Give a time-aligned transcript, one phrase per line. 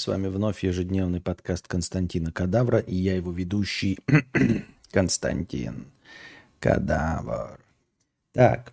[0.00, 3.98] С вами вновь ежедневный подкаст Константина Кадавра и я его ведущий
[4.92, 5.88] Константин
[6.58, 7.60] Кадавр.
[8.32, 8.72] Так,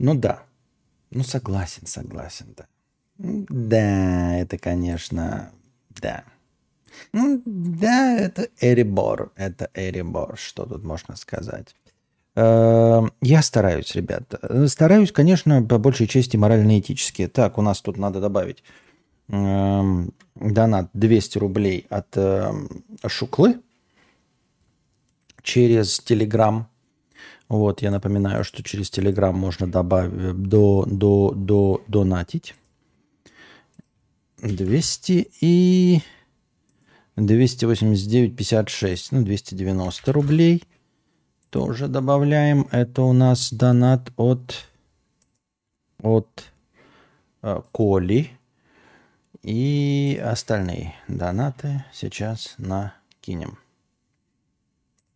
[0.00, 0.42] ну да,
[1.12, 2.66] ну согласен, согласен, да.
[3.18, 5.52] Да, это, конечно,
[5.90, 6.24] да.
[7.12, 11.76] Ну, да, это Эрибор, это Эрибор, что тут можно сказать.
[12.34, 14.66] Эм, я стараюсь, ребята.
[14.66, 17.28] Стараюсь, конечно, по большей части морально-этически.
[17.28, 18.64] Так, у нас тут надо добавить
[19.28, 22.52] донат 200 рублей от э,
[23.06, 23.60] Шуклы
[25.42, 26.68] через Телеграм.
[27.48, 32.54] Вот, я напоминаю, что через Телеграм можно добавить, до, до, до, донатить.
[34.38, 36.00] 200 и
[37.16, 40.62] 289,56, ну, 290 рублей.
[41.50, 42.68] Тоже добавляем.
[42.70, 44.54] Это у нас донат от,
[46.02, 46.44] от
[47.42, 48.37] э, Коли.
[49.48, 53.58] И остальные донаты сейчас накинем.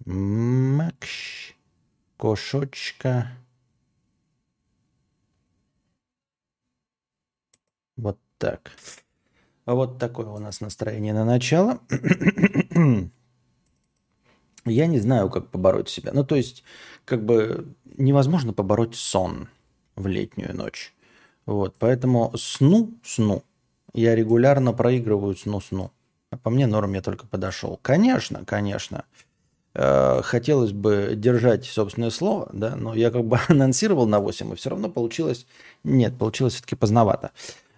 [0.07, 1.55] Макш,
[2.17, 3.31] кошочка.
[7.97, 8.71] Вот так.
[9.67, 11.81] Вот такое у нас настроение на начало.
[14.65, 16.13] Я не знаю, как побороть себя.
[16.15, 16.65] Ну, то есть,
[17.05, 19.51] как бы невозможно побороть сон
[19.95, 20.95] в летнюю ночь.
[21.45, 23.45] Вот, поэтому сну, сну
[23.95, 25.91] я регулярно проигрываю сну-сну.
[26.31, 27.79] А по мне норм я только подошел.
[27.83, 29.05] Конечно, конечно.
[29.75, 34.57] Э, хотелось бы держать собственное слово, да, но я как бы анонсировал на 8, и
[34.57, 35.47] все равно получилось...
[35.85, 37.33] Нет, получилось все-таки поздновато.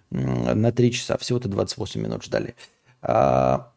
[0.09, 1.17] На 3 часа.
[1.17, 2.55] Всего-то 28 минут ждали.
[3.01, 3.71] А,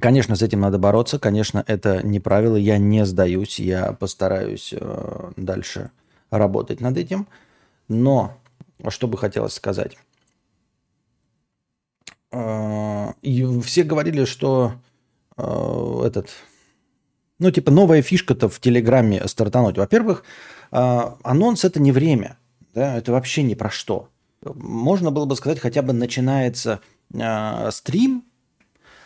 [0.00, 1.18] конечно, с этим надо бороться.
[1.18, 2.56] Конечно, это не правило.
[2.56, 3.60] Я не сдаюсь.
[3.60, 5.90] Я постараюсь э, дальше
[6.30, 7.28] работать над этим.
[7.88, 8.36] Но
[8.88, 9.96] что бы хотелось сказать.
[12.34, 14.72] А, и все говорили, что
[15.36, 16.30] а, этот,
[17.38, 19.78] ну, типа, новая фишка-то в Телеграме стартануть.
[19.78, 20.24] Во-первых,
[20.72, 22.36] а, анонс это не время,
[22.74, 24.08] да, это вообще ни про что.
[24.42, 26.80] Можно было бы сказать, хотя бы начинается
[27.70, 28.24] стрим,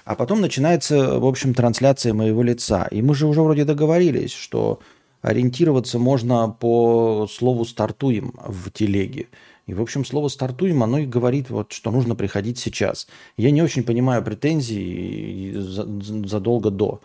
[0.05, 2.89] а потом начинается, в общем, трансляция моего лица.
[2.91, 4.81] И мы же уже вроде договорились, что
[5.21, 9.29] ориентироваться можно по слову «стартуем» в телеге.
[9.69, 13.07] И, в общем, слово «стартуем», оно и говорит, вот, что нужно приходить сейчас.
[13.37, 17.03] Я не очень понимаю претензий задолго до.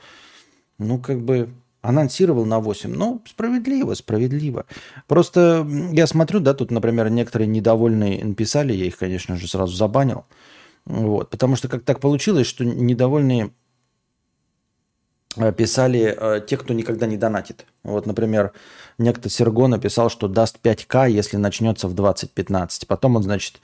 [0.80, 1.50] Ну, как бы
[1.82, 2.90] анонсировал на 8.
[2.90, 4.66] Ну, справедливо, справедливо.
[5.08, 10.24] Просто я смотрю, да, тут, например, некоторые недовольные написали, я их, конечно же, сразу забанил.
[10.86, 13.52] Вот, потому что как так получилось, что недовольные
[15.56, 17.66] писали э, те, кто никогда не донатит.
[17.84, 18.54] Вот, например,
[18.98, 22.88] некто Серго написал, что даст 5к, если начнется в 2015.
[22.88, 23.62] Потом он, значит,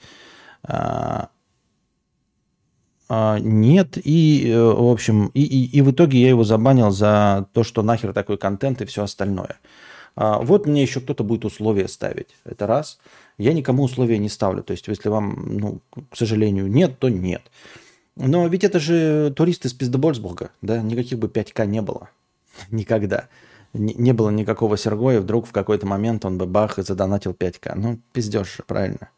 [0.68, 1.26] э,
[3.08, 7.46] э, нет, и, э, в общем, и, и, и в итоге я его забанил за
[7.52, 9.58] то, что нахер такой контент и все остальное.
[10.16, 12.36] А, вот мне еще кто-то будет условия ставить.
[12.44, 12.98] Это раз.
[13.38, 14.62] Я никому условия не ставлю.
[14.62, 17.42] То есть, если вам, ну, к сожалению, нет, то нет.
[18.20, 20.82] Но ведь это же туристы из Пиздебольсбурга, да?
[20.82, 22.10] Никаких бы 5К не было.
[22.70, 23.28] Никогда.
[23.72, 27.74] Не, было никакого Сергоя, вдруг в какой-то момент он бы бах и задонатил 5К.
[27.76, 29.10] Ну, пиздешь же, правильно.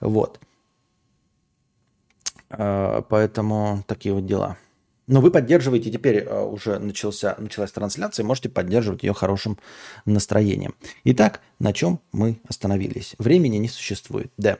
[0.00, 0.38] Вот.
[2.50, 4.58] А, поэтому такие вот дела.
[5.06, 9.58] Но вы поддерживаете, теперь а, уже начался, началась трансляция, можете поддерживать ее хорошим
[10.04, 10.74] настроением.
[11.04, 13.14] Итак, на чем мы остановились?
[13.18, 14.30] Времени не существует.
[14.36, 14.58] Да.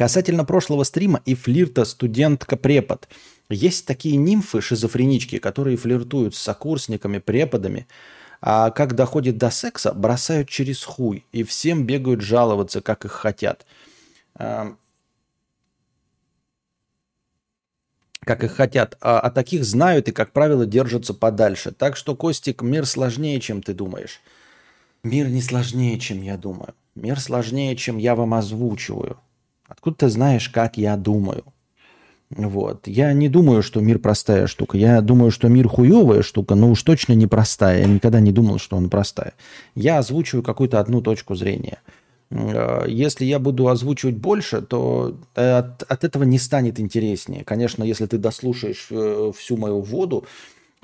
[0.00, 3.06] Касательно прошлого стрима и флирта студентка-препод.
[3.50, 7.86] Есть такие нимфы-шизофренички, которые флиртуют с сокурсниками, преподами,
[8.40, 13.66] а как доходит до секса, бросают через хуй и всем бегают жаловаться, как их хотят.
[18.20, 18.96] как их хотят.
[19.02, 21.72] А, а таких знают и, как правило, держатся подальше.
[21.72, 24.22] Так что, Костик, мир сложнее, чем ты думаешь.
[25.02, 26.74] Мир не сложнее, чем я думаю.
[26.94, 29.20] Мир сложнее, чем я вам озвучиваю.
[29.70, 31.44] Откуда ты знаешь, как я думаю?
[32.30, 32.86] Вот.
[32.86, 34.76] Я не думаю, что мир простая штука.
[34.76, 37.80] Я думаю, что мир хуевая штука, но уж точно не простая.
[37.80, 39.34] Я никогда не думал, что он простая.
[39.74, 41.78] Я озвучиваю какую-то одну точку зрения.
[42.30, 47.44] Э, если я буду озвучивать больше, то от, от этого не станет интереснее.
[47.44, 50.24] Конечно, если ты дослушаешь э, всю мою воду,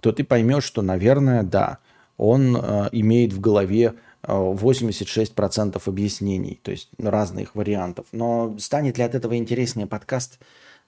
[0.00, 1.78] то ты поймешь, что, наверное, да,
[2.16, 3.94] он э, имеет в голове
[4.26, 8.06] 86% объяснений, то есть разных вариантов.
[8.12, 10.38] Но станет ли от этого интереснее подкаст?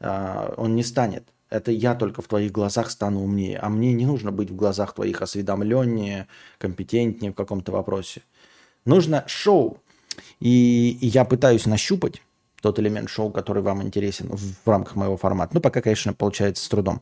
[0.01, 1.25] А, он не станет.
[1.51, 3.59] Это я только в твоих глазах стану умнее.
[3.59, 6.27] А мне не нужно быть в глазах твоих осведомленнее,
[6.59, 8.23] компетентнее в каком-то вопросе.
[8.85, 9.79] Нужно шоу.
[10.41, 12.23] И я пытаюсь нащупать
[12.61, 15.53] тот элемент шоу, который вам интересен в рамках моего формата.
[15.55, 17.01] Ну, пока, конечно, получается с трудом.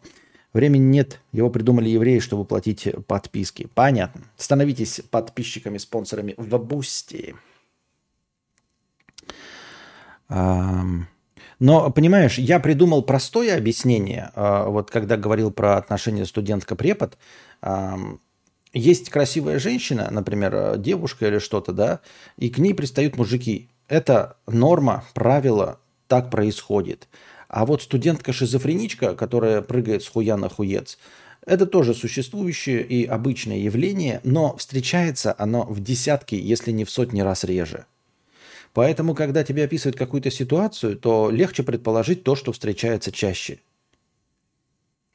[0.56, 3.68] Времени нет, его придумали евреи, чтобы платить подписки.
[3.74, 4.22] Понятно.
[4.38, 7.34] Становитесь подписчиками, спонсорами в Boosty.
[10.30, 10.96] Но,
[11.58, 17.18] понимаешь, я придумал простое объяснение, а, вот когда говорил про отношения студентка-препод.
[18.72, 22.00] Есть красивая женщина, например, девушка или что-то, да,
[22.38, 23.68] и к ней пристают мужики.
[23.88, 27.08] Это норма, правило, так происходит.
[27.48, 30.98] А вот студентка-шизофреничка, которая прыгает с хуя на хуец,
[31.46, 37.20] это тоже существующее и обычное явление, но встречается оно в десятки, если не в сотни
[37.20, 37.86] раз реже.
[38.72, 43.60] Поэтому, когда тебе описывают какую-то ситуацию, то легче предположить то, что встречается чаще.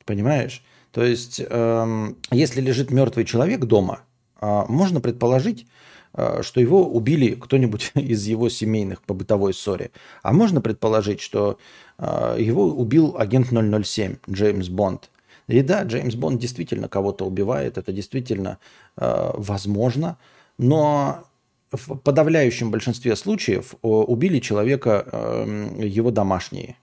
[0.06, 0.64] Понимаешь?
[0.92, 4.02] То есть, эм, если лежит мертвый человек дома,
[4.42, 5.68] э, можно предположить,
[6.14, 9.92] э, что его убили кто-нибудь из его семейных по бытовой ссоре.
[10.24, 11.60] А можно предположить, что
[12.02, 15.10] его убил агент 007 Джеймс Бонд.
[15.48, 18.58] И да, Джеймс Бонд действительно кого-то убивает, это действительно
[18.98, 20.18] э, возможно,
[20.58, 21.26] но
[21.72, 26.78] в подавляющем большинстве случаев э, убили человека эм, его домашние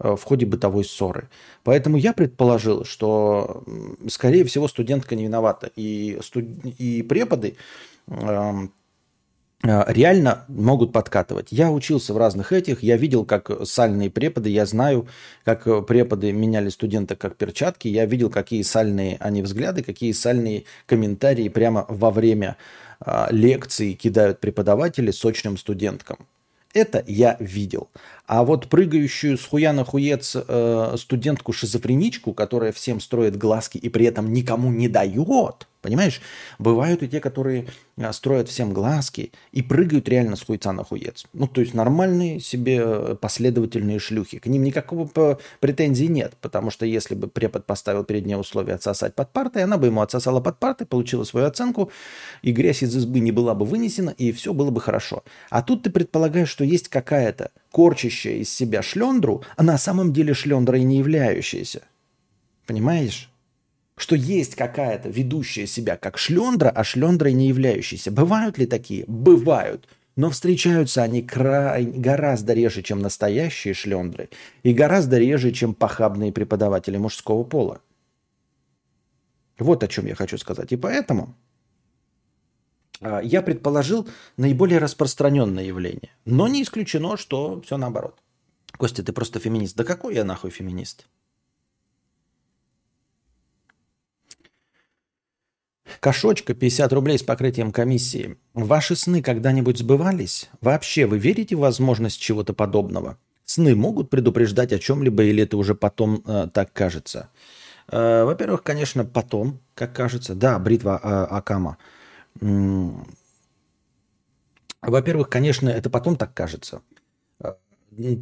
[0.00, 1.28] э, в ходе бытовой ссоры.
[1.64, 3.64] Поэтому я предположил, что,
[4.08, 5.70] скорее всего, студентка не виновата.
[5.76, 6.44] И, студ...
[6.64, 7.56] и преподы
[8.06, 8.52] э,
[9.62, 11.48] реально могут подкатывать.
[11.50, 15.08] Я учился в разных этих, я видел, как сальные преподы, я знаю,
[15.44, 21.48] как преподы меняли студенток как перчатки, я видел, какие сальные они взгляды, какие сальные комментарии
[21.48, 22.56] прямо во время
[23.00, 26.18] а, лекции кидают преподаватели сочным студенткам.
[26.74, 27.88] Это я видел.
[28.28, 34.04] А вот прыгающую с хуя на хуец э, студентку-шизофреничку, которая всем строит глазки и при
[34.04, 36.20] этом никому не дает, понимаешь?
[36.58, 41.24] Бывают и те, которые э, строят всем глазки и прыгают реально с хуйца на хуец.
[41.32, 44.38] Ну, то есть нормальные себе э, последовательные шлюхи.
[44.40, 49.14] К ним никакого претензий нет, потому что если бы препод поставил перед ней условие отсосать
[49.14, 51.90] под партой, она бы ему отсосала под партой, получила свою оценку,
[52.42, 55.24] и грязь из избы не была бы вынесена, и все было бы хорошо.
[55.48, 60.34] А тут ты предполагаешь, что есть какая-то корчащая из себя шлендру, а на самом деле
[60.34, 61.82] шлендрой не являющаяся.
[62.66, 63.30] Понимаешь?
[63.96, 68.10] Что есть какая-то ведущая себя как шлендра, а шлендрой не являющаяся.
[68.10, 69.04] Бывают ли такие?
[69.06, 69.88] Бывают.
[70.14, 74.30] Но встречаются они край, гораздо реже, чем настоящие шлендры,
[74.64, 77.80] и гораздо реже, чем похабные преподаватели мужского пола.
[79.58, 80.72] Вот о чем я хочу сказать.
[80.72, 81.34] И поэтому
[83.00, 86.10] я предположил наиболее распространенное явление.
[86.24, 88.18] Но не исключено, что все наоборот.
[88.76, 89.76] Костя, ты просто феминист.
[89.76, 91.06] Да какой я нахуй феминист?
[96.00, 98.36] Кошочка, 50 рублей с покрытием комиссии.
[98.54, 100.48] Ваши сны когда-нибудь сбывались?
[100.60, 103.18] Вообще, вы верите в возможность чего-то подобного?
[103.44, 107.30] Сны могут предупреждать о чем-либо или это уже потом э, так кажется?
[107.90, 110.34] Э, во-первых, конечно, потом, как кажется.
[110.34, 111.78] Да, бритва э, Акама.
[114.82, 116.82] Во-первых, конечно, это потом так кажется.
[117.40, 117.54] Э,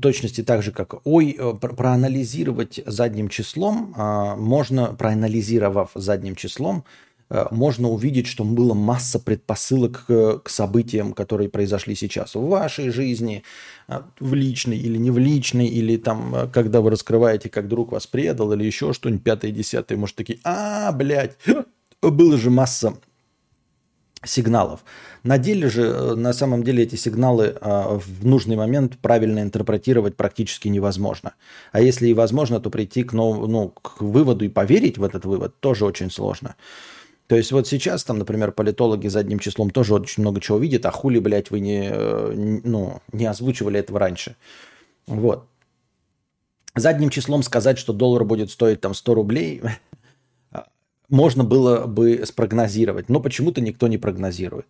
[0.00, 6.84] точности так же, как ой, э, проанализировать задним числом, а, можно, проанализировав задним числом,
[7.28, 13.42] э, можно увидеть, что было масса предпосылок к, событиям, которые произошли сейчас в вашей жизни,
[14.18, 18.52] в личной или не в личной, или там, когда вы раскрываете, как друг вас предал,
[18.52, 21.36] или еще что-нибудь, пятое, десятое, может, такие, а, блядь,
[22.00, 22.94] было же масса
[24.26, 24.84] сигналов.
[25.22, 30.16] На деле же, э, на самом деле, эти сигналы а, в нужный момент правильно интерпретировать
[30.16, 31.34] практически невозможно.
[31.72, 35.24] А если и возможно, то прийти к, ну, ну, к выводу и поверить в этот
[35.24, 36.56] вывод тоже очень сложно.
[37.26, 40.90] То есть вот сейчас там, например, политологи задним числом тоже очень много чего видят, а
[40.90, 42.32] хули, блядь, вы не, э,
[42.64, 44.36] ну, не озвучивали этого раньше.
[45.06, 45.46] Вот.
[46.76, 49.62] Задним числом сказать, что доллар будет стоить там 100 рублей,
[51.08, 54.66] можно было бы спрогнозировать, но почему-то никто не прогнозирует.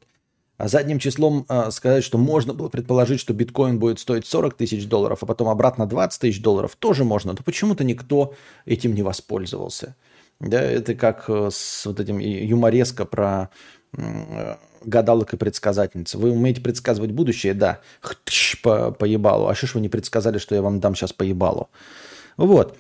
[0.59, 4.87] А задним числом э, сказать, что можно было предположить, что биткоин будет стоить 40 тысяч
[4.87, 9.97] долларов, а потом обратно 20 тысяч долларов, тоже можно, но почему-то никто этим не воспользовался.
[10.41, 13.51] Да, это как э, с вот этим юмореска про
[14.85, 16.15] гадалок и предсказательниц.
[16.15, 17.55] Вы умеете предсказывать будущее?
[17.55, 17.81] Да.
[18.01, 19.07] Хтыщ, по, по.
[19.51, 21.69] А что ж вы не предсказали, что я вам дам сейчас по ебалу?
[22.37, 22.77] Вот.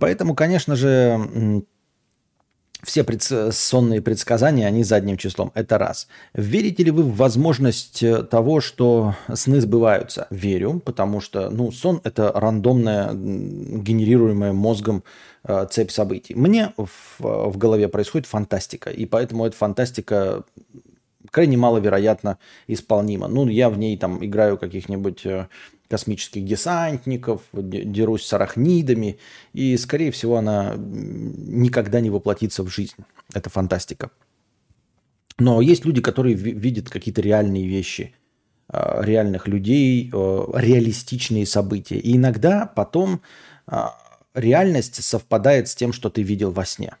[0.00, 1.64] Поэтому, конечно же,
[2.84, 3.22] все пред...
[3.22, 5.50] сонные предсказания, они задним числом.
[5.54, 6.08] Это раз.
[6.34, 10.26] Верите ли вы в возможность э, того, что сны сбываются?
[10.30, 15.04] Верю, потому что ну, сон– это рандомная, генерируемая мозгом
[15.44, 16.34] э, цепь событий.
[16.34, 20.44] Мне в, в голове происходит фантастика, и поэтому эта фантастика
[21.30, 22.38] крайне маловероятно
[22.68, 23.26] исполнима.
[23.26, 25.48] Ну, я в ней там играю каких-нибудь э,
[25.94, 29.18] космических десантников, дерусь с арахнидами,
[29.52, 33.04] и, скорее всего, она никогда не воплотится в жизнь.
[33.32, 34.10] Это фантастика.
[35.38, 38.12] Но есть люди, которые видят какие-то реальные вещи,
[38.72, 41.98] э, реальных людей, э, реалистичные события.
[41.98, 43.20] И иногда потом
[44.34, 46.96] реальность совпадает с тем, что ты видел во сне.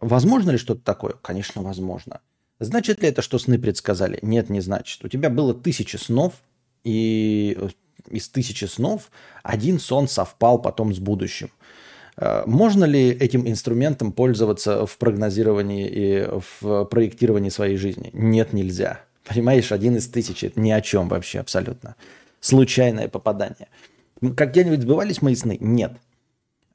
[0.00, 1.14] Возможно ли что-то такое?
[1.22, 2.20] Конечно, возможно.
[2.60, 4.20] Значит ли это, что сны предсказали?
[4.22, 5.04] Нет, не значит.
[5.04, 6.34] У тебя было тысячи снов,
[6.84, 7.58] и
[8.08, 9.10] из тысячи снов
[9.42, 11.50] один сон совпал потом с будущим.
[12.16, 16.28] Э, можно ли этим инструментом пользоваться в прогнозировании и
[16.60, 18.10] в проектировании своей жизни?
[18.12, 19.00] Нет, нельзя.
[19.24, 21.96] Понимаешь, один из тысячи– это ни о чем вообще абсолютно.
[22.40, 23.68] Случайное попадание.
[24.36, 25.58] Как где-нибудь сбывались мои сны?
[25.60, 25.92] Нет.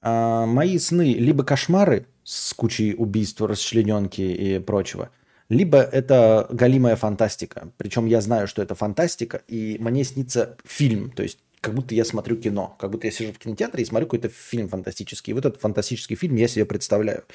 [0.01, 5.09] А мои сны либо кошмары с кучей убийств, расчлененки и прочего–
[5.51, 7.73] либо это галимая фантастика.
[7.75, 12.05] Причем я знаю, что это фантастика, и мне снится фильм, то есть как будто я
[12.05, 15.31] смотрю кино, как будто я сижу в кинотеатре и смотрю какой-то фильм фантастический.
[15.31, 17.25] И вот этот фантастический фильм я себе представляю.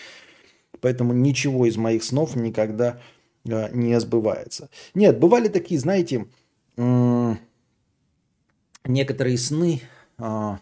[0.81, 2.99] Поэтому ничего из моих снов никогда
[3.45, 4.71] э, не сбывается.
[4.95, 6.27] Нет, бывали такие, знаете,
[8.85, 9.83] некоторые сны.
[10.17, 10.57] Э,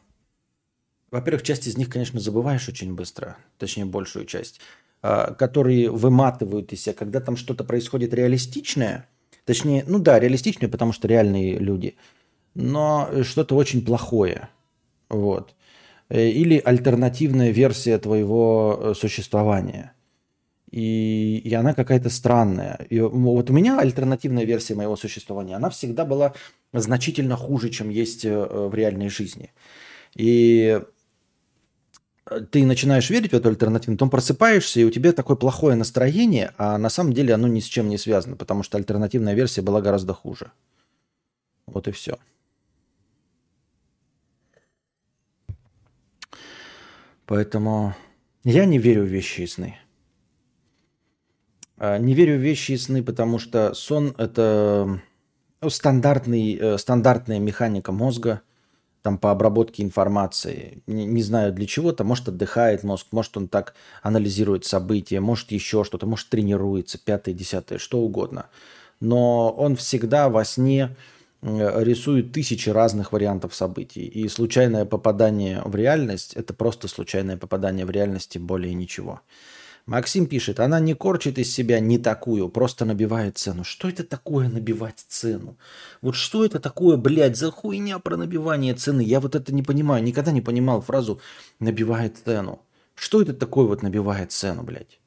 [1.12, 4.60] во-первых, часть из них, конечно, забываешь очень быстро, точнее большую часть.
[5.06, 9.06] А, которые выматывают из себя, когда там что-то происходит реалистичное,
[9.44, 11.96] точнее, ну да, реалистичное, потому что реальные люди,
[12.54, 14.48] но что-то очень плохое,
[15.10, 15.54] вот.
[16.08, 19.92] Э, или альтернативная версия твоего э, существования.
[20.70, 22.86] И, и она какая-то странная.
[22.88, 26.32] И вот у меня альтернативная версия моего существования, она всегда была
[26.72, 29.52] значительно хуже, чем есть э, в реальной жизни.
[30.16, 30.80] И
[32.24, 36.78] ты начинаешь верить в эту альтернативу, потом просыпаешься, и у тебя такое плохое настроение, а
[36.78, 40.14] на самом деле оно ни с чем не связано, потому что альтернативная версия была гораздо
[40.14, 40.52] хуже.
[41.66, 42.18] Вот и все.
[47.26, 47.94] Поэтому
[48.42, 49.78] я не верю в вещи и сны.
[51.76, 55.00] А, не верю в вещи и сны, потому что сон– это
[55.60, 58.40] ну, стандартный, э, стандартная механика мозга–
[59.04, 60.82] там по обработке информации.
[60.86, 62.04] Не, не знаю для чего-то.
[62.04, 67.76] Может отдыхает мозг, может он так анализирует события, может еще что-то, может тренируется, пятое, десятое,
[67.76, 68.46] что угодно.
[69.00, 70.96] Но он всегда во сне
[71.42, 74.06] рисует тысячи разных вариантов событий.
[74.06, 79.20] И случайное попадание в реальность– это просто случайное попадание в реальность, более ничего.
[79.86, 83.64] Максим пишет, она не корчит из себя не такую, просто набивает цену.
[83.64, 85.58] Что это такое набивать цену?
[86.00, 89.02] Вот что это такое, блядь, за хуйня про набивание цены?
[89.02, 91.20] Я вот это не понимаю, никогда не понимал фразу
[91.60, 92.62] «набивает цену».
[92.94, 95.00] Что это такое вот набивает цену, блядь?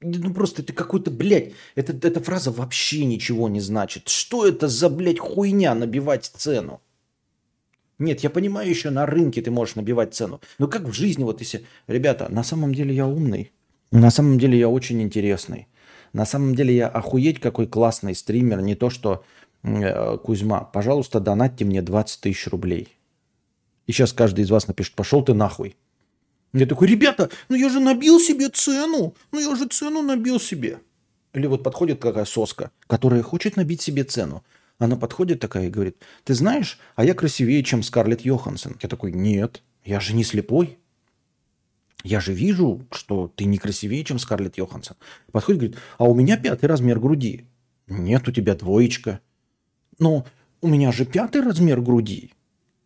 [0.00, 4.08] Ну просто это какой-то, блядь, это, эта фраза вообще ничего не значит.
[4.08, 6.80] Что это за, блядь, хуйня набивать цену?
[7.98, 10.40] Нет, я понимаю, еще на рынке ты можешь набивать цену.
[10.58, 13.52] Но как в жизни, вот если, ребята, на самом деле я умный,
[13.90, 15.68] на самом деле я очень интересный.
[16.12, 19.24] На самом деле я охуеть какой классный стример, не то что
[19.62, 20.60] э, Кузьма.
[20.60, 22.88] Пожалуйста, донатьте мне 20 тысяч рублей.
[23.86, 25.76] И сейчас каждый из вас напишет, пошел ты нахуй.
[26.52, 29.14] Я такой, ребята, ну я же набил себе цену.
[29.32, 30.80] Ну я же цену набил себе.
[31.34, 34.44] Или вот подходит какая соска, которая хочет набить себе цену.
[34.78, 38.76] Она подходит такая и говорит, ты знаешь, а я красивее, чем Скарлетт Йоханссон.
[38.80, 40.78] Я такой, нет, я же не слепой.
[42.04, 44.96] Я же вижу, что ты не красивее, чем Скарлетт Йоханссон.
[45.32, 47.46] Подходит говорит, а у меня пятый размер груди.
[47.88, 49.20] Нет, у тебя двоечка.
[49.98, 50.24] Но
[50.60, 52.32] у меня же пятый размер груди.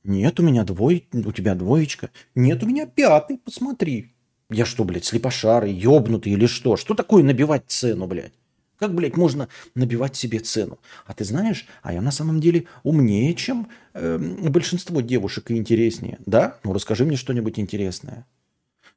[0.04, 2.11] Нет, у меня двой, у тебя двоечка.
[2.35, 4.14] Нет, у меня пятый, посмотри.
[4.50, 6.76] Я что, блядь, слепошарый, ёбнутый или что?
[6.76, 8.33] Что такое набивать цену, блядь?
[8.78, 10.81] Как, блядь, можно набивать себе цену?
[11.07, 16.19] А ты знаешь, а я на самом деле умнее, чем э, большинство девушек и интереснее.
[16.26, 16.59] Да?
[16.64, 18.26] Ну, расскажи мне что-нибудь интересное.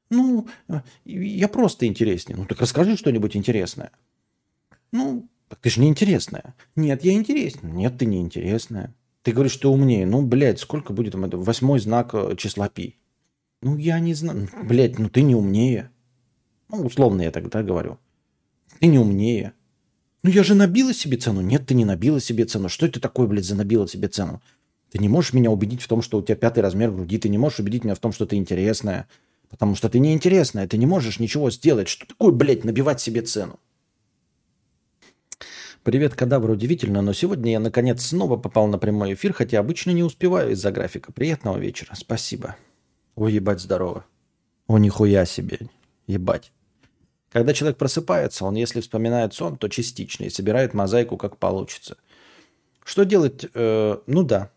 [0.09, 2.37] Ну, э, я просто интереснее.
[2.37, 3.91] Ну, так расскажи что-нибудь интересное.
[4.91, 6.55] Ну, так ты же интересная.
[6.75, 7.71] Нет, я интересная.
[7.71, 8.93] Нет, ты не интересная.
[9.23, 10.05] Ты говоришь, что умнее.
[10.05, 11.37] Ну, блядь, сколько будет там это?
[11.37, 12.97] Восьмой знак э, числа пи.
[13.61, 14.47] Ну, я не знаю.
[14.63, 15.89] Блядь, ну ты не умнее.
[16.69, 17.97] Ну, условно я тогда говорю.
[18.79, 19.53] Ты не умнее.
[20.21, 21.41] Ну, я же набила себе цену.
[21.41, 22.69] Нет, ты не набила себе цену.
[22.69, 24.41] Что это такое, блядь, за набила себе цену?
[24.91, 27.17] Ты не можешь меня убедить в том, что у тебя пятый размер груди.
[27.17, 29.07] Ты не можешь убедить меня в том, что ты интересная.
[29.49, 31.87] Потому что ты неинтересная, ты не можешь ничего сделать.
[31.87, 33.59] Что такое, блядь, набивать себе цену?
[35.83, 40.01] Привет, кадавр, удивительно, но сегодня я наконец снова попал на прямой эфир, хотя обычно не
[40.01, 41.11] успеваю из-за графика.
[41.11, 42.55] Приятного вечера, спасибо.
[43.15, 44.03] Ой, ебать, здорово.
[44.65, 45.59] О, нихуя себе,
[46.07, 46.51] ебать.
[47.31, 51.97] Когда человек просыпается, он, если вспоминает сон, то частично и собирает мозаику, как получится.
[52.83, 53.45] Что делать?
[53.53, 54.51] Э, ну да.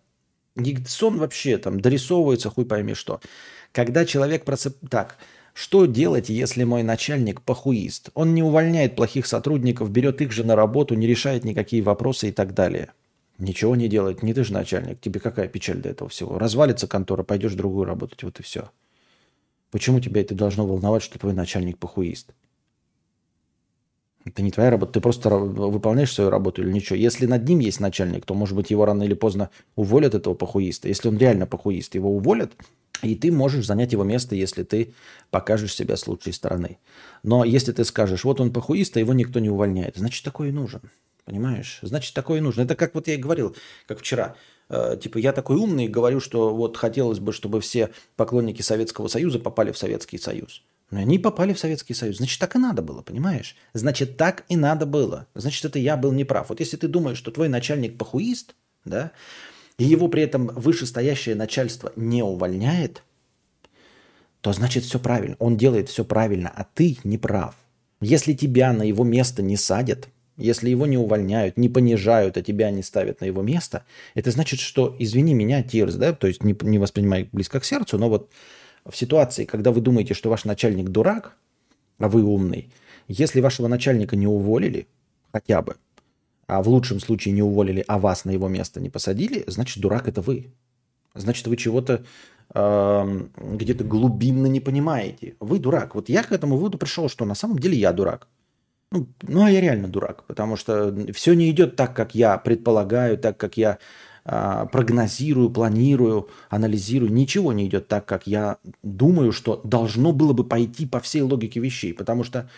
[0.87, 3.21] Сон вообще там дорисовывается, хуй пойми что.
[3.73, 4.89] Когда человек просыпается...
[4.89, 5.19] Так,
[5.55, 8.11] что делать, если мой начальник похуист?
[8.15, 12.33] Он не увольняет плохих сотрудников, берет их же на работу, не решает никакие вопросы и
[12.33, 12.93] так далее.
[13.39, 14.23] Ничего не делает.
[14.23, 15.01] Не ты же начальник.
[15.01, 16.39] Тебе какая печаль до этого всего?
[16.39, 18.23] Развалится контора, пойдешь другую работать.
[18.23, 18.71] Вот и все.
[19.71, 22.33] Почему тебя это должно волновать, что твой начальник похуист?
[24.25, 26.97] Это не твоя работа, ты просто выполняешь свою работу или ничего.
[26.97, 30.89] Если над ним есть начальник, то, может быть, его рано или поздно уволят, этого похуиста.
[30.89, 32.53] Если он реально похуист, его уволят,
[33.03, 34.93] и ты можешь занять его место, если ты
[35.31, 36.79] покажешь себя с лучшей стороны.
[37.23, 40.53] Но если ты скажешь, вот он похуист, а его никто не увольняет, значит, такой и
[40.53, 40.83] нужен.
[41.25, 41.79] Понимаешь?
[41.83, 42.63] Значит, такое и нужно.
[42.63, 43.55] Это как вот я и говорил,
[43.87, 44.35] как вчера.
[44.71, 49.39] Э, типа, я такой умный, говорю, что вот хотелось бы, чтобы все поклонники Советского Союза
[49.39, 50.63] попали в Советский Союз.
[50.91, 52.17] Они попали в Советский Союз.
[52.17, 53.57] Значит, так и надо было, понимаешь?
[53.75, 55.27] Значит, так и надо было.
[55.35, 56.49] Значит, это я был неправ.
[56.49, 58.55] Вот если ты думаешь, что твой начальник похуист,
[58.85, 59.13] да,
[59.79, 63.03] и его при этом вышестоящее начальство не увольняет,
[64.41, 65.37] то значит все правильно.
[65.39, 67.55] Он делает все правильно, а ты не прав.
[68.01, 72.71] Если тебя на его место не садят, если его не увольняют, не понижают, а тебя
[72.71, 76.57] не ставят на его место, это значит, что, извини меня, Тирс, да, то есть не,
[76.63, 78.31] не воспринимай близко к сердцу, но вот
[78.89, 81.37] в ситуации, когда вы думаете, что ваш начальник дурак,
[81.99, 82.71] а вы умный,
[83.09, 84.87] если вашего начальника не уволили,
[85.33, 85.77] хотя бы,
[86.47, 90.09] а в лучшем случае не уволили, а вас на его место не посадили, значит, дурак
[90.09, 90.53] это вы.
[91.15, 92.05] Значит, вы чего-то
[92.55, 95.37] э, где-то глубинно не понимаете.
[95.41, 95.95] Вы дурак.
[95.95, 98.29] Вот я к этому выводу пришел, что на самом деле я дурак.
[98.91, 103.19] Ну, ну, а я реально дурак, потому что все не идет так, как я предполагаю,
[103.19, 103.79] так, как я
[104.25, 110.87] прогнозирую, планирую, анализирую, ничего не идет так, как я думаю, что должно было бы пойти
[110.87, 111.95] по всей логике вещей.
[111.95, 112.49] Потому что,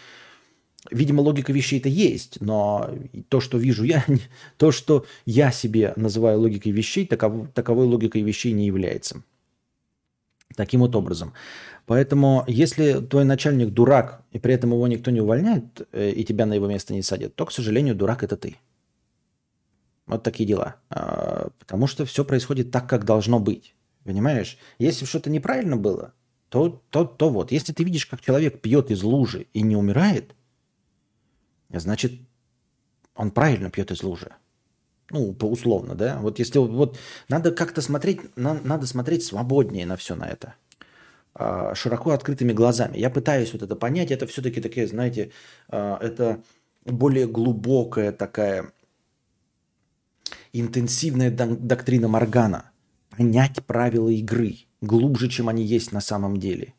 [0.90, 2.90] видимо, логика вещей-то есть, но
[3.28, 4.04] то, что вижу я,
[4.56, 9.22] то, что я себе называю логикой вещей, таков, таковой логикой вещей не является.
[10.56, 11.32] Таким вот образом.
[11.86, 16.46] Поэтому, если твой начальник дурак, и при этом его никто не увольняет, э, и тебя
[16.46, 18.56] на его место не садят, то, к сожалению, дурак это ты.
[20.10, 20.76] Вот такие дела.
[20.90, 23.74] А, потому что все происходит так, как должно быть.
[24.04, 24.58] Понимаешь?
[24.78, 26.12] Если что-то неправильно было,
[26.48, 27.52] то, то, то вот.
[27.52, 30.34] Если ты видишь, как человек пьет из лужи и не умирает,
[31.70, 32.12] значит,
[33.14, 34.32] он правильно пьет из лужи.
[35.10, 36.18] Ну, условно, да?
[36.20, 40.54] Вот если вот надо как-то смотреть, надо смотреть свободнее на все на это.
[41.34, 42.98] А, широко открытыми глазами.
[42.98, 44.10] Я пытаюсь вот это понять.
[44.10, 45.30] Это все-таки такие, знаете,
[45.68, 46.42] а, это
[46.84, 48.72] более глубокая такая
[50.52, 52.70] интенсивная доктрина Моргана.
[53.16, 56.74] Понять правила игры глубже, чем они есть на самом деле.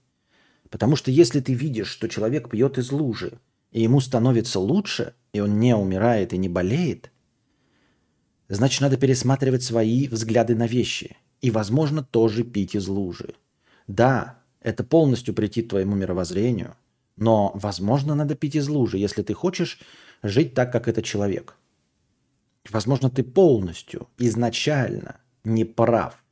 [0.70, 3.40] Потому что если ты видишь, что человек пьет из лужи,
[3.72, 7.12] и ему становится лучше, и он не умирает и не болеет,
[8.50, 11.18] значит, надо пересматривать свои взгляды на вещи.
[11.42, 13.36] И, возможно, тоже пить из лужи.
[13.88, 16.76] Да, это полностью прийти твоему мировоззрению,
[17.18, 19.80] но, возможно, надо пить из лужи, если ты хочешь
[20.24, 21.56] жить так, как этот человек–
[22.70, 26.24] Возможно, ты полностью, изначально не прав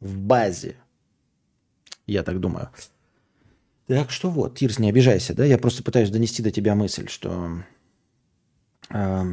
[0.00, 0.76] в базе.
[2.06, 2.70] Я так думаю.
[3.86, 5.44] Так что вот, Тирс, не обижайся, да?
[5.44, 7.62] Я просто пытаюсь донести до тебя мысль, что...
[8.90, 9.24] Э,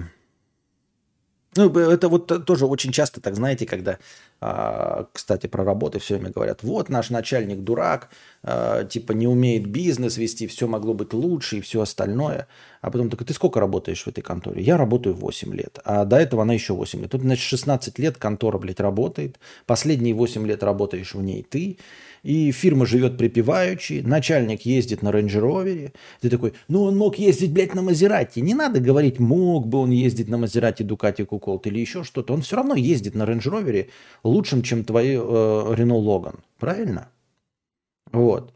[1.56, 3.98] ну, это вот тоже очень часто, так знаете, когда,
[4.40, 8.10] а, кстати, про работы все время говорят, вот наш начальник дурак,
[8.44, 12.48] а, типа не умеет бизнес вести, все могло быть лучше и все остальное.
[12.82, 14.62] А потом такой, ты сколько работаешь в этой конторе?
[14.62, 17.12] Я работаю 8 лет, а до этого она еще 8 лет.
[17.12, 21.78] Тут, значит, 16 лет контора, блядь, работает, последние 8 лет работаешь в ней ты,
[22.24, 25.94] и фирма живет припеваючи, начальник ездит на рейндж-ровере.
[26.22, 28.42] Ты такой, ну он мог ездить, блядь, на Maserati.
[28.42, 32.34] Не надо говорить, мог бы он ездить на Maserati, Ducati, Куколт или еще что-то.
[32.34, 33.90] Он все равно ездит на рейндж-ровере
[34.24, 36.40] лучшим, чем твои э, Рено Логан.
[36.60, 37.10] Правильно?
[38.12, 38.54] Вот.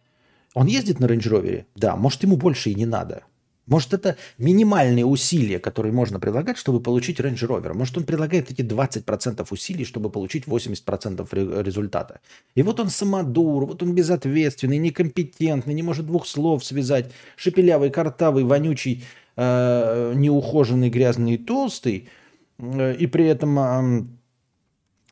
[0.53, 1.65] Он ездит на рейндж-ровере?
[1.75, 3.23] Да, может ему больше и не надо.
[3.65, 7.73] Может, это минимальные усилия, которые можно прилагать, чтобы получить Range Rover.
[7.73, 12.19] Может, он предлагает эти 20% усилий, чтобы получить 80% результата.
[12.55, 18.43] И вот он самодур, вот он безответственный, некомпетентный, не может двух слов связать, шепелявый, картавый,
[18.43, 19.05] вонючий,
[19.37, 22.09] э, неухоженный, грязный и толстый,
[22.57, 24.05] э, и при этом э,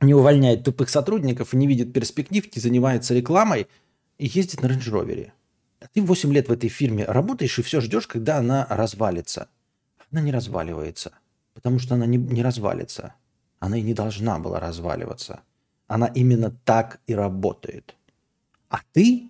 [0.02, 3.68] не увольняет тупых сотрудников, не видит перспектив, не занимается рекламой
[4.18, 5.32] и ездит на Range Rover.
[5.94, 9.50] Ты 8 лет в этой фирме работаешь и все ждешь, когда она развалится.
[10.12, 11.14] Она не разваливается,
[11.54, 13.16] потому что она не, не развалится.
[13.60, 15.42] Она и не должна была разваливаться.
[15.88, 17.96] Она именно так и работает.
[18.70, 19.30] А ты,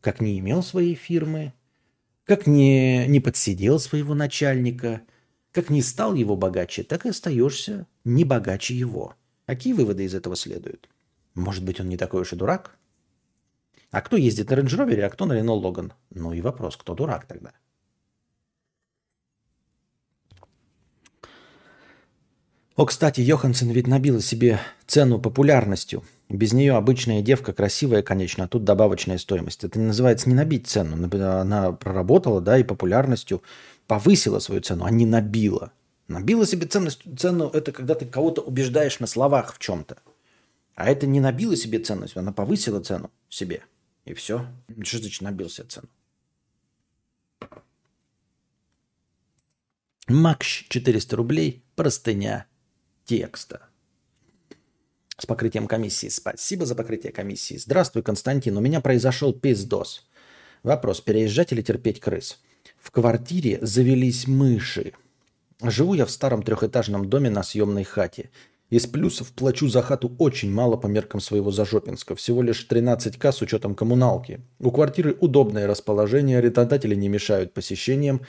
[0.00, 1.52] как не имел своей фирмы,
[2.24, 5.02] как не, не подсидел своего начальника,
[5.52, 9.14] как не стал его богаче, так и остаешься не богаче его.
[9.46, 10.88] Какие выводы из этого следуют?
[11.34, 12.76] Может быть, он не такой уж и дурак?
[13.94, 15.92] А кто ездит на Range Rover, а кто на Renault Logan?
[16.10, 17.52] Ну и вопрос, кто дурак тогда?
[22.74, 26.02] О, кстати, Йоханссон ведь набила себе цену популярностью.
[26.28, 29.62] Без нее обычная девка красивая, конечно, а тут добавочная стоимость.
[29.62, 30.96] Это называется не набить цену.
[31.40, 33.44] Она проработала, да, и популярностью
[33.86, 35.70] повысила свою цену, а не набила.
[36.08, 39.98] Набила себе ценность, цену– это когда ты кого-то убеждаешь на словах в чем-то.
[40.74, 43.62] А это не набила себе ценность, она повысила цену себе.
[44.04, 44.46] И все.
[44.82, 45.88] Что значит набил себе цену?
[50.08, 52.46] Макш 400 рублей, простыня
[53.04, 53.68] текста.
[55.16, 56.08] С покрытием комиссии.
[56.08, 57.56] Спасибо за покрытие комиссии.
[57.56, 58.56] Здравствуй, Константин.
[58.58, 60.06] У меня произошел пиздос.
[60.62, 62.40] Вопрос, переезжать или терпеть крыс?
[62.78, 64.92] В квартире завелись мыши.
[65.62, 68.30] Живу я в старом трехэтажном доме на съемной хате.
[68.70, 72.14] Из плюсов плачу за хату очень мало по меркам своего Зажопинска.
[72.16, 74.40] Всего лишь 13к с учетом коммуналки.
[74.58, 78.22] У квартиры удобное расположение, арендодатели не мешают посещениям.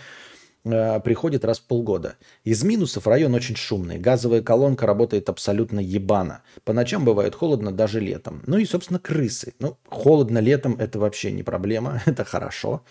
[0.65, 2.15] Э, приходит раз в полгода.
[2.43, 3.97] Из минусов район очень шумный.
[3.97, 6.41] Газовая колонка работает абсолютно ебано.
[6.63, 8.41] По ночам бывает холодно даже летом.
[8.45, 9.53] Ну и, собственно, крысы.
[9.59, 12.83] Ну, холодно летом это вообще не проблема, это хорошо.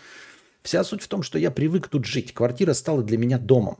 [0.63, 2.33] Вся суть в том, что я привык тут жить.
[2.33, 3.79] Квартира стала для меня домом.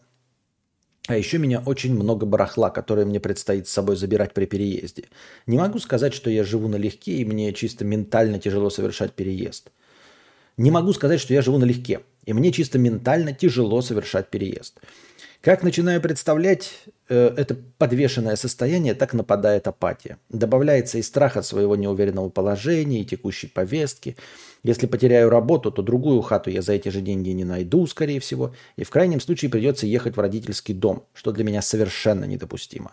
[1.07, 5.05] А еще меня очень много барахла, которое мне предстоит с собой забирать при переезде.
[5.47, 9.71] Не могу сказать, что я живу налегке и мне чисто ментально тяжело совершать переезд.
[10.57, 12.01] Не могу сказать, что я живу налегке.
[12.25, 14.81] И мне чисто ментально тяжело совершать переезд.
[15.45, 16.73] Как начинаю представлять
[17.11, 20.17] э, это подвешенное состояние, так нападает апатия.
[20.31, 24.17] Добавляется и страх от своего неуверенного положения, и текущей повестки.
[24.63, 28.55] Если потеряю работу, то другую хату я за эти же деньги не найду, скорее всего.
[28.77, 32.93] И в крайнем случае придется ехать в родительский дом, что для меня совершенно недопустимо.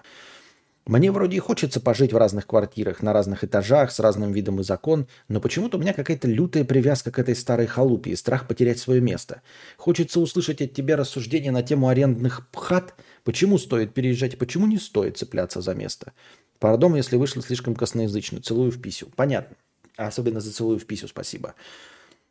[0.87, 4.63] Мне вроде и хочется пожить в разных квартирах, на разных этажах, с разным видом и
[4.63, 8.79] закон, но почему-то у меня какая-то лютая привязка к этой старой халупе и страх потерять
[8.79, 9.43] свое место.
[9.77, 15.17] Хочется услышать от тебя рассуждения на тему арендных хат, почему стоит переезжать почему не стоит
[15.17, 16.13] цепляться за место.
[16.57, 18.41] Пардон, если вышло слишком косноязычно.
[18.41, 19.09] Целую в писю.
[19.15, 19.57] Понятно.
[19.97, 21.55] Особенно за целую в писю спасибо.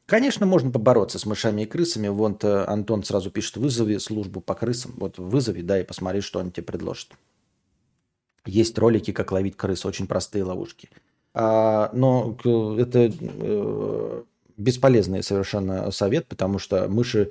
[0.06, 2.08] Конечно, можно побороться с мышами и крысами.
[2.08, 4.94] Вон Антон сразу пишет, вызови службу по крысам.
[4.98, 7.10] Вот вызови, да, и посмотри, что они тебе предложат.
[8.46, 10.88] Есть ролики, как ловить крыс, очень простые ловушки.
[11.34, 12.36] А, но
[12.78, 14.22] это э,
[14.56, 17.30] бесполезный совершенно совет, потому что мыши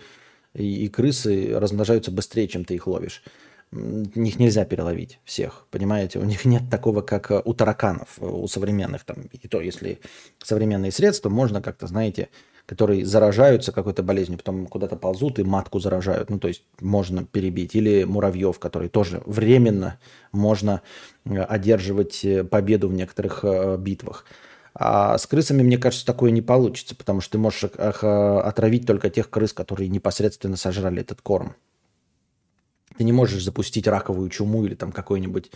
[0.54, 3.24] и, и крысы размножаются быстрее, чем ты их ловишь.
[3.72, 6.18] Их нельзя переловить всех, понимаете?
[6.18, 9.04] У них нет такого, как у тараканов, у современных.
[9.04, 10.00] Там, и то, если
[10.42, 12.30] современные средства, можно как-то, знаете,
[12.70, 16.30] которые заражаются какой-то болезнью, потом куда-то ползут и матку заражают.
[16.30, 17.74] Ну, то есть можно перебить.
[17.74, 19.98] Или муравьев, которые тоже временно
[20.32, 20.84] можно
[21.26, 24.24] э, одерживать э, победу в некоторых э, битвах.
[24.76, 29.32] А с крысами, мне кажется, такое не получится, потому что ты можешь отравить только тех
[29.32, 31.56] крыс, которые непосредственно сожрали этот корм.
[32.98, 35.50] Ты не можешь запустить раковую чуму или там какой-нибудь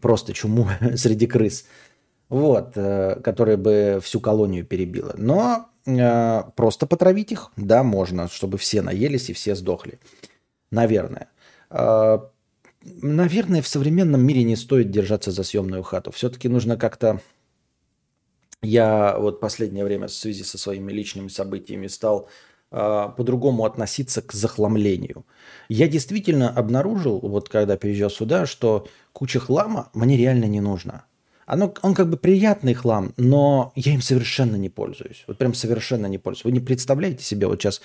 [0.00, 1.64] просто чуму среди крыс
[2.34, 5.14] вот, э, которая бы всю колонию перебила.
[5.16, 10.00] Но э, просто потравить их, да, можно, чтобы все наелись и все сдохли.
[10.72, 11.28] Наверное.
[11.70, 12.18] Э,
[12.82, 16.10] наверное, в современном мире не стоит держаться за съемную хату.
[16.10, 17.20] Все-таки нужно как-то...
[18.62, 22.28] Я вот последнее время в связи со своими личными событиями стал
[22.72, 25.24] э, по-другому относиться к захламлению.
[25.68, 31.04] Я действительно обнаружил, вот когда переезжал сюда, что куча хлама мне реально не нужна.
[31.46, 35.24] Оно, он как бы приятный хлам, но я им совершенно не пользуюсь.
[35.26, 36.44] Вот прям совершенно не пользуюсь.
[36.44, 37.80] Вы не представляете себе, вот сейчас,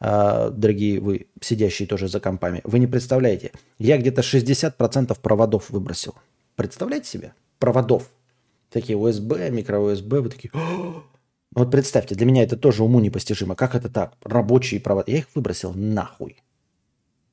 [0.00, 3.52] э, дорогие вы, сидящие тоже за компами, вы не представляете.
[3.78, 6.14] Я где-то 60% проводов выбросил.
[6.56, 7.34] Представляете себе?
[7.58, 8.08] Проводов.
[8.70, 10.52] Такие USB, микро-USB, вы такие...
[11.54, 13.54] Вот представьте, для меня это тоже уму непостижимо.
[13.54, 14.14] Как это так?
[14.22, 15.10] Рабочие провода.
[15.10, 16.36] Я их выбросил нахуй.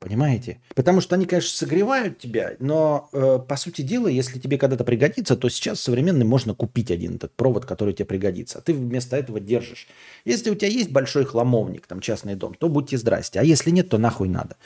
[0.05, 0.59] Понимаете?
[0.75, 5.35] Потому что они, конечно, согревают тебя, но э, по сути дела, если тебе когда-то пригодится,
[5.35, 8.59] то сейчас современный можно купить один этот провод, который тебе пригодится.
[8.59, 9.87] А ты вместо этого держишь.
[10.23, 13.39] Если у тебя есть большой хламовник, там частный дом, то будьте здрасте.
[13.39, 14.57] А если нет, то нахуй надо.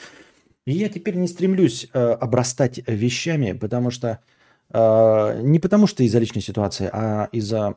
[0.66, 4.18] И я теперь не стремлюсь э, обрастать вещами, потому что
[4.68, 7.76] э, не потому что из-за личной ситуации, а из-за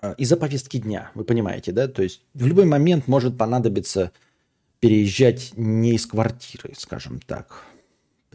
[0.00, 1.86] э, из-за повестки дня, вы понимаете, да?
[1.86, 4.10] То есть в любой момент может понадобиться
[4.84, 7.62] переезжать не из квартиры, скажем так.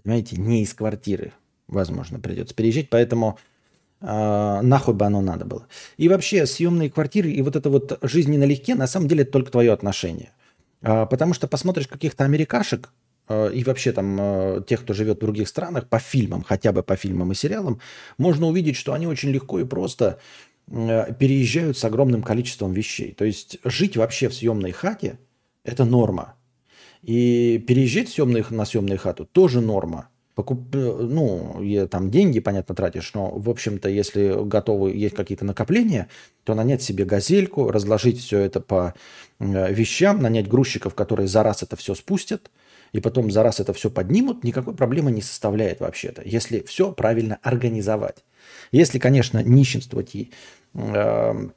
[0.02, 1.34] Понимаете, не из квартиры,
[1.68, 2.90] возможно, придется переезжать.
[2.90, 3.38] Поэтому
[4.02, 5.68] А, нахуй бы оно надо было.
[5.98, 9.32] И вообще съемные квартиры и вот это вот жизнь не налегке, на самом деле это
[9.32, 10.32] только твое отношение.
[10.82, 12.92] А, потому что посмотришь каких-то америкашек
[13.28, 16.96] а, и вообще там тех, кто живет в других странах, по фильмам, хотя бы по
[16.96, 17.80] фильмам и сериалам,
[18.18, 20.20] можно увидеть, что они очень легко и просто
[20.68, 23.14] переезжают с огромным количеством вещей.
[23.14, 25.20] То есть жить вообще в съемной хате–
[25.66, 26.36] это норма.
[27.04, 30.10] И переезжать съемных, на съемную хату тоже норма.
[30.36, 30.74] Покуп...
[30.74, 36.08] Ну, я, там деньги, понятно, тратишь, но, в общем-то, если готовы, есть какие-то накопления,
[36.44, 38.94] то нанять себе газельку, разложить все это по
[39.40, 42.52] э, вещам, нанять грузчиков, которые за раз это все спустят,
[42.94, 47.38] и потом за раз это все поднимут, никакой проблемы не составляет вообще-то, если все правильно
[47.44, 48.24] организовать.
[48.72, 50.32] Если, конечно, нищенствовать и
[50.74, 51.50] э,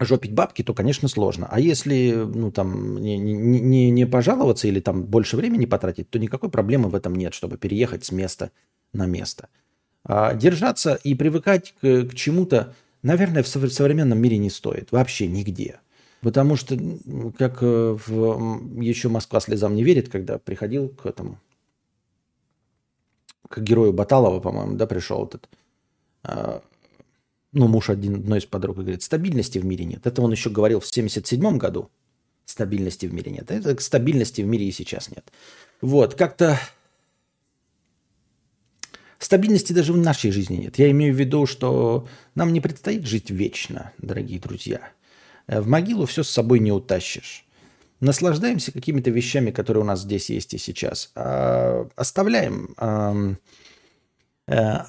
[0.00, 1.48] жопить бабки, то, конечно, сложно.
[1.50, 6.50] А если ну, там, не, не, не пожаловаться или там больше времени потратить, то никакой
[6.50, 8.50] проблемы в этом нет, чтобы переехать с места
[8.92, 9.48] на место.
[10.04, 14.92] А держаться и привыкать к, к чему-то, наверное, в современном мире не стоит.
[14.92, 15.80] Вообще нигде.
[16.20, 16.76] Потому что,
[17.38, 21.38] как э, в, еще Москва слезам не верит, когда приходил к этому,
[23.48, 25.48] к герою Баталова, по-моему, да, пришел этот
[26.24, 26.62] а,
[27.52, 30.06] ну, муж один, одной из подруг говорит, стабильности в мире нет.
[30.06, 31.90] Это он еще говорил в 77 году.
[32.44, 33.50] Стабильности в мире нет.
[33.50, 35.30] Это стабильности в мире и сейчас нет.
[35.80, 36.58] Вот, как-то
[39.18, 40.78] стабильности даже в нашей жизни нет.
[40.78, 44.80] Я имею в виду, что нам не предстоит жить вечно, дорогие друзья.
[45.46, 47.44] В могилу все с собой не утащишь.
[48.00, 51.10] Наслаждаемся какими-то вещами, которые у нас здесь есть и сейчас.
[51.14, 53.34] А оставляем Э,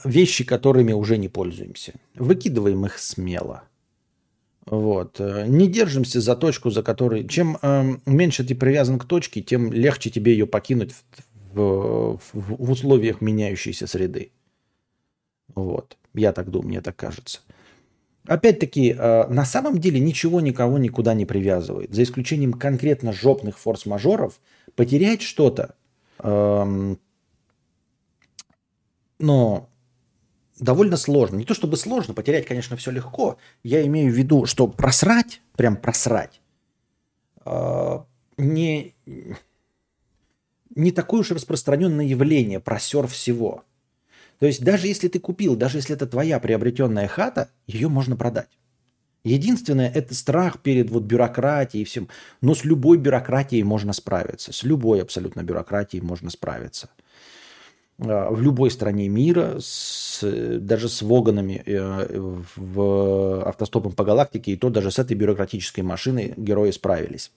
[0.06, 1.94] вещи, которыми уже не пользуемся.
[2.16, 3.64] Выкидываем их смело.
[4.70, 5.20] Вот.
[5.20, 7.28] Э, не держимся за точку, за которой...
[7.28, 10.94] Чем э, меньше ты привязан к точке, тем легче тебе ее покинуть
[11.54, 14.32] в, в, в условиях меняющейся среды.
[15.56, 15.98] Вот.
[16.14, 17.40] Я так думаю, мне так кажется.
[18.28, 21.94] Опять-таки, э, на самом деле ничего никого никуда не привязывает.
[21.94, 24.40] За исключением конкретно жопных форс-мажоров,
[24.76, 25.76] потерять что-то
[26.20, 26.96] э,
[29.20, 29.70] но
[30.60, 31.38] довольно сложно.
[31.38, 33.38] Не то чтобы сложно, потерять, конечно, все легко.
[33.64, 36.42] Я имею в виду, что просрать, прям просрать,
[37.46, 38.00] э,
[38.38, 38.96] не,
[40.76, 43.64] не такое уж распространенное явление, просер всего.
[44.40, 48.50] То есть даже если ты купил, даже если это твоя приобретенная хата, ее можно продать.
[49.26, 52.08] Единственное, это страх перед вот бюрократией и всем.
[52.40, 54.54] Но с любой бюрократией можно справиться.
[54.54, 56.90] С любой абсолютно бюрократией можно справиться.
[58.02, 60.24] А, в любой стране мира, с,
[60.60, 62.18] даже с Воганами э,
[62.56, 67.32] в автостопом по галактике, и то даже с этой бюрократической машиной герои справились.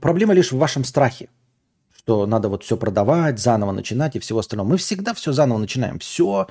[0.00, 1.28] Проблема лишь в вашем страхе,
[1.96, 4.68] что надо вот все продавать, заново начинать и всего остального.
[4.68, 5.98] Мы всегда все заново начинаем.
[5.98, 6.46] Все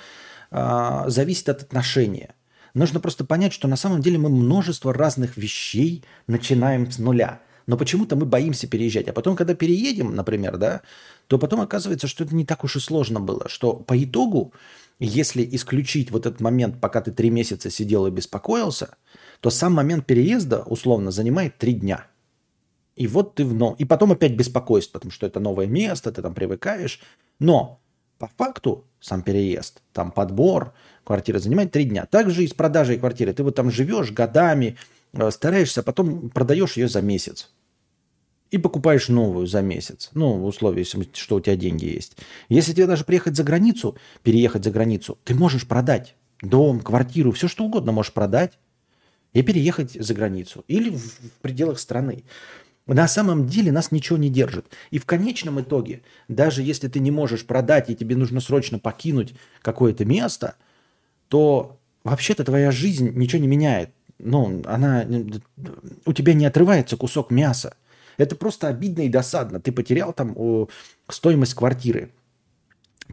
[0.51, 2.35] а, зависит от отношения.
[2.75, 7.77] Нужно просто понять, что на самом деле мы множество разных вещей начинаем с нуля– но
[7.77, 9.07] почему-то мы боимся переезжать.
[9.07, 10.81] А потом, когда переедем, например, да,
[11.27, 13.47] то потом оказывается, что это не так уж и сложно было.
[13.47, 14.53] Что по итогу,
[14.99, 18.95] если исключить вот этот момент, пока ты три месяца сидел и беспокоился,
[19.39, 22.07] то сам момент переезда условно занимает три дня.
[22.95, 23.75] И вот ты в но...
[23.79, 26.99] И потом опять беспокойство, потому что это новое место, ты там привыкаешь.
[27.39, 27.81] Но
[28.19, 30.73] по факту сам переезд, там подбор
[31.03, 32.05] квартиры занимает три дня.
[32.05, 33.33] Также и с продажей квартиры.
[33.33, 34.77] Ты вот там живешь годами,
[35.29, 37.51] стараешься, а потом продаешь ее за месяц.
[38.51, 40.11] И покупаешь новую за месяц.
[40.13, 42.17] Ну, в условии, что у тебя деньги есть.
[42.49, 47.47] Если тебе даже приехать за границу, переехать за границу, ты можешь продать дом, квартиру, все
[47.47, 48.59] что угодно можешь продать
[49.33, 50.63] и переехать за границу.
[50.67, 52.25] Или в пределах страны.
[52.85, 54.65] На самом деле нас ничего не держит.
[54.91, 59.33] И в конечном итоге, даже если ты не можешь продать и тебе нужно срочно покинуть
[59.61, 60.55] какое-то место,
[61.27, 63.89] то вообще-то твоя жизнь ничего не меняет
[64.23, 65.05] ну, она,
[66.05, 67.75] у тебя не отрывается кусок мяса.
[68.17, 69.59] Это просто обидно и досадно.
[69.59, 70.67] Ты потерял там о,
[71.09, 72.11] стоимость квартиры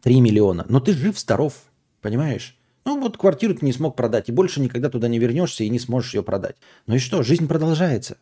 [0.02, 1.54] 3 миллиона, но ты жив, здоров,
[2.00, 2.56] понимаешь?
[2.84, 5.78] Ну вот квартиру ты не смог продать, и больше никогда туда не вернешься и не
[5.78, 6.56] сможешь ее продать.
[6.86, 8.16] Ну и что, жизнь продолжается.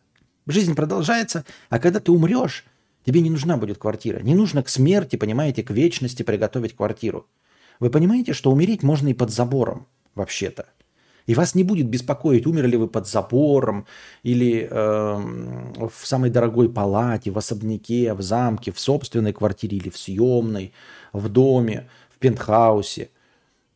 [0.47, 2.65] Жизнь продолжается, а когда ты умрешь,
[3.05, 4.19] тебе не нужна будет квартира.
[4.19, 7.27] Не нужно к смерти, понимаете, к вечности приготовить квартиру.
[7.79, 10.67] Вы понимаете, что умереть можно и под забором, вообще-то.
[11.29, 13.85] И вас не будет беспокоить, умерли вы под забором
[14.23, 14.77] или э,
[15.87, 20.73] в самой дорогой палате, в особняке, в замке, в собственной квартире или в съемной,
[21.13, 23.11] в доме, в пентхаусе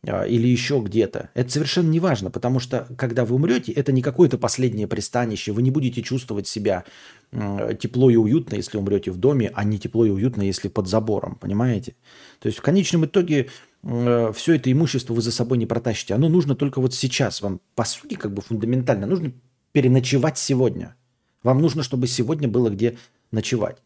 [0.06, 1.30] или еще где-то.
[1.34, 5.52] Это совершенно не важно, потому что когда вы умрете, это не какое-то последнее пристанище.
[5.52, 6.84] Вы не будете чувствовать себя
[7.32, 11.36] тепло и уютно, если умрете в доме, а не тепло и уютно, если под забором.
[11.36, 11.96] Понимаете?
[12.40, 13.48] То есть в конечном итоге
[13.82, 16.14] э, все это имущество вы за собой не протащите.
[16.14, 17.42] Оно нужно только вот сейчас.
[17.42, 19.32] Вам, по сути, как бы фундаментально нужно
[19.72, 20.94] переночевать сегодня.
[21.42, 22.96] Вам нужно, чтобы сегодня было где
[23.32, 23.78] ночевать.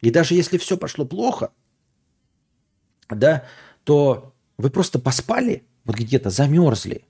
[0.00, 1.50] И даже если все пошло плохо,
[3.08, 3.44] да,
[3.84, 7.02] то вы просто поспали, вот где-то замерзли,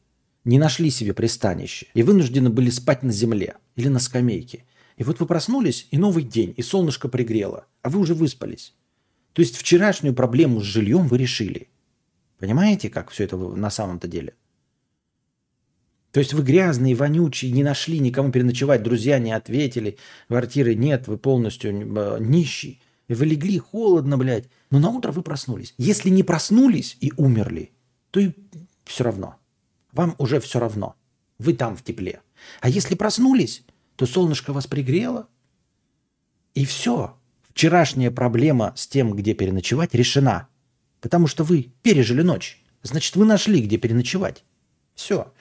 [0.45, 4.65] не нашли себе пристанище и вынуждены были спать на земле или на скамейке.
[4.97, 8.75] И вот вы проснулись, и новый день, и солнышко пригрело, а вы уже выспались.
[9.33, 11.69] То есть вчерашнюю проблему с жильем вы решили.
[12.39, 14.35] Понимаете, как все это на самом-то деле?
[16.13, 21.19] То есть вы грязные, вонючие, не нашли никому переночевать, друзья не ответили, квартиры нет, вы
[21.19, 22.81] полностью э, нищий.
[23.09, 24.49] И вы легли холодно, блядь.
[24.75, 25.73] Но на утро вы проснулись.
[25.79, 27.71] Если не проснулись и умерли,
[28.11, 28.33] то и
[28.83, 29.37] все равно.
[29.93, 30.97] Вам уже все равно.
[31.39, 32.23] Вы там в тепле.
[32.61, 33.63] А если проснулись,
[33.95, 35.29] то солнышко вас пригрело,
[36.55, 37.17] и все.
[37.45, 40.49] Вчерашняя проблема с тем, где переночевать, решена.
[41.01, 42.61] Потому что вы пережили ночь.
[42.83, 44.43] Значит, вы нашли, где переночевать.
[44.97, 45.33] Все.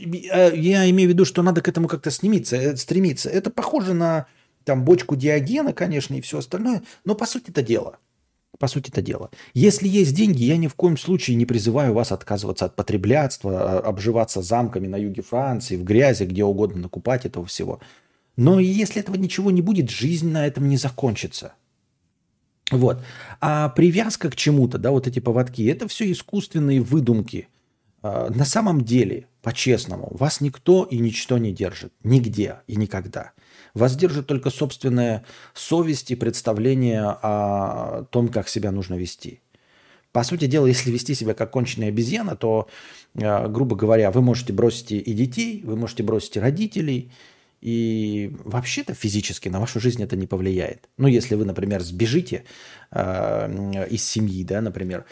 [0.00, 2.56] Э, я имею в виду, что надо к этому как-то стремиться.
[2.56, 3.30] Э, стремиться.
[3.30, 4.26] Это похоже на
[4.64, 8.00] там бочку диагена, конечно, и все остальное, но по сути это дело.
[8.58, 9.30] По сути это дело.
[9.54, 13.78] Если есть деньги, я ни в коем случае не призываю вас отказываться от потреблятства, а,
[13.80, 17.80] обживаться замками на юге Франции, в грязи, где угодно накупать этого всего.
[18.36, 21.52] Но если этого ничего не будет, жизнь на этом не закончится.
[22.70, 23.02] Вот.
[23.40, 27.48] А привязка к чему-то, да, вот эти поводки, это все искусственные выдумки.
[28.02, 31.92] А, на самом деле, по-честному, вас никто и ничто не держит.
[32.02, 33.32] Нигде и никогда.
[33.76, 39.40] Вас держит только собственная совесть и представление о том, как себя нужно вести.
[40.12, 42.68] По сути дела, если вести себя как конченая обезьяна, то,
[43.20, 47.12] а, грубо говоря, вы можете бросить и детей, вы можете бросить и родителей,
[47.60, 50.88] и вообще-то физически на вашу жизнь это не повлияет.
[50.96, 52.44] Ну, если вы, например, сбежите
[52.92, 55.04] э, из семьи, да, например,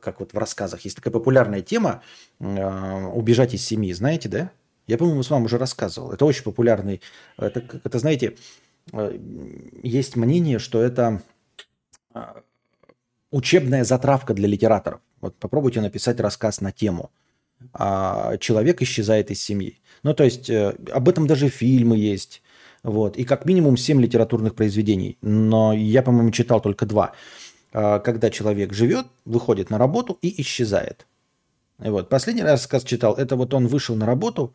[0.00, 0.82] как вот в рассказах.
[0.82, 2.02] Есть такая популярная тема
[2.38, 4.52] э, «Убежать из семьи», знаете, да?
[4.86, 6.12] Я, по-моему, с вами уже рассказывал.
[6.12, 7.00] Это очень популярный.
[7.36, 8.36] Это, это знаете,
[8.92, 9.18] э,
[9.82, 11.22] есть мнение, что это
[12.14, 12.20] э,
[13.30, 15.00] учебная затравка для литераторов.
[15.20, 17.10] Вот попробуйте написать рассказ на тему
[17.72, 19.80] а «Человек исчезает из семьи».
[20.02, 22.42] Ну, то есть, э, об этом даже фильмы есть.
[22.82, 23.16] Вот.
[23.16, 25.16] И как минимум 7 литературных произведений.
[25.22, 27.12] Но я, по-моему, читал только два.
[27.72, 31.06] А, когда человек живет, выходит на работу и исчезает.
[31.80, 32.08] И вот.
[32.08, 34.54] Последний раз рассказ читал, это вот он вышел на работу,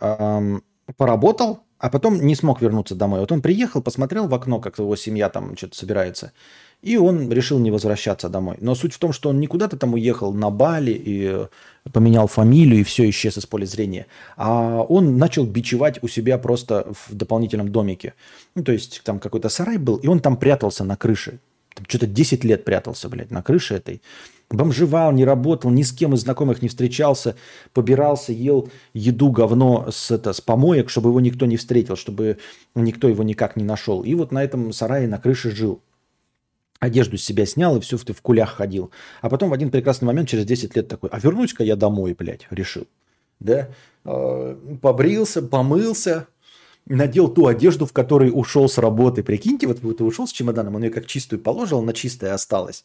[0.00, 0.62] эм,
[0.96, 3.20] поработал, а потом не смог вернуться домой.
[3.20, 6.32] Вот он приехал, посмотрел в окно, как его семья там что-то собирается,
[6.80, 8.56] и он решил не возвращаться домой.
[8.60, 11.46] Но суть в том, что он не куда-то там уехал на Бали и
[11.92, 14.06] поменял фамилию, и все исчез из поля зрения.
[14.36, 18.14] А он начал бичевать у себя просто в дополнительном домике.
[18.54, 21.38] Ну, то есть там какой-то сарай был, и он там прятался на крыше.
[21.88, 24.00] Что-то 10 лет прятался, блядь, на крыше этой.
[24.56, 27.36] Бомжевал, не работал, ни с кем из знакомых не встречался,
[27.72, 32.38] побирался, ел еду, говно с, это, с помоек, чтобы его никто не встретил, чтобы
[32.74, 34.02] никто его никак не нашел.
[34.02, 35.80] И вот на этом сарае на крыше жил.
[36.80, 38.90] Одежду с себя снял и все в, в кулях ходил.
[39.22, 42.46] А потом в один прекрасный момент, через 10 лет такой, а вернусь-ка я домой, блядь,
[42.50, 42.86] решил.
[43.40, 43.70] Да?
[44.04, 46.26] А, побрился, помылся,
[46.86, 49.22] надел ту одежду, в которой ушел с работы.
[49.22, 52.84] Прикиньте, вот ты ушел с чемоданом, он ее как чистую положил, она чистая осталась.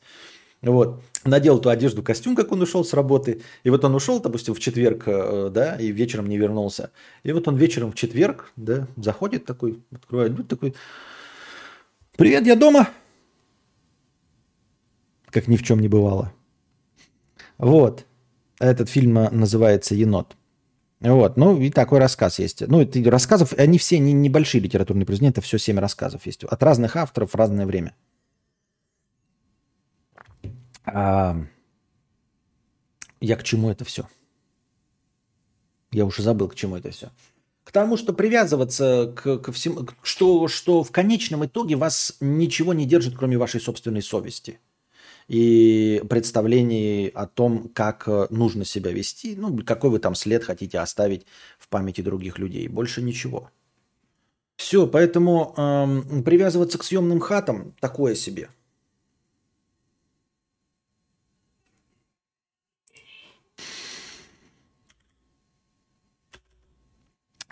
[0.61, 1.01] Вот.
[1.23, 3.41] Надел ту одежду, костюм, как он ушел с работы.
[3.63, 6.91] И вот он ушел, допустим, в четверг, э, да, и вечером не вернулся.
[7.23, 10.75] И вот он вечером в четверг, да, заходит такой, открывает дверь такой,
[12.17, 12.89] привет, я дома.
[15.29, 16.33] Как ни в чем не бывало.
[17.57, 18.05] Вот.
[18.59, 20.35] Этот фильм называется «Енот».
[21.01, 22.67] Вот, ну и такой рассказ есть.
[22.67, 26.43] Ну, это рассказов, они все не, небольшие литературные произведения, это все семь рассказов есть.
[26.43, 27.95] От разных авторов в разное время.
[30.93, 31.37] А,
[33.21, 34.07] я к чему это все?
[35.91, 37.11] Я уже забыл, к чему это все.
[37.63, 42.85] К тому, что привязываться к, к всему, что, что в конечном итоге вас ничего не
[42.85, 44.59] держит, кроме вашей собственной совести
[45.29, 50.79] и представлений о том, как э, нужно себя вести, ну, какой вы там след хотите
[50.79, 51.27] оставить
[51.59, 52.67] в памяти других людей.
[52.67, 53.51] Больше ничего.
[54.55, 58.49] Все, поэтому эм, привязываться к съемным хатам такое себе.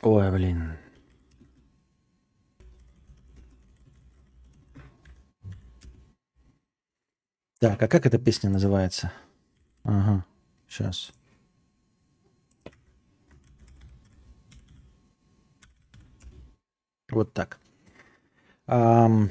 [0.09, 0.77] Ой, блин.
[7.59, 9.11] Так, а как эта песня называется?
[9.83, 10.25] Ага,
[10.65, 11.11] сейчас.
[17.09, 17.59] Вот так.
[18.65, 19.29] Um,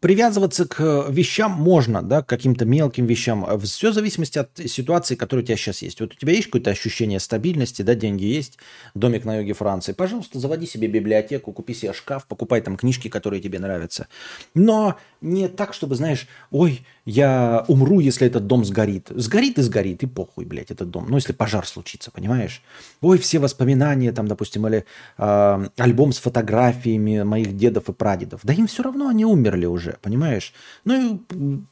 [0.00, 3.60] привязываться к вещам можно, да, к каким-то мелким вещам.
[3.60, 6.00] Все в зависимости от ситуации, которая у тебя сейчас есть.
[6.00, 8.58] Вот у тебя есть какое-то ощущение стабильности, да, деньги есть,
[8.94, 9.92] домик на юге Франции.
[9.92, 14.08] Пожалуйста, заводи себе библиотеку, купи себе шкаф, покупай там книжки, которые тебе нравятся.
[14.54, 19.10] Но не так, чтобы, знаешь, ой, я умру, если этот дом сгорит.
[19.14, 21.06] Сгорит и сгорит, и похуй, блядь, этот дом.
[21.08, 22.62] Ну, если пожар случится, понимаешь?
[23.00, 24.84] Ой, все воспоминания, там, допустим, или
[25.16, 28.40] э, альбом с фотографиями моих дедов и прадедов.
[28.42, 30.52] Да им все равно они умерли уже, понимаешь?
[30.84, 31.22] Ну,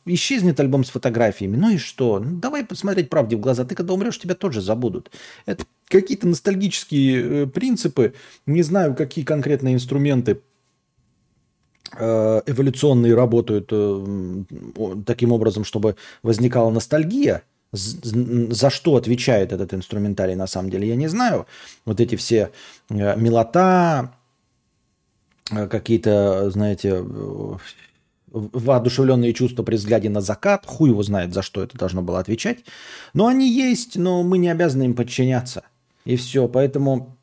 [0.06, 1.56] и исчезнет альбом с фотографиями.
[1.56, 2.20] Ну и что?
[2.20, 3.64] Ну, давай посмотреть правде в глаза.
[3.64, 5.10] Ты когда умрешь, тебя тоже забудут.
[5.46, 8.14] Это какие-то ностальгические э, принципы.
[8.46, 10.42] Не знаю, какие конкретные инструменты
[11.98, 14.44] эволюционные работают э,
[15.06, 17.42] таким образом, чтобы возникала ностальгия.
[17.72, 21.46] За что отвечает этот инструментарий на самом деле, я не знаю.
[21.84, 22.50] Вот эти все
[22.88, 24.14] э, милота,
[25.50, 27.04] какие-то, знаете,
[28.34, 32.64] воодушевленные чувства при взгляде на закат, хуй его знает, за что это должно было отвечать.
[33.12, 35.62] Но они есть, но мы не обязаны им подчиняться.
[36.04, 37.16] И все, поэтому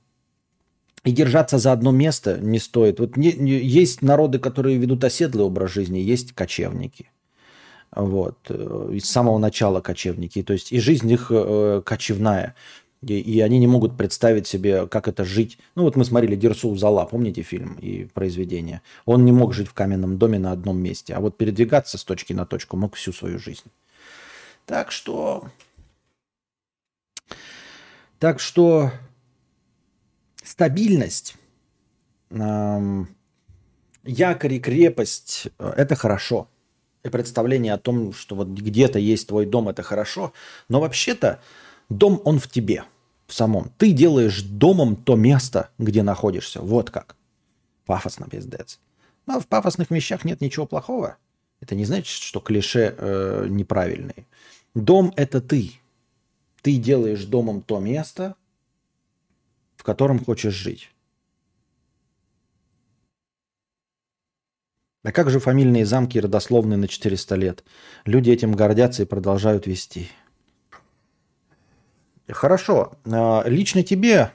[1.04, 3.00] и держаться за одно место не стоит.
[3.00, 7.10] Вот не, не, есть народы, которые ведут оседлый образ жизни, есть кочевники.
[7.92, 8.38] Вот.
[8.50, 10.44] Э, с самого начала кочевники.
[10.44, 12.56] То есть и жизнь их э, кочевная.
[13.02, 15.58] И, и они не могут представить себе, как это жить.
[15.76, 18.82] Ну вот мы смотрели Дерсу Зала, помните фильм и произведение?
[19.06, 22.34] Он не мог жить в каменном доме на одном месте, а вот передвигаться с точки
[22.34, 23.72] на точку мог всю свою жизнь.
[24.68, 25.46] Так что...
[28.20, 28.92] Так что
[30.52, 31.36] стабильность,
[32.30, 33.08] якорь
[34.54, 36.48] и крепость– это хорошо.
[37.04, 40.34] И представление о том, что вот где-то есть твой дом– это хорошо.
[40.70, 41.40] Но вообще-то
[41.90, 42.84] дом, он в тебе,
[43.28, 43.72] в самом.
[43.78, 46.62] Ты делаешь домом то место, где находишься.
[46.62, 47.16] Вот как.
[47.86, 48.80] Пафосно, пиздец.
[49.26, 51.18] Но в пафосных вещах нет ничего плохого.
[51.62, 54.28] Это не значит, что клише э, неправильные.
[54.76, 55.72] Дом– это ты.
[56.62, 58.36] Ты делаешь домом то место,
[59.82, 60.92] в котором хочешь жить.
[65.04, 67.64] А как же фамильные замки родословные на 400 лет?
[68.06, 70.08] Люди этим гордятся и продолжают вести.
[72.30, 72.92] Хорошо.
[73.06, 74.34] А, лично тебе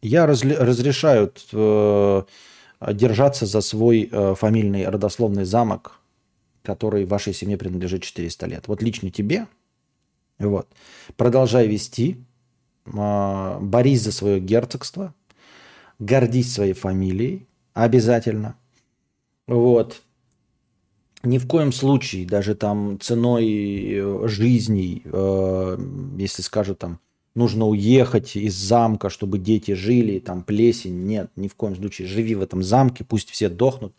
[0.00, 2.22] я разрешаю э,
[2.94, 6.00] держаться за свой э, фамильный родословный замок,
[6.62, 8.66] который вашей семье принадлежит 400 лет.
[8.66, 9.46] Вот лично тебе.
[10.38, 10.68] Вот.
[11.18, 12.24] Продолжай вести.
[12.94, 15.14] А, борись за свое герцогство,
[15.98, 18.56] гордись своей фамилией обязательно.
[19.46, 20.02] Вот.
[21.22, 25.78] Ни в коем случае, даже там ценой э, жизней, э,
[26.18, 27.00] если скажут там,
[27.34, 32.06] нужно уехать из замка, чтобы дети жили, там плесень, нет, ни в коем случае.
[32.06, 33.94] Живи в этом замке, пусть все дохнут,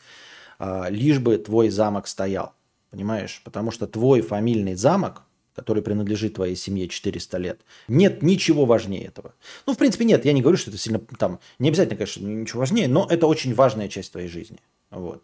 [0.59, 2.53] э, лишь бы твой замок стоял,
[2.91, 3.41] понимаешь?
[3.43, 5.23] Потому что твой фамильный замок,
[5.57, 7.61] который принадлежит твоей семье 400 лет.
[7.87, 9.33] Нет ничего важнее этого.
[9.65, 12.59] Ну, в принципе, нет, я не говорю, что это сильно там, не обязательно, конечно, ничего
[12.59, 14.59] важнее, но это очень важная часть твоей жизни.
[14.91, 15.23] Вот.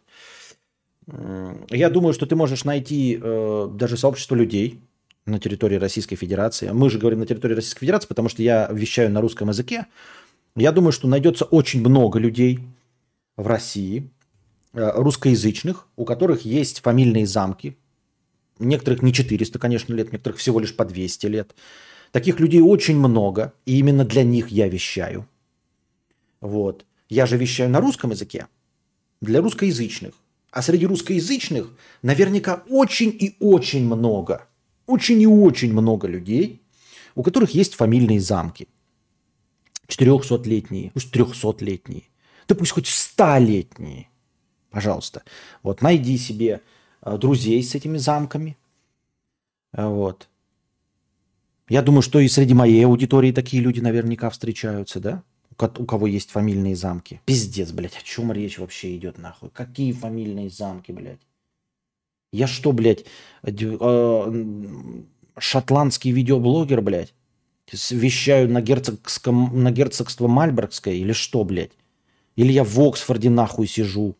[1.70, 4.80] Я думаю, что ты можешь найти э, даже сообщество людей
[5.28, 6.70] на территории Российской Федерации.
[6.70, 9.86] Мы же говорим на территории Российской Федерации, потому что я вещаю на русском языке.
[10.56, 12.60] Я думаю, что найдется очень много людей
[13.38, 14.10] в России,
[14.74, 17.78] э, русскоязычных, у которых есть фамильные замки,
[18.64, 21.56] Некоторых не 400, конечно, лет, некоторых всего лишь по 200 лет.
[22.12, 25.28] Таких людей очень много, и именно для них я вещаю.
[26.42, 26.86] Вот.
[27.10, 28.48] Я же вещаю на русском языке,
[29.22, 30.14] для русскоязычных.
[30.52, 34.48] А среди русскоязычных наверняка очень и очень много,
[34.86, 36.62] очень и очень много людей,
[37.16, 38.68] у которых есть фамильные замки.
[39.88, 42.04] 400-летние, пусть 300-летние,
[42.48, 44.08] да пусть хоть 100-летние.
[44.70, 45.24] Пожалуйста.
[45.62, 46.62] Вот найди себе
[47.04, 48.58] друзей с этими замками.
[49.74, 50.30] Э, вот.
[51.70, 55.24] Я думаю, что и среди моей аудитории такие люди наверняка встречаются, да?
[55.60, 57.22] У кого есть фамильные замки.
[57.26, 59.50] Пиздец, блядь, о чем речь вообще идет нахуй?
[59.50, 61.22] Какие фамильные замки, блядь?
[62.32, 63.06] Я что, блядь,
[63.44, 64.44] э,
[65.38, 67.14] шотландский видеоблогер, блядь?
[67.72, 71.72] Вещаю на, герцогском, на герцогство Мальбергское или что, блядь?
[72.36, 74.16] Или я в Оксфорде нахуй сижу?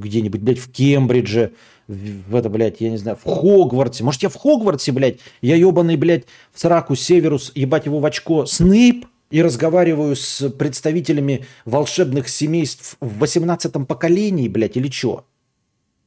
[0.00, 1.52] Где-нибудь, блядь, в Кембридже,
[1.86, 4.04] в это, блядь, я не знаю, в Хогвартсе.
[4.04, 8.46] Может, я в Хогвартсе, блядь, я ебаный, блядь, в сраку Северус, ебать его в очко,
[8.46, 15.24] Снейп, и разговариваю с представителями волшебных семейств в 18-м поколении, блядь, или что?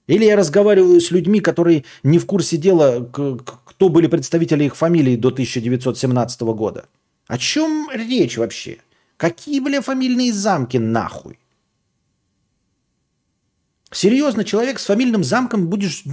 [0.08, 5.16] Или я разговариваю с людьми, которые не в курсе дела, кто были представители их фамилии
[5.16, 6.86] до 1917 года.
[7.28, 8.80] О чем речь вообще?
[9.16, 11.40] Какие, бля, фамильные замки нахуй?
[13.94, 16.04] Серьезно, человек с фамильным замком будешь,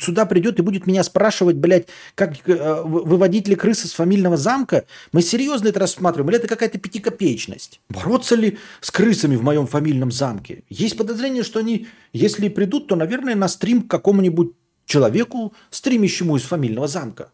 [0.00, 4.84] сюда придет и будет меня спрашивать, блядь, как э, выводить ли крысы с фамильного замка?
[5.12, 6.30] Мы серьезно это рассматриваем?
[6.30, 7.80] Или это какая-то пятикопеечность?
[7.88, 10.64] Бороться ли с крысами в моем фамильном замке?
[10.68, 14.52] Есть подозрение, что они, если придут, то, наверное, на стрим к какому-нибудь
[14.84, 17.30] человеку, стримящему из фамильного замка.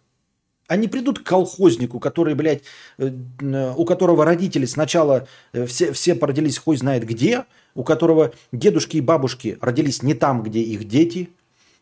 [0.69, 2.65] Они придут к колхознику, который, блядь,
[2.99, 7.45] э, у которого родители сначала э, все, все породились хуй знает где,
[7.77, 11.31] у которого дедушки и бабушки родились не там, где их дети,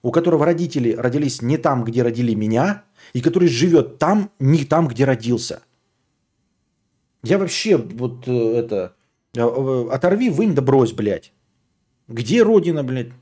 [0.02, 2.82] у которого родители родились не там, где родили меня,
[3.14, 5.62] и который живет там, не там, где родился.
[7.22, 8.94] Я вообще вот э, это...
[9.36, 11.32] Оторви, вынь да брось, блядь.
[12.06, 13.12] Где родина, блядь?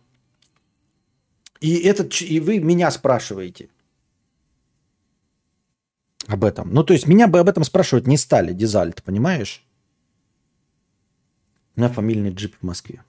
[1.61, 3.69] И, этот, и вы меня спрашиваете–
[6.29, 6.73] об этом.
[6.73, 9.65] Ну, то есть меня бы об этом спрашивать не стали, Дизальт, понимаешь?
[11.77, 13.03] Меня фамильный джип в Москве.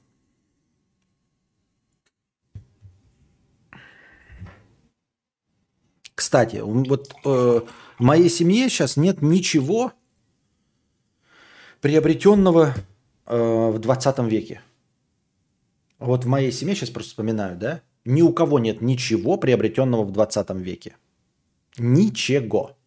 [6.16, 7.62] Кстати, вот э,
[8.00, 9.94] в моей семье сейчас нет ничего
[11.82, 12.74] приобретенного
[13.26, 14.62] э, в 20 веке.
[16.00, 20.12] Вот в моей семье, сейчас просто вспоминаю, да, ни у кого нет ничего приобретенного в
[20.12, 20.96] 20 веке.
[21.78, 22.78] Ничего.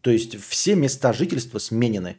[0.00, 2.18] То есть все места жительства сменены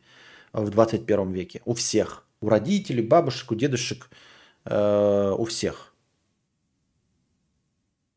[0.53, 1.61] в 21 веке.
[1.65, 2.23] У всех.
[2.41, 4.09] У родителей, бабушек, у дедушек,
[4.65, 5.93] э, у всех.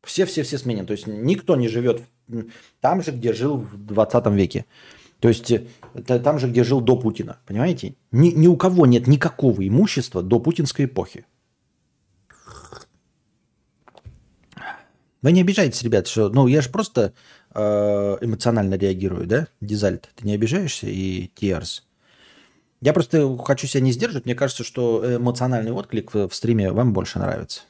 [0.03, 0.85] Все-все-все сменены.
[0.85, 2.01] То есть никто не живет
[2.79, 4.65] там же, где жил в 20 веке.
[5.19, 5.65] То есть э,
[6.03, 7.39] там же, где жил до Путина.
[7.45, 7.95] Понимаете?
[8.11, 11.25] Ни, ни у кого нет никакого имущества до путинской эпохи.
[15.21, 16.29] Вы не обижайтесь, ребят, что...
[16.29, 17.13] Ну, я же просто
[17.53, 20.09] Э, эмоционально реагирую, да, Дизальт?
[20.15, 21.85] Ты не обижаешься и Тиарс?
[22.81, 24.25] Я просто хочу себя не сдерживать.
[24.25, 27.61] Мне кажется, что эмоциональный отклик в, стриме вам больше нравится.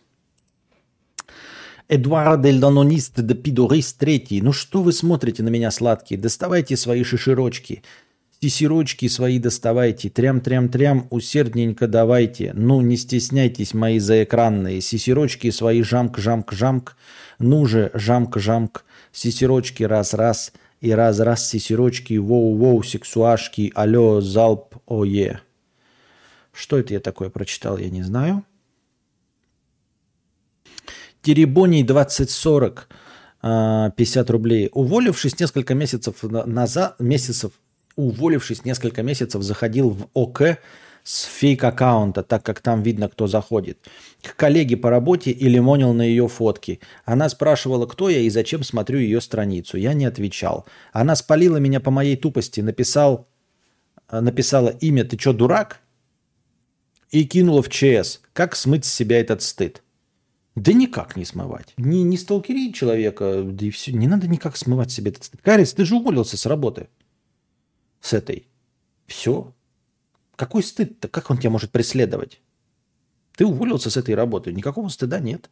[1.89, 4.41] Эдуард Эльданонист де Пидорис третий.
[4.41, 6.17] Ну что вы смотрите на меня, сладкие?
[6.19, 7.83] Доставайте свои шиширочки.
[8.41, 10.07] Сисирочки свои доставайте.
[10.07, 12.53] Трям-трям-трям, усердненько давайте.
[12.55, 14.79] Ну, не стесняйтесь, мои заэкранные.
[14.79, 16.95] Сисирочки свои жамк-жамк-жамк.
[17.39, 25.41] Ну же, жамк-жамк сисирочки раз-раз и раз-раз сисирочки, воу-воу, сексуашки, алло, залп, ое.
[26.51, 28.43] Что это я такое прочитал, я не знаю.
[31.21, 32.89] Теребоний 2040,
[33.41, 34.69] 50 а, рублей.
[34.73, 37.53] Уволившись несколько месяцев назад, месяцев,
[37.95, 40.57] уволившись несколько месяцев, заходил в ОК
[41.03, 43.79] с фейк-аккаунта, так как там видно, кто заходит.
[44.21, 46.79] К коллеге по работе и лимонил на ее фотки.
[47.05, 49.77] Она спрашивала, кто я и зачем смотрю ее страницу.
[49.77, 50.65] Я не отвечал.
[50.91, 53.27] Она спалила меня по моей тупости, написал,
[54.19, 55.81] написала имя «Ты чё, дурак?»
[57.11, 58.21] и кинула в ЧС.
[58.33, 59.83] Как смыть с себя этот стыд?
[60.55, 61.73] Да никак не смывать.
[61.77, 63.91] Не, не сталкери человека, да и все.
[63.91, 65.41] Не надо никак смывать себе этот стыд.
[65.41, 66.89] Карис, ты же уволился с работы.
[67.99, 68.47] С этой.
[69.07, 69.53] Все.
[70.35, 71.07] Какой стыд-то?
[71.07, 72.41] Как он тебя может преследовать?
[73.35, 74.51] Ты уволился с этой работы.
[74.51, 75.49] Никакого стыда нет.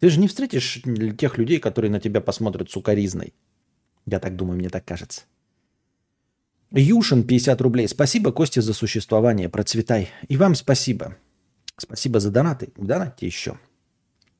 [0.00, 0.82] Ты же не встретишь
[1.18, 3.34] тех людей, которые на тебя посмотрят сукаризной.
[4.06, 5.22] Я так думаю, мне так кажется.
[6.72, 7.88] Юшин, 50 рублей.
[7.88, 9.48] Спасибо, Костя, за существование.
[9.48, 10.10] Процветай.
[10.28, 11.16] И вам спасибо.
[11.76, 12.68] Спасибо за донаты.
[12.76, 13.58] Донатьте еще.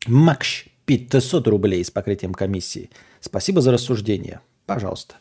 [0.07, 2.91] Макш, 500 рублей с покрытием комиссии.
[3.21, 4.41] Спасибо за рассуждение.
[4.67, 5.17] Пожалуйста.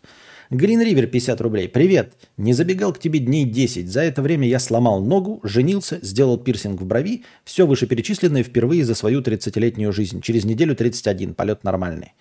[0.49, 1.67] Green River 50 рублей.
[1.67, 2.13] Привет.
[2.37, 3.89] Не забегал к тебе дней 10.
[3.89, 7.23] За это время я сломал ногу, женился, сделал пирсинг в брови.
[7.43, 10.21] Все вышеперечисленное впервые за свою 30-летнюю жизнь.
[10.21, 11.35] Через неделю 31.
[11.35, 12.13] Полет нормальный.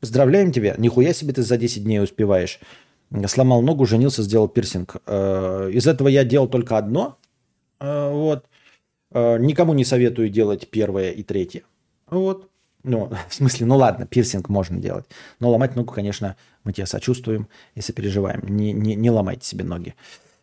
[0.00, 0.74] Поздравляем тебя.
[0.78, 2.60] Нихуя себе ты за 10 дней успеваешь.
[3.26, 4.96] Сломал ногу, женился, сделал пирсинг.
[5.06, 7.18] Э, из этого я делал только одно.
[7.80, 8.46] Э, вот.
[9.10, 11.62] Э, никому не советую делать первое и третье.
[12.08, 12.48] Вот.
[12.84, 15.06] Ну, в смысле, ну ладно, пирсинг можно делать.
[15.40, 18.42] Но ломать ногу, конечно, мы тебя сочувствуем и сопереживаем.
[18.46, 19.94] Не, не, не ломайте себе ноги.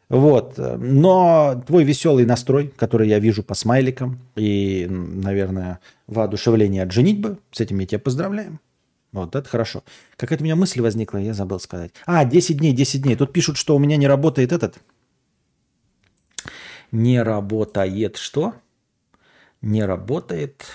[0.10, 0.58] Вот.
[0.58, 7.62] Но твой веселый настрой, который я вижу по смайликам и, наверное, воодушевление от женитьбы, с
[7.62, 8.60] этим я тебя поздравляем.
[9.12, 9.84] Вот, это хорошо.
[10.18, 11.92] Какая-то у меня мысль возникла, я забыл сказать.
[12.06, 13.16] А, 10 дней, 10 дней.
[13.16, 14.78] Тут пишут, что у меня не работает этот.
[16.92, 18.54] Не работает что?
[19.62, 20.66] Не работает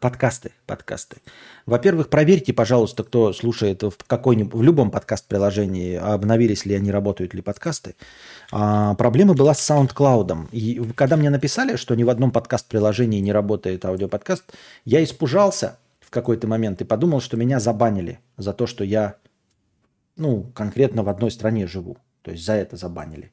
[0.00, 1.16] Подкасты, подкасты.
[1.66, 7.42] Во-первых, проверьте, пожалуйста, кто слушает в, какой-нибудь, в любом подкаст-приложении, обновились ли они, работают ли
[7.42, 7.96] подкасты.
[8.52, 10.48] А, проблема была с SoundCloud.
[10.52, 14.44] И когда мне написали, что ни в одном подкаст-приложении не работает аудиоподкаст,
[14.84, 15.78] я испужался
[16.08, 19.16] в какой-то момент и подумал, что меня забанили за то, что я,
[20.16, 21.98] ну, конкретно в одной стране живу.
[22.22, 23.30] То есть за это забанили.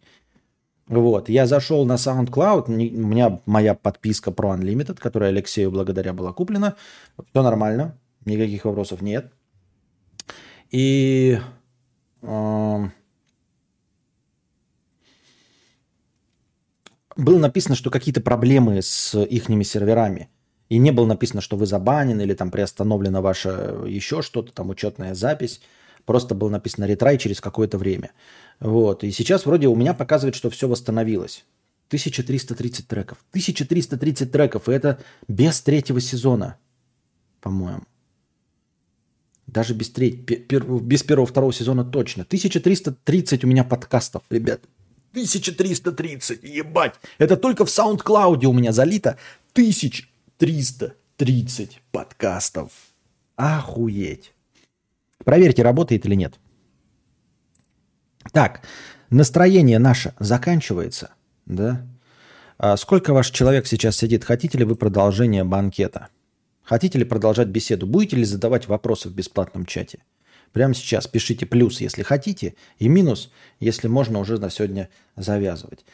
[0.88, 6.34] Вот, я зашел на SoundCloud, у меня моя подписка про Unlimited, которая Алексею благодаря была
[6.34, 6.76] куплена.
[7.30, 9.32] Все нормально, никаких вопросов нет.
[10.70, 11.40] И
[12.24, 12.90] э,
[17.16, 20.28] было написано, что какие-то проблемы с ихними серверами.
[20.70, 25.14] И не было написано, что вы забанены или там приостановлена ваша еще что-то, там учетная
[25.14, 25.62] запись.
[26.06, 28.12] Просто было написано ретрай через какое-то время.
[28.60, 29.04] Вот.
[29.04, 31.46] И сейчас вроде у меня показывает, что все восстановилось.
[31.88, 33.18] 1330 треков.
[33.30, 34.68] 1330 треков.
[34.70, 36.58] И это без третьего сезона,
[37.42, 37.84] по-моему.
[39.46, 42.24] Даже без, треть, без первого, второго сезона точно.
[42.24, 44.62] 1330 у меня подкастов, ребят.
[45.12, 46.96] 1330, ебать.
[47.20, 49.18] Это только в SoundCloud у меня залито
[50.38, 52.72] 1330 подкастов.
[53.36, 54.34] Охуеть.
[55.24, 56.36] Проверьте, работает или нет.
[58.32, 58.62] Так,
[59.10, 61.12] настроение наше заканчивается,
[61.46, 61.88] да?
[62.58, 64.24] А сколько ваш человек сейчас сидит?
[64.24, 66.10] Хотите ли вы продолжение банкета?
[66.64, 67.86] Хотите ли продолжать беседу?
[67.86, 70.00] Будете ли задавать вопросы в бесплатном чате?
[70.52, 75.86] Прямо сейчас пишите плюс, если хотите, и минус, если можно уже на сегодня завязывать.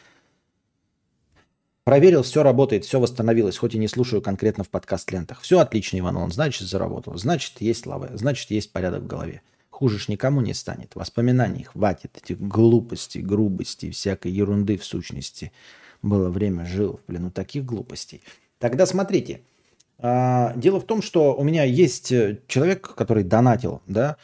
[1.84, 5.40] Проверил, все работает, все восстановилось, хоть и не слушаю конкретно в подкаст-лентах.
[5.40, 9.42] Все отлично, Иван, он значит заработал, значит есть лавы, значит есть порядок в голове.
[9.68, 10.94] Хуже ж никому не станет.
[10.94, 15.50] Воспоминаний хватит, этих глупостей, грубостей, всякой ерунды в сущности.
[16.02, 18.22] Было время, жил в плену таких глупостей.
[18.60, 19.40] Тогда смотрите.
[19.98, 24.18] А, дело в том, что у меня есть э, человек, который донатил, да,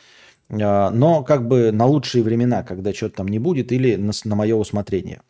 [0.49, 4.35] а, но как бы на лучшие времена, когда что-то там не будет, или на, на
[4.37, 5.23] мое усмотрение.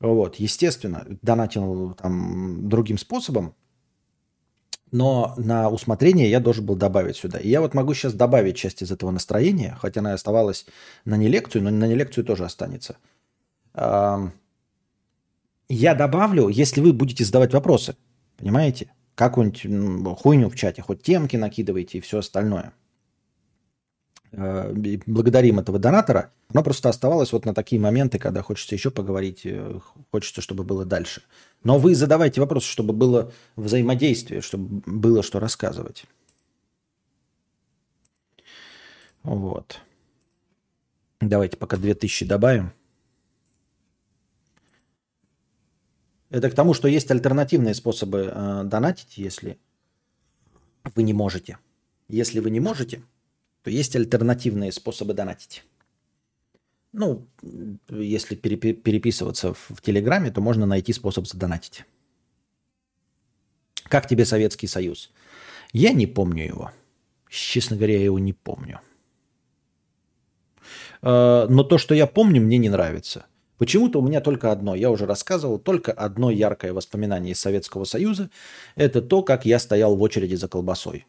[0.00, 3.54] Вот, естественно, донатил там другим способом,
[4.90, 7.38] но на усмотрение я должен был добавить сюда.
[7.38, 10.66] И я вот могу сейчас добавить часть из этого настроения, хотя она оставалась
[11.04, 12.96] на не лекцию, но на не лекцию тоже останется.
[13.74, 14.32] Я
[15.68, 17.96] добавлю, если вы будете задавать вопросы,
[18.36, 18.92] понимаете?
[19.14, 22.72] Какую-нибудь хуйню в чате, хоть темки накидывайте и все остальное.
[24.32, 24.74] Э,
[25.06, 26.30] благодарим этого донатора.
[26.52, 30.84] Оно просто оставалось вот на такие моменты, когда хочется еще поговорить, э, хочется, чтобы было
[30.84, 31.22] дальше.
[31.64, 36.04] Но вы задавайте вопросы, чтобы было взаимодействие, чтобы было что рассказывать.
[39.22, 39.80] Вот.
[41.20, 42.72] Давайте пока 2000 добавим.
[46.30, 49.58] Это к тому, что есть альтернативные способы э, донатить, если
[50.94, 51.58] вы не можете.
[52.08, 53.02] Если вы не можете,
[53.68, 55.62] то есть альтернативные способы донатить.
[56.92, 57.26] Ну,
[57.90, 61.84] если переписываться в, Телеграме, то можно найти способ задонатить.
[63.90, 65.10] Как тебе Советский Союз?
[65.74, 66.70] Я не помню его.
[67.28, 68.80] Честно говоря, я его не помню.
[71.02, 73.26] Э, но то, что я помню, мне не нравится.
[73.58, 78.30] Почему-то у меня только одно, я уже рассказывал, только одно яркое воспоминание из Советского Союза.
[78.76, 81.04] Это то, как я стоял в очереди за колбасой.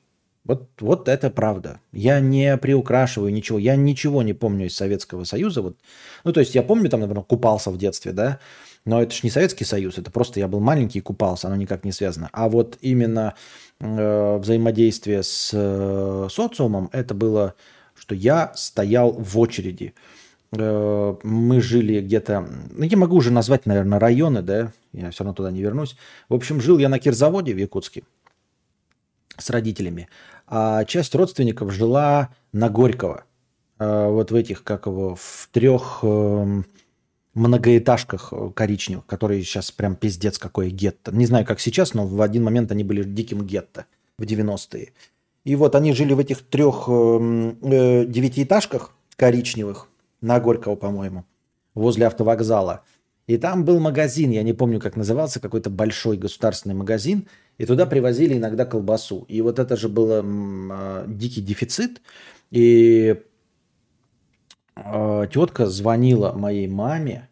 [0.46, 1.80] Вот, вот это правда.
[1.92, 3.60] Я не приукрашиваю ничего.
[3.60, 5.62] Я ничего не помню из Советского Союза.
[5.62, 5.78] Вот.
[6.24, 8.40] Ну, то есть я помню, там, например, купался в детстве, да,
[8.86, 11.84] но это же не Советский Союз, это просто я был маленький и купался, оно никак
[11.84, 12.30] не связано.
[12.32, 13.36] А вот именно
[13.80, 17.56] э, взаимодействие с э, социумом, это было,
[17.96, 19.94] что я стоял в очереди.
[20.58, 25.36] Э, мы жили где-то, ну, я могу уже назвать, наверное, районы, да, я все равно
[25.36, 25.96] туда не вернусь.
[26.30, 28.04] В общем, жил я на кирзаводе в Якутске
[29.40, 30.08] с родителями,
[30.48, 33.24] а часть родственников жила на Горького.
[33.78, 36.66] А, вот в этих, как его, в трех эм,
[37.34, 41.16] многоэтажках коричневых, которые сейчас прям пиздец какое гетто.
[41.16, 43.86] Не знаю, как сейчас, но в один момент они были диким гетто
[44.18, 44.94] в 90-е.
[45.46, 49.88] И вот они жили в этих трех эм, э, девятиэтажках коричневых
[50.22, 51.26] на Горького, по-моему,
[51.74, 52.84] возле автовокзала.
[53.30, 57.28] И там был магазин, я не помню, как назывался, какой-то большой государственный магазин–
[57.60, 59.26] и туда привозили иногда колбасу.
[59.28, 62.02] И вот это же был э, дикий дефицит.
[62.52, 63.22] И
[64.76, 67.28] э, тетка звонила моей маме,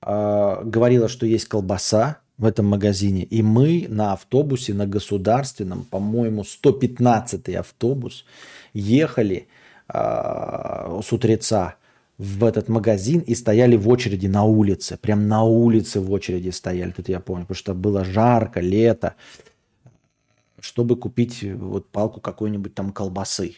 [0.00, 3.24] э, говорила, что есть колбаса в этом магазине.
[3.24, 8.24] И мы на автобусе, на государственном, по-моему, 115-й автобус,
[8.72, 9.48] ехали
[9.92, 11.74] э, с утреца
[12.18, 14.98] в этот магазин и стояли в очереди на улице.
[15.00, 16.90] Прям на улице в очереди стояли.
[16.90, 19.14] Тут я помню, потому что было жарко, лето
[20.60, 23.56] чтобы купить вот палку какой-нибудь там колбасы.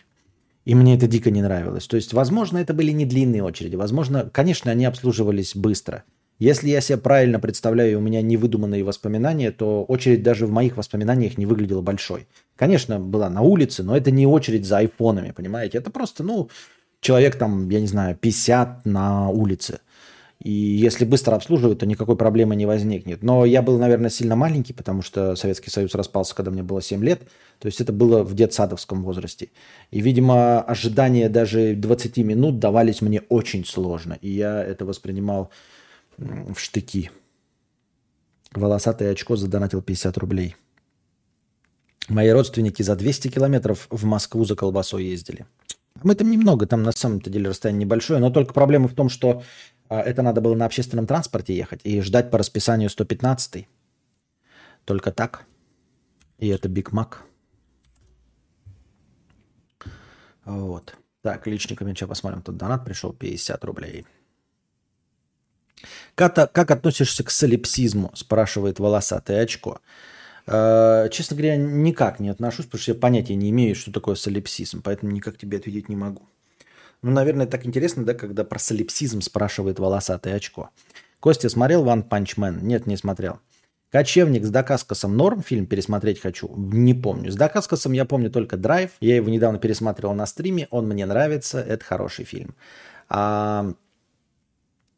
[0.64, 1.86] И мне это дико не нравилось.
[1.86, 3.76] То есть, возможно, это были не длинные очереди.
[3.76, 6.04] Возможно, конечно, они обслуживались быстро.
[6.38, 11.36] Если я себе правильно представляю, у меня невыдуманные воспоминания, то очередь даже в моих воспоминаниях
[11.36, 12.28] не выглядела большой.
[12.56, 15.78] Конечно, была на улице, но это не очередь за айфонами, понимаете?
[15.78, 16.48] Это просто, ну,
[17.00, 19.80] человек там, я не знаю, 50 на улице.
[20.42, 23.22] И если быстро обслуживают, то никакой проблемы не возникнет.
[23.22, 27.04] Но я был, наверное, сильно маленький, потому что Советский Союз распался, когда мне было 7
[27.04, 27.22] лет.
[27.58, 29.50] То есть это было в детсадовском возрасте.
[29.90, 34.16] И, видимо, ожидания даже 20 минут давались мне очень сложно.
[34.22, 35.50] И я это воспринимал
[36.16, 37.10] в штыки.
[38.54, 40.56] Волосатое очко задонатил 50 рублей.
[42.08, 45.46] Мои родственники за 200 километров в Москву за колбасой ездили.
[46.02, 49.42] Мы там немного, там на самом-то деле расстояние небольшое, но только проблема в том, что
[49.88, 53.66] а, это надо было на общественном транспорте ехать и ждать по расписанию 115.
[54.84, 55.44] Только так.
[56.38, 57.24] И это Биг Мак.
[60.44, 60.94] Вот.
[61.22, 62.42] Так, личниками сейчас посмотрим.
[62.42, 64.06] Тут донат пришел 50 рублей.
[66.14, 68.10] Как, как относишься к солипсизму?
[68.14, 69.80] Спрашивает волосатое очко.
[70.46, 74.82] Э, честно говоря, никак не отношусь, потому что я понятия не имею, что такое солипсизм,
[74.82, 76.22] поэтому никак тебе ответить не могу.
[77.02, 80.70] Ну, наверное, так интересно, да, когда про солипсизм спрашивает волосатое очко.
[81.18, 82.62] Костя смотрел Punch Man?
[82.62, 83.40] Нет, не смотрел.
[83.90, 86.48] Кочевник с Дакаскосом норм фильм пересмотреть хочу?
[86.56, 87.32] Не помню.
[87.32, 88.92] С Дакаскосом я помню только Драйв.
[89.00, 90.68] Я его недавно пересматривал на стриме.
[90.70, 91.60] Он мне нравится.
[91.60, 92.54] Это хороший фильм.
[93.08, 93.72] А...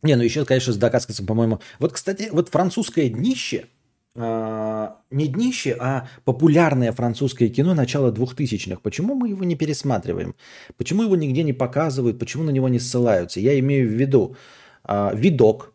[0.03, 1.61] Не, ну еще, конечно, с Дакаскосом, по-моему.
[1.78, 3.66] Вот, кстати, вот французское днище,
[4.14, 8.80] не днище, а популярное французское кино начала 2000-х.
[8.82, 10.34] Почему мы его не пересматриваем?
[10.76, 12.18] Почему его нигде не показывают?
[12.18, 13.40] Почему на него не ссылаются?
[13.40, 14.36] Я имею в виду
[14.84, 15.72] а, «Видок».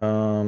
[0.00, 0.42] А,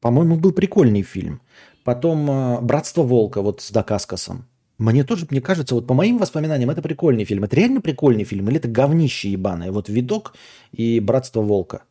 [0.00, 1.40] по-моему, был прикольный фильм.
[1.82, 4.46] Потом а, «Братство волка» вот с Дакаскосом.
[4.78, 7.44] Мне тоже, мне кажется, вот по моим воспоминаниям, это прикольный фильм.
[7.44, 9.72] Это реально прикольный фильм или это говнище ебаное?
[9.72, 10.34] Вот «Видок»
[10.70, 11.82] и «Братство волка».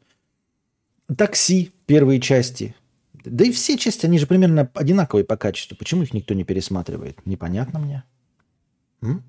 [1.18, 2.74] «Такси» первые части–
[3.24, 5.76] да и все части, они же примерно одинаковые по качеству.
[5.78, 7.26] Почему их никто не пересматривает?
[7.26, 8.04] Непонятно мне.
[9.02, 9.24] М?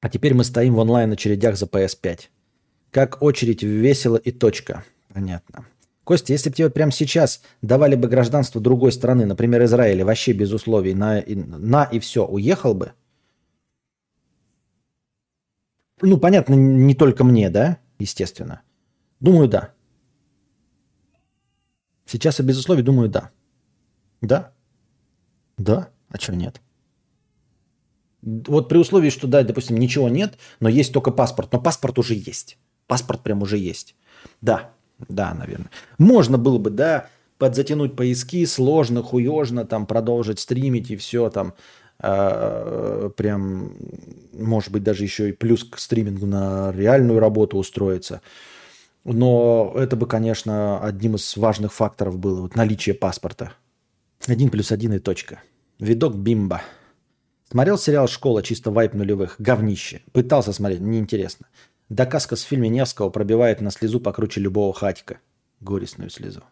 [0.00, 2.28] А теперь мы стоим в онлайн очередях за PS5.
[2.90, 4.84] Как очередь весело и точка.
[5.12, 5.66] Понятно.
[6.04, 10.52] Костя, если бы тебе прямо сейчас давали бы гражданство другой страны, например, Израиля, вообще без
[10.52, 12.92] условий, на, на и все, уехал бы?
[16.00, 17.78] Ну, понятно, не только мне, да?
[17.98, 18.62] Естественно.
[19.20, 19.74] Думаю, да.
[22.08, 23.30] Сейчас я без условий думаю, да.
[24.22, 24.52] Да?
[25.58, 25.90] Да?
[26.08, 26.60] А что нет?
[28.22, 31.52] Вот при условии, что, да, допустим, ничего нет, но есть только паспорт.
[31.52, 32.58] Но паспорт уже есть.
[32.86, 33.94] Паспорт прям уже есть.
[34.40, 34.72] Да,
[35.08, 35.70] да, наверное.
[35.98, 41.52] Можно было бы, да, подзатянуть поиски, сложно, хуежно, там, продолжить стримить и все там.
[42.00, 43.76] Э, прям,
[44.32, 48.22] может быть, даже еще и плюс к стримингу на реальную работу устроиться.
[49.04, 53.52] Но это бы, конечно, одним из важных факторов было вот наличие паспорта.
[54.26, 55.40] Один плюс один и точка.
[55.78, 56.62] Видок бимба.
[57.50, 59.36] Смотрел сериал «Школа», чисто вайп нулевых.
[59.38, 60.02] Говнище.
[60.12, 61.46] Пытался смотреть, неинтересно.
[61.88, 65.20] Доказка с фильме Невского пробивает на слезу покруче любого хатика.
[65.60, 66.42] Горестную слезу.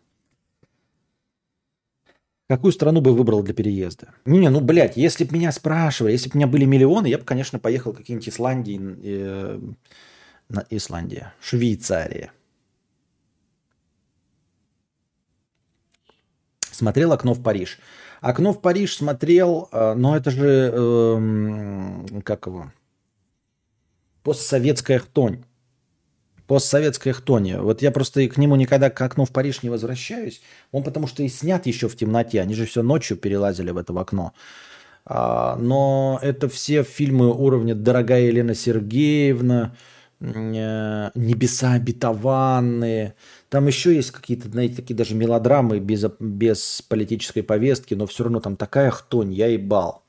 [2.49, 4.15] Какую страну бы выбрал для переезда?
[4.25, 7.25] Не, ну, блядь, если бы меня спрашивали, если бы у меня были миллионы, я бы,
[7.25, 9.61] конечно, поехал в какие-нибудь Исландии, э,
[10.49, 12.31] на Исландия, Швейцария.
[16.77, 17.79] Смотрел «Окно в Париж».
[18.21, 22.71] «Окно в Париж» смотрел, э, но это же, э, как его,
[24.23, 25.45] постсоветская хтонь.
[26.47, 27.57] Постсоветская хтонь.
[27.57, 30.43] Вот я просто к нему никогда к «Окну в Париж» не возвращаюсь.
[30.71, 32.43] Он потому что и снят еще в темноте.
[32.43, 34.33] Они же все ночью перелазили в это в окно.
[35.07, 39.73] А, но это все фильмы уровня «Дорогая Елена Сергеевна»,
[40.19, 43.15] Э, небеса обетованные.
[43.49, 48.41] Там еще есть какие-то, знаете, такие даже мелодрамы без, без политической повестки, но все равно
[48.41, 50.03] там такая хтонь, я ебал.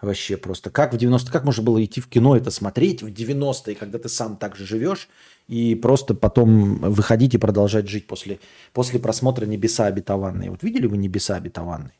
[0.00, 0.70] Вообще просто.
[0.70, 4.08] Как в 90 как можно было идти в кино это смотреть в 90-е, когда ты
[4.08, 5.08] сам так же живешь,
[5.48, 8.38] и просто потом выходить и продолжать жить после,
[8.72, 10.50] после просмотра «Небеса обетованные».
[10.50, 11.92] Вот видели вы «Небеса обетованные»?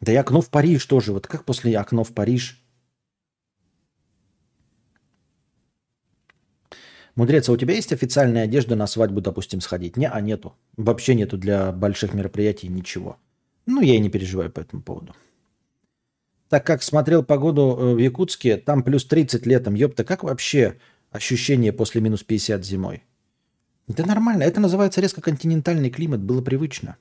[0.00, 1.12] Да и «Окно в Париж» тоже.
[1.12, 2.63] Вот как после «Окно в Париж»
[7.16, 9.96] Мудрец, а у тебя есть официальная одежда на свадьбу, допустим, сходить?
[9.96, 10.56] Не, а нету.
[10.76, 13.18] Вообще нету для больших мероприятий ничего.
[13.66, 15.14] Ну, я и не переживаю по этому поводу.
[16.48, 19.74] Так как смотрел погоду э, в Якутске, там плюс 30 летом.
[19.74, 20.76] Ёпта, как вообще
[21.10, 23.04] ощущение после минус 50 зимой?
[23.88, 24.42] Это нормально.
[24.42, 26.20] Это называется резко континентальный климат.
[26.20, 26.96] Было привычно.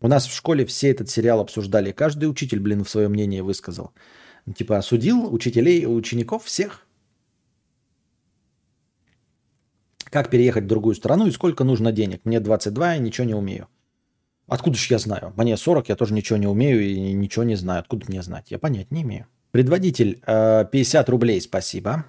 [0.00, 1.92] У нас в школе все этот сериал обсуждали.
[1.92, 3.92] Каждый учитель, блин, в свое мнение высказал.
[4.56, 6.86] Типа осудил учителей, учеников всех.
[10.10, 12.20] Как переехать в другую страну и сколько нужно денег?
[12.24, 13.68] Мне 22, я ничего не умею.
[14.46, 15.34] Откуда же я знаю?
[15.36, 17.80] Мне 40, я тоже ничего не умею и ничего не знаю.
[17.80, 18.50] Откуда мне знать?
[18.50, 19.26] Я понять не имею.
[19.50, 22.06] Предводитель, 50 э, рублей, спасибо.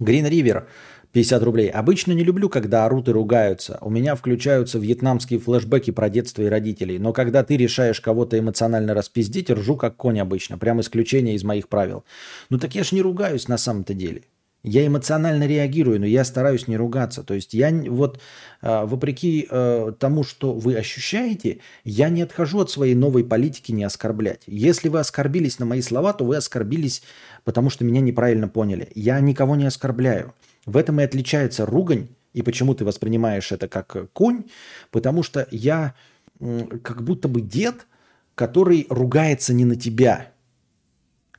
[0.00, 0.66] Green River,
[1.12, 1.68] 50 рублей.
[1.68, 3.78] Обычно не люблю, когда орут и ругаются.
[3.80, 6.98] У меня включаются вьетнамские флешбеки про детство и родителей.
[6.98, 10.58] Но когда ты решаешь кого-то эмоционально распиздить, ржу как конь обычно.
[10.58, 12.04] Прям исключение из моих правил.
[12.50, 14.22] Ну так я ж не ругаюсь на самом-то деле.
[14.64, 17.24] Я эмоционально реагирую, но я стараюсь не ругаться.
[17.24, 18.20] То есть я вот,
[18.60, 23.82] а, вопреки э, тому, что вы ощущаете, я не отхожу от своей новой политики не
[23.82, 24.42] оскорблять.
[24.46, 27.02] Если вы оскорбились на мои слова, то вы оскорбились,
[27.42, 28.88] потому что меня неправильно поняли.
[28.94, 30.32] Я никого не оскорбляю.
[30.64, 34.44] В этом и отличается ругань, и почему ты воспринимаешь это как конь,
[34.92, 35.94] потому что я
[36.38, 37.86] как будто бы дед,
[38.36, 40.28] который ругается не на тебя–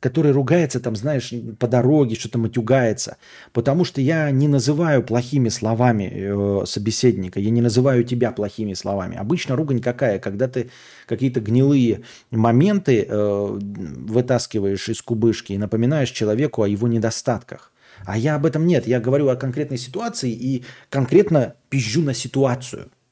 [0.04, 3.16] который ругается там, знаешь, по дороге, что-то матюгается.
[3.54, 9.16] Потому что я не называю плохими словами э, собеседника, я не называю тебя плохими словами.
[9.16, 10.20] Обычно ругань какая?
[10.20, 10.70] Когда ты
[11.08, 12.01] какие-то гнилые
[12.32, 17.72] моменты э, вытаскиваешь из кубышки и напоминаешь человеку о его недостатках.
[18.06, 18.86] А я об этом нет.
[18.86, 22.91] Я говорю о конкретной ситуации и конкретно пизжу на ситуацию–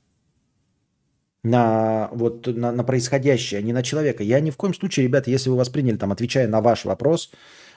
[1.43, 4.23] на, вот, на, на происходящее, а не на человека.
[4.23, 7.31] Я ни в коем случае, ребята, если вы восприняли, там, отвечая на ваш вопрос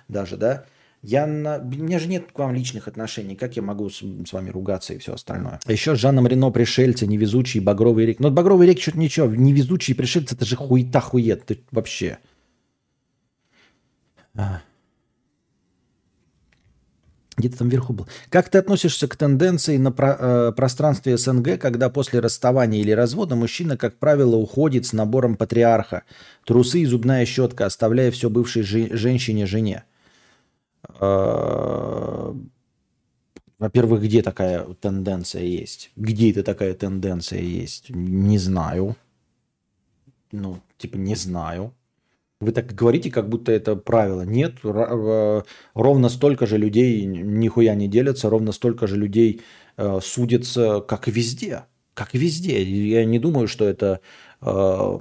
[0.09, 0.67] даже, да,
[1.03, 1.59] я на...
[1.59, 3.37] У меня же нет к вам личных отношений.
[3.37, 5.61] Как я могу с, с вами ругаться и все остальное?
[5.65, 8.23] А еще с Жаном Рено пришельцы, невезучие, багровые реки.
[8.23, 9.27] Ну, багровые реки что-то ничего.
[9.27, 11.45] Невезучие пришельцы, это же хуета хует.
[11.45, 12.19] Ты вообще.
[14.35, 14.62] А.
[17.37, 18.07] Где-то там вверху был.
[18.28, 23.35] Как ты относишься к тенденции на про, э, пространстве СНГ, когда после расставания или развода
[23.35, 26.05] мужчина, как правило, уходит с набором патриарха,
[26.45, 29.82] трусы и зубная щетка, оставляя все бывшей жи- женщине-жене?
[31.01, 32.35] Э,
[33.59, 35.91] во-первых, где такая тенденция есть?
[35.97, 37.91] Где это такая тенденция есть?
[37.91, 38.97] Не знаю.
[40.30, 41.72] Ну, типа, не знаю.
[42.41, 44.22] Вы так говорите, как будто это правило.
[44.22, 45.43] Нет, э,
[45.74, 49.43] ровно столько же людей нихуя не делятся, ровно столько же людей
[49.76, 51.64] э, судятся, как и везде.
[51.95, 52.62] Как и везде.
[52.62, 54.01] Я не думаю, что это
[54.41, 54.99] э,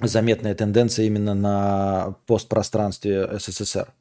[0.00, 3.92] заметная тенденция именно на постпространстве СССР.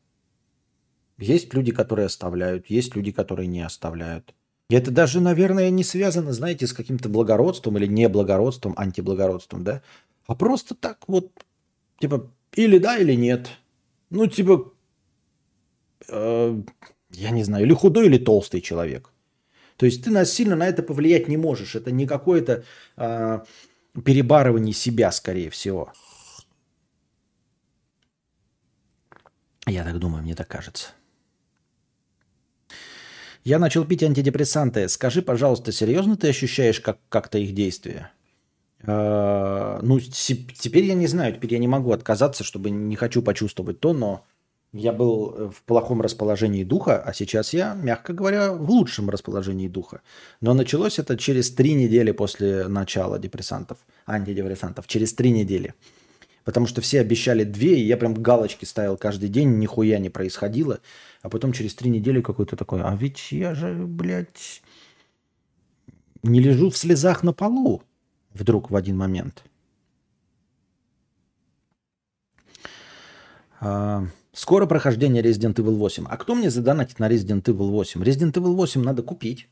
[1.17, 4.33] Есть люди, которые оставляют, есть люди, которые не оставляют.
[4.69, 9.81] И это даже, наверное, не связано, знаете, с каким-то благородством или неблагородством, антиблагородством, да?
[10.27, 11.31] А просто так вот,
[11.99, 13.49] типа, или да, или нет.
[14.09, 14.73] Ну, типа,
[16.09, 16.61] э,
[17.11, 19.09] я не знаю, или худой, или толстый человек.
[19.77, 21.75] То есть ты нас сильно на это повлиять не можешь.
[21.75, 22.63] Это не какое-то
[22.97, 23.39] э,
[24.05, 25.91] перебарывание себя, скорее всего.
[29.65, 30.89] Я так думаю, мне так кажется.
[33.43, 34.87] Я начал пить антидепрессанты.
[34.87, 38.11] Скажи, пожалуйста, серьезно ты ощущаешь как- как-то их действие?
[38.83, 43.79] А, ну, теперь я не знаю, теперь я не могу отказаться, чтобы не хочу почувствовать
[43.79, 44.25] то, но
[44.73, 49.67] я был э, в плохом расположении духа, а сейчас я, мягко говоря, в лучшем расположении
[49.67, 50.01] духа.
[50.39, 55.73] Но началось это через три недели после начала депрессантов, антидепрессантов, через три недели.
[56.43, 60.79] Потому что все обещали две, и я прям галочки ставил каждый день, нихуя не происходило.
[61.21, 64.63] А потом через три недели какой-то такой, а ведь я же, блядь,
[66.23, 67.83] не лежу в слезах на полу
[68.33, 69.43] вдруг в один момент.
[73.59, 76.05] А, скоро прохождение Resident Evil 8.
[76.09, 78.01] А кто мне задонатит на Resident Evil 8?
[78.03, 79.47] Resident Evil 8 надо купить.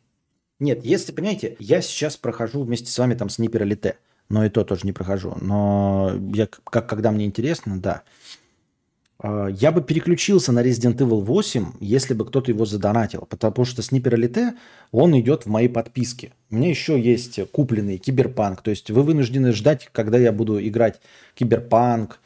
[0.59, 3.97] Нет, если, понимаете, я сейчас прохожу вместе с вами там Снипер или Т.
[4.29, 5.35] Но и то тоже не прохожу.
[5.41, 8.03] Но я, как, когда мне интересно, да.
[9.21, 13.81] А, я бы переключился на Resident Evil 8, если бы кто-то его задонатил, потому что
[13.81, 14.53] Sniper Elite,
[14.91, 16.31] он идет в моей подписке.
[16.49, 21.01] У меня еще есть купленный Киберпанк, то есть вы вынуждены ждать, когда я буду играть
[21.35, 22.19] Киберпанк,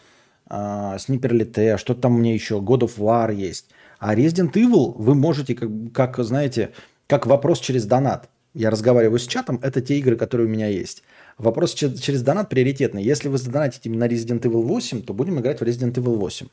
[0.49, 3.69] Sniper Elite, что там у меня еще, God of War есть.
[3.97, 6.73] А Resident Evil вы можете, как, как знаете,
[7.07, 8.29] как вопрос через донат.
[8.53, 11.01] Я разговариваю с чатом, это те игры, которые у меня есть.
[11.39, 13.03] Вопрос через донат приоритетный.
[13.03, 16.47] Если вы задонатите именно Resident Evil 8, то будем играть в Resident Evil 8.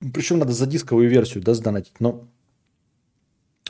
[0.00, 2.00] Причем надо за дисковую версию, да, сдонатить.
[2.00, 2.28] Но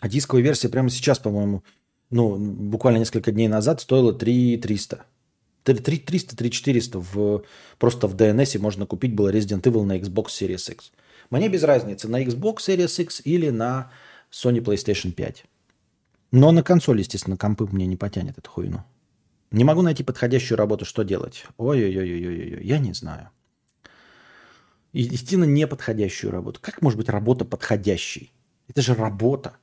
[0.03, 1.63] дисковая версия прямо сейчас, по-моему,
[2.11, 5.05] ну, буквально несколько дней назад стоила 3 300.
[5.65, 7.45] 3 300, 3 400 в,
[7.79, 10.93] просто в DNS можно купить было Resident Evil на Xbox Series X.
[11.31, 13.91] Мне без разницы, на Xbox Series X или на
[14.31, 15.45] Sony PlayStation 5.
[16.33, 18.85] Но на консоль, естественно, компы мне не потянет эту хуйну.
[19.51, 21.47] Не могу найти подходящую работу, что делать?
[21.57, 23.31] Ой-ой-ой-ой-ой, я не знаю
[25.03, 26.61] идти на неподходящую работу.
[26.63, 28.33] Как может быть работа подходящей?
[28.69, 29.57] Это же работа.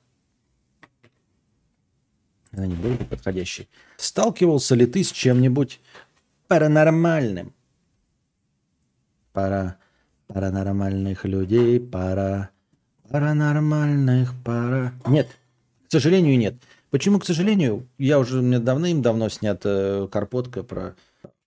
[2.51, 3.67] Она не будет подходящей.
[3.97, 5.79] Сталкивался ли ты с чем-нибудь
[6.47, 7.53] паранормальным?
[9.31, 9.77] Пара
[10.27, 12.51] паранормальных людей, пара
[13.13, 14.91] Паранормальных пара...
[15.05, 15.27] Нет,
[15.87, 16.55] к сожалению, нет.
[16.89, 17.87] Почему, к сожалению?
[17.99, 20.95] Я уже, меня давным-давно снят э, карпотка про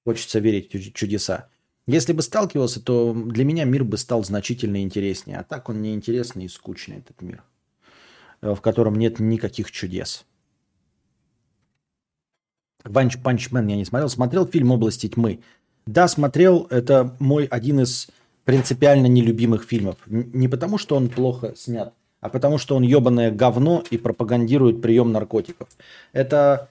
[0.05, 1.49] «Хочется верить в чудеса».
[1.87, 5.39] Если бы сталкивался, то для меня мир бы стал значительно интереснее.
[5.39, 7.45] А так он неинтересный и скучный, этот мир,
[8.41, 10.25] э, в котором нет никаких чудес.
[12.85, 14.09] Банч Панчмен я не смотрел.
[14.09, 15.41] Смотрел фильм «Области тьмы».
[15.87, 16.67] Да, смотрел.
[16.71, 18.09] Это мой один из
[18.45, 19.97] принципиально нелюбимых фильмов.
[20.07, 25.13] Не потому, что он плохо снят, а потому, что он ебаное говно и пропагандирует прием
[25.13, 25.69] наркотиков.
[26.13, 26.71] Это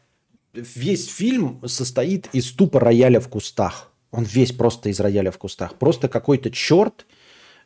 [0.53, 3.91] весь фильм состоит из тупо рояля в кустах.
[4.15, 5.75] Он весь просто из рояля в кустах.
[5.75, 7.05] Просто какой-то черт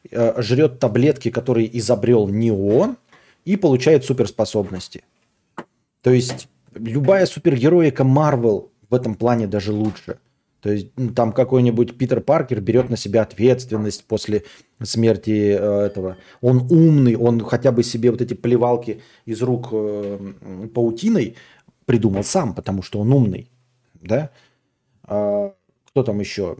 [0.09, 2.97] э, жрет таблетки, которые изобрел не он,
[3.45, 5.03] и получает суперспособности.
[6.01, 10.19] То есть любая супергероика Марвел в этом плане даже лучше–
[10.61, 14.43] то есть ну, там какой-нибудь Питер Паркер берет на себя ответственность после
[14.81, 16.17] смерти э, этого.
[16.41, 20.33] Он умный, он хотя бы себе вот эти плевалки из рук э,
[20.73, 21.37] паутиной
[21.85, 23.49] придумал сам, потому что он умный.
[23.93, 24.31] Да?
[25.89, 26.55] Кто там еще?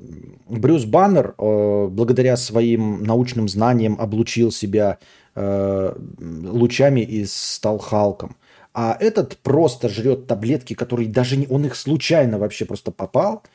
[0.47, 4.97] Брюс Баннер э, благодаря своим научным знаниям облучил себя
[5.35, 8.35] э, лучами и стал Халком.
[8.73, 13.43] А этот просто жрет таблетки, которые даже не, он их случайно вообще просто попал–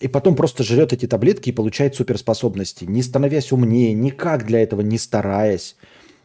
[0.00, 4.80] и потом просто жрет эти таблетки и получает суперспособности, не становясь умнее, никак для этого
[4.80, 5.76] не стараясь.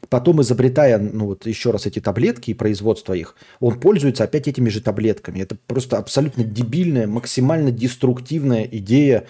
[0.10, 4.70] Потом, изобретая, ну вот еще раз эти таблетки и производство их, он пользуется опять этими
[4.70, 5.40] же таблетками.
[5.40, 9.26] Это просто абсолютно дебильная, максимально деструктивная идея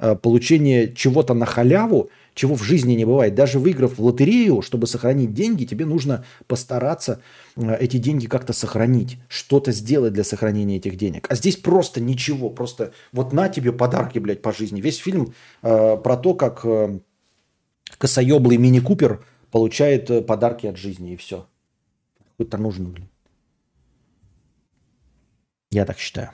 [0.00, 3.34] э, получения чего-то на халяву, чего в жизни не бывает.
[3.34, 7.20] Даже выиграв в лотерею, чтобы сохранить деньги, тебе нужно постараться
[7.56, 11.26] э, эти деньги как-то сохранить, что-то сделать для сохранения этих денег.
[11.30, 14.80] А здесь просто ничего, просто вот на тебе подарки, блядь, по жизни.
[14.80, 16.98] Весь фильм э, про то, как э,
[17.98, 21.48] косоеблый мини-купер получает э, подарки от жизни, и все.
[22.38, 23.08] Это нужно, блин.
[25.70, 26.32] Я так считаю.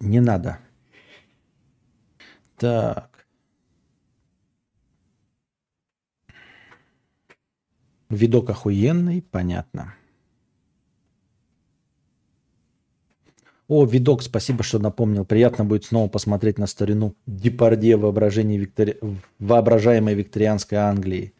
[0.00, 0.58] Не надо.
[2.56, 3.24] Так.
[8.08, 9.94] Видок охуенный, понятно.
[13.74, 15.24] О, видок, спасибо, что напомнил.
[15.24, 18.98] Приятно будет снова посмотреть на старину Депардье воображение Виктори...
[19.38, 21.32] воображаемой викторианской Англии.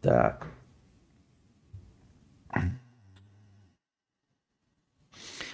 [0.00, 0.46] Так.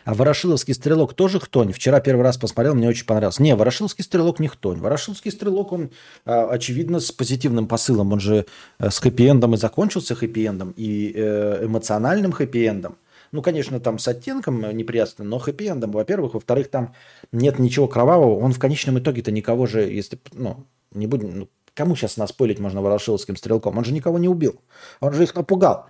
[0.05, 1.73] А Ворошиловский стрелок тоже хтонь?
[1.73, 3.43] Вчера первый раз посмотрел, мне очень понравился.
[3.43, 4.81] Не, Ворошиловский стрелок не хтонь.
[4.81, 5.91] Ворошиловский стрелок, он,
[6.27, 8.13] а, очевидно, с позитивным посылом.
[8.13, 8.45] Он же
[8.79, 12.97] э, с хэппи-эндом и закончился хэппи-эндом, и э, эмоциональным хэппи-эндом.
[13.35, 16.35] Ну, конечно, там с оттенком неприятно, но хэппи-эндом, во-первых.
[16.35, 16.95] Во-вторых, там
[17.33, 18.39] нет ничего кровавого.
[18.39, 22.81] Он в конечном итоге-то никого же, если, ну, не будем, ну, кому сейчас наспойлить можно
[22.81, 23.77] Ворошиловским стрелком?
[23.77, 24.61] Он же никого не убил.
[25.01, 25.87] Он же их напугал.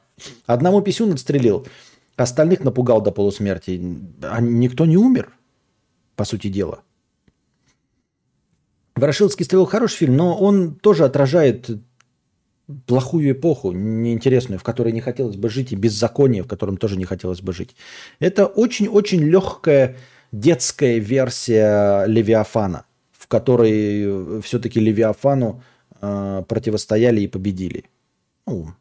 [0.46, 1.66] Одному писюн отстрелил.
[2.16, 3.78] Остальных напугал до полусмерти.
[4.22, 5.30] А никто не умер,
[6.16, 6.80] по сути дела.
[8.94, 11.68] «Ворошиловский стрелок» хороший фильм, но он тоже отражает
[12.86, 17.04] плохую эпоху, неинтересную, в которой не хотелось бы жить, и беззаконие, в котором тоже не
[17.04, 17.76] хотелось бы жить.
[18.20, 19.96] Это очень-очень легкая
[20.32, 25.62] детская версия Левиафана, в которой все-таки Левиафану
[26.00, 27.84] э, противостояли и победили.
[28.46, 28.74] Ну,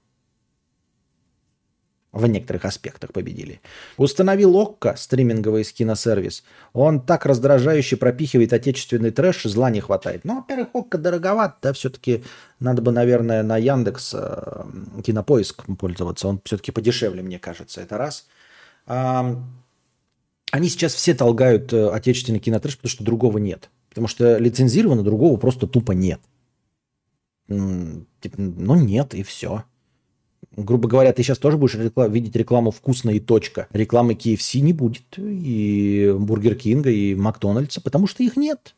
[2.13, 3.59] в некоторых аспектах победили.
[3.97, 6.43] Установил ОККО, стриминговый киносервис.
[6.71, 10.23] Он так раздражающе пропихивает отечественный трэш, зла не хватает.
[10.23, 12.23] Но, во-первых, ОККО дороговат, да, все-таки
[12.59, 14.65] надо бы, наверное, на Яндекс э,
[15.03, 16.27] Кинопоиск пользоваться.
[16.27, 18.27] Он все-таки подешевле, мне кажется, это раз.
[18.85, 19.35] А,
[20.51, 23.71] они сейчас все толкают э, отечественный кинотрэш, потому что другого нет.
[23.89, 26.21] Потому что лицензировано другого просто тупо нет.
[27.47, 29.63] Типа, ну нет, и все
[30.55, 33.67] грубо говоря, ты сейчас тоже будешь реклам, видеть рекламу «Вкусно» и «Точка».
[33.71, 38.75] Рекламы KFC не будет, и Бургер Кинга, и Макдональдса, потому что их нет.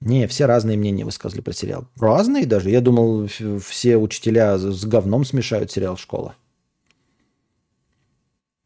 [0.00, 1.86] Не, все разные мнения высказали про сериал.
[1.96, 2.68] Разные даже.
[2.68, 6.36] Я думал, все учителя с говном смешают сериал «Школа».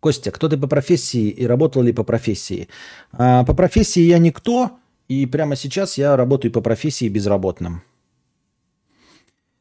[0.01, 2.69] Костя, кто ты по профессии и работал ли по профессии?
[3.13, 4.79] А, по профессии я никто,
[5.09, 7.83] и прямо сейчас я работаю по профессии безработным.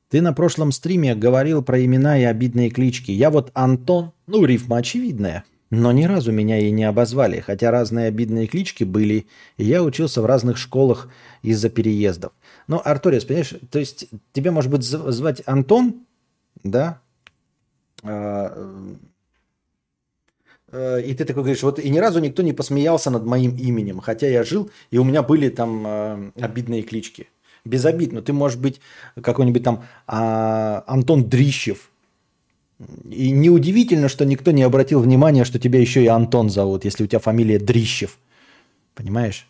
[0.09, 3.11] Ты на прошлом стриме говорил про имена и обидные клички.
[3.11, 5.43] Я вот Антон, ну, рифма очевидная.
[5.69, 9.27] Но ни разу меня и не обозвали, хотя разные обидные клички были,
[9.57, 11.09] и я учился в разных школах
[11.41, 12.31] из-за переездов.
[12.67, 16.05] Ну, Арториус, понимаешь, то есть тебя, может быть, звать Антон,
[16.63, 17.01] да?
[18.01, 18.95] А,
[20.71, 23.99] э, и ты такой говоришь, вот и ни разу никто не посмеялся над моим именем,
[23.99, 27.27] хотя я жил, и у меня были там э, обидные клички.
[27.67, 28.81] Без обид, но ты можешь быть
[29.21, 31.91] какой-нибудь там а, Антон Дрищев.
[33.09, 37.07] И неудивительно, что никто не обратил внимания, что тебя еще и Антон зовут, если у
[37.07, 38.17] тебя фамилия Дрищев.
[38.93, 39.47] Понимаешь?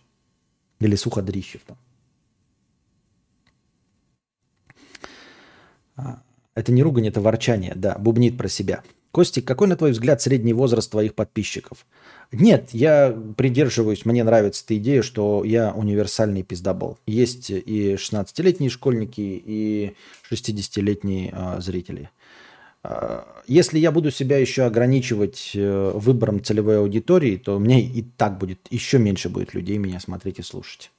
[0.80, 1.78] Или Суходрищев там.
[5.96, 6.22] А,
[6.56, 8.84] это не ругань, это ворчание, да, бубнит про себя.
[9.12, 11.86] Костик, какой, на твой взгляд, средний возраст твоих подписчиков?
[12.32, 16.98] Нет, я придерживаюсь, мне нравится эта идея, что я универсальный пиздобол.
[17.08, 19.96] Есть и 16-летние школьники, и
[20.30, 22.10] 60-летние э, зрители.
[22.84, 28.38] Э, если я буду себя еще ограничивать э, выбором целевой аудитории, то мне и так
[28.38, 30.92] будет, еще меньше будет людей меня смотреть и слушать.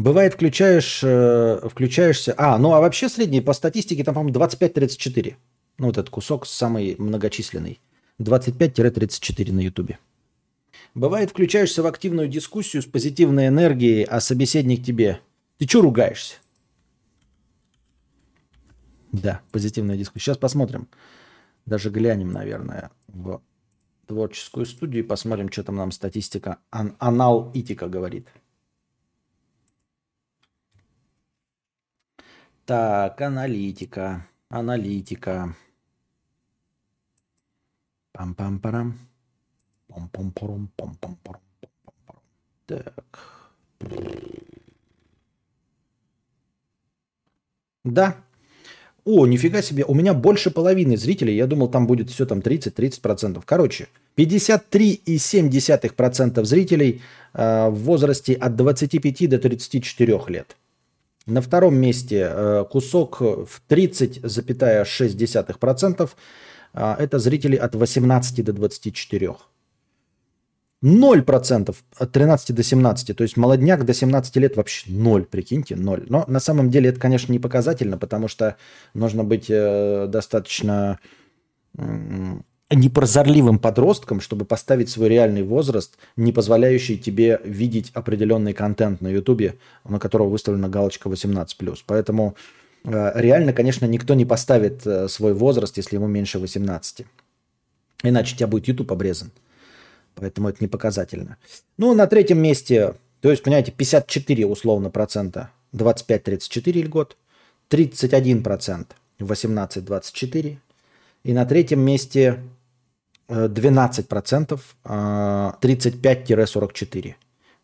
[0.00, 2.34] Бывает, включаешь, э, включаешься...
[2.38, 5.34] А, ну а вообще средний по статистике там, по-моему, 25-34.
[5.76, 7.80] Ну вот этот кусок самый многочисленный.
[8.18, 9.98] 25-34 на Ютубе.
[10.94, 15.20] Бывает, включаешься в активную дискуссию с позитивной энергией, а собеседник тебе...
[15.58, 16.36] Ты что ругаешься?
[19.12, 20.24] Да, позитивная дискуссия.
[20.24, 20.88] Сейчас посмотрим.
[21.66, 23.42] Даже глянем, наверное, в
[24.06, 28.28] творческую студию и посмотрим, что там нам статистика ан- аналитика говорит.
[32.66, 35.54] Так, аналитика, аналитика.
[38.12, 38.98] Пам-пам-парам.
[39.88, 42.22] Пам-пам-парам, пам-пам-парам, пам-пам-парам.
[42.66, 43.20] Так.
[47.84, 48.16] Да.
[49.04, 51.36] О, нифига себе, у меня больше половины зрителей.
[51.36, 53.40] Я думал, там будет все там 30-30%.
[53.44, 53.86] Короче,
[54.16, 57.00] 53,7% зрителей
[57.32, 60.56] э, в возрасте от 25 до 34 лет.
[61.30, 66.10] На втором месте э, кусок в 30,6%.
[66.74, 69.36] Э, это зрители от 18 до 24.
[70.82, 73.16] 0% от 13 до 17.
[73.16, 76.04] То есть молодняк до 17 лет вообще ноль, прикиньте, ноль.
[76.08, 78.56] Но на самом деле это, конечно, не показательно, потому что
[78.94, 80.98] нужно быть э, достаточно
[82.70, 89.56] непрозорливым подростком, чтобы поставить свой реальный возраст, не позволяющий тебе видеть определенный контент на Ютубе,
[89.88, 91.78] на которого выставлена галочка 18+.
[91.86, 92.36] Поэтому
[92.84, 97.06] э, реально, конечно, никто не поставит э, свой возраст, если ему меньше 18.
[98.04, 99.32] Иначе у тебя будет YouTube обрезан.
[100.14, 101.38] Поэтому это не показательно.
[101.76, 107.16] Ну, на третьем месте, то есть, понимаете, 54 условно процента 25-34 год,
[107.68, 110.58] 31 процент 18-24.
[111.22, 112.40] И на третьем месте
[113.30, 117.10] 12%, 35-44.
[117.10, 117.14] А,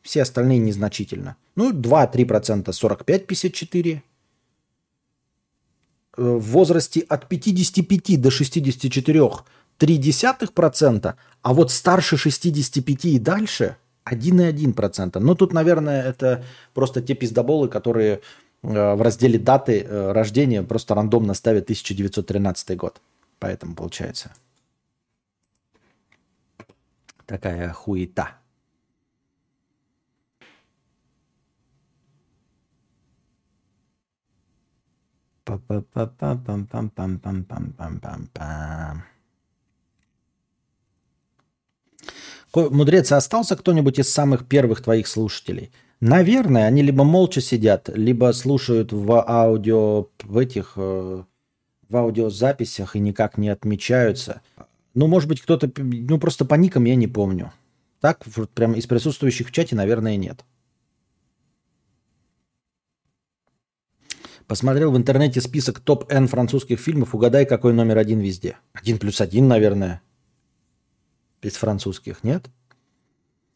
[0.02, 1.36] Все остальные незначительно.
[1.56, 4.00] Ну, 2-3% 45-54.
[6.16, 9.20] Э, в возрасте от 55 до 64
[9.78, 13.76] 0,3%, а вот старше 65 и дальше
[14.10, 15.18] 1,1%.
[15.18, 16.44] Ну, тут, наверное, это
[16.74, 18.20] просто те пиздоболы, которые
[18.62, 23.00] э, в разделе даты э, рождения просто рандомно ставят 1913 год.
[23.38, 24.32] Поэтому получается
[27.26, 28.38] такая хуета.
[42.54, 45.70] Мудрец, остался кто-нибудь из самых первых твоих слушателей?
[46.00, 51.26] Наверное, они либо молча сидят, либо слушают в аудио, в этих, в
[51.90, 54.42] аудиозаписях и никак не отмечаются.
[54.96, 57.52] Ну, может быть, кто-то, ну, просто по никам я не помню.
[58.00, 60.42] Так, вот прям из присутствующих в чате, наверное, нет.
[64.46, 67.14] Посмотрел в интернете список топ-Н французских фильмов.
[67.14, 68.56] Угадай, какой номер один везде.
[68.72, 70.00] Один плюс один, наверное.
[71.42, 72.46] Из французских, нет?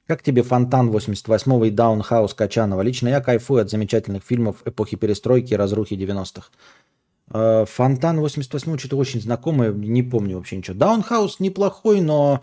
[0.06, 2.82] Как тебе «Фонтан» 88-го и «Даунхаус» Качанова?
[2.82, 6.50] Лично я кайфую от замечательных фильмов эпохи перестройки и разрухи 90-х.
[7.32, 10.77] Э, Фонтан 88 что-то очень знакомое, не помню вообще ничего.
[10.77, 12.40] Даунхаус неплохой, но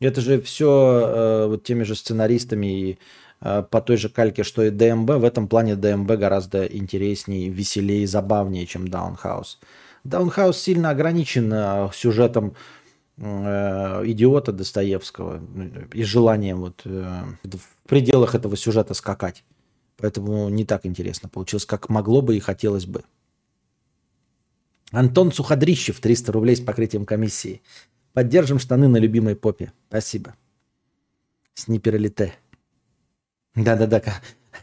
[0.00, 2.98] это же все э, вот теми же сценаристами и
[3.40, 5.10] э, по той же кальке, что и ДМБ.
[5.10, 9.58] В этом плане ДМБ гораздо интереснее, веселее, забавнее, чем Даунхаус.
[10.04, 12.54] Даунхаус сильно ограничен сюжетом
[13.18, 15.42] идиота Достоевского
[15.92, 19.44] и желанием вот в пределах этого сюжета скакать.
[19.98, 23.02] Поэтому не так интересно получилось, как могло бы и хотелось бы.
[24.90, 27.62] Антон Суходрищев, 300 рублей с покрытием комиссии.
[28.12, 29.72] Поддержим штаны на любимой попе.
[29.88, 30.34] Спасибо.
[31.54, 32.34] Сниперлите.
[33.54, 34.02] Да-да-да.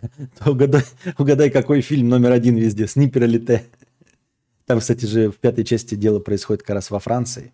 [0.46, 0.84] Угадай,
[1.18, 2.88] угадай, какой фильм номер один везде.
[2.88, 3.66] Сниперлите.
[4.66, 7.54] Там, кстати же, в пятой части дело происходит как раз во Франции.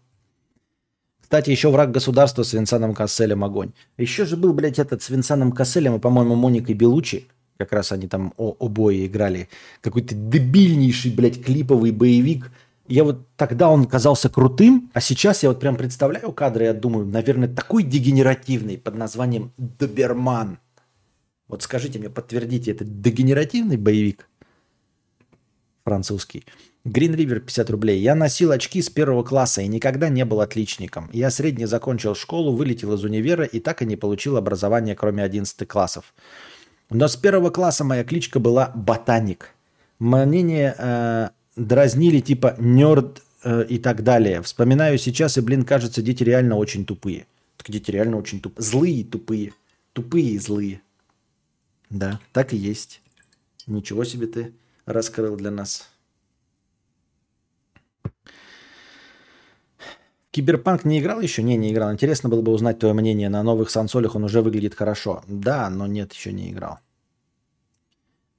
[1.21, 3.73] Кстати, еще враг государства с Винсаном Касселем огонь.
[3.97, 7.27] Еще же был, блядь, этот с Винсаном Касселем и, по-моему, Моникой Белучи.
[7.57, 9.49] Как раз они там о обои играли.
[9.81, 12.51] Какой-то дебильнейший, блядь, клиповый боевик.
[12.87, 17.05] Я вот тогда он казался крутым, а сейчас я вот прям представляю кадры, я думаю,
[17.05, 20.59] наверное, такой дегенеративный под названием Доберман.
[21.47, 24.27] Вот скажите мне, подтвердите, это дегенеративный боевик
[25.83, 26.45] французский.
[26.85, 27.99] Green River 50 рублей.
[28.01, 31.09] Я носил очки с первого класса и никогда не был отличником.
[31.13, 35.67] Я средне закончил школу, вылетел из универа и так и не получил образования, кроме 11
[35.67, 36.13] классов.
[36.89, 39.51] Но с первого класса моя кличка была Ботаник.
[39.99, 44.41] Мнение э, дразнили типа нерд э, и так далее.
[44.41, 47.25] Вспоминаю сейчас, и, блин, кажется, дети реально очень тупые.
[47.57, 48.65] Так дети реально очень тупые.
[48.65, 49.53] Злые тупые.
[49.93, 50.81] Тупые и злые.
[51.89, 53.01] Да, так и есть.
[53.67, 54.53] Ничего себе ты
[54.85, 55.89] раскрыл для нас.
[60.33, 61.43] Киберпанк не играл еще?
[61.43, 61.93] Не, не играл.
[61.93, 63.29] Интересно было бы узнать твое мнение.
[63.29, 65.23] На новых сансолях он уже выглядит хорошо.
[65.27, 66.79] Да, но нет, еще не играл.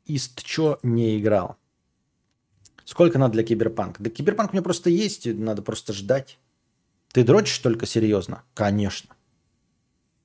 [0.05, 1.55] Ист чё не играл?
[2.85, 4.03] Сколько надо для киберпанка?
[4.03, 6.41] Да киберпанк у меня просто есть, надо просто ждать.
[7.13, 8.43] Ты дрочишь только серьезно?
[8.55, 9.15] Конечно.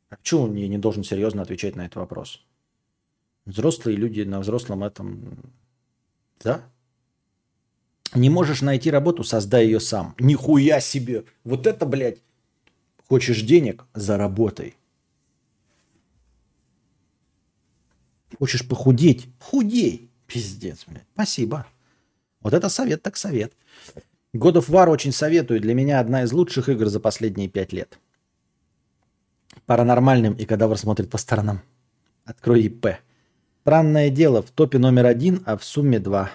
[0.10, 2.44] А почему я не должен серьезно отвечать на этот вопрос?
[3.46, 5.54] Взрослые люди на взрослом этом...
[6.44, 6.64] Да?
[8.14, 10.16] Не можешь найти работу, создай ее сам.
[10.20, 11.26] Нихуя себе.
[11.44, 12.22] Вот это, блядь.
[13.08, 13.86] Хочешь денег?
[13.94, 14.76] Заработай.
[18.38, 19.28] Хочешь похудеть?
[19.40, 20.10] Худей.
[20.26, 21.06] Пиздец, блядь.
[21.14, 21.66] Спасибо.
[22.42, 23.54] Вот это совет так совет.
[24.34, 25.60] God of War очень советую.
[25.60, 28.00] Для меня одна из лучших игр за последние пять лет.
[29.66, 31.62] Паранормальным и кадавр смотрит по сторонам.
[32.26, 32.88] Открой ИП.
[33.62, 36.32] Странное дело, в топе номер один, а в сумме два.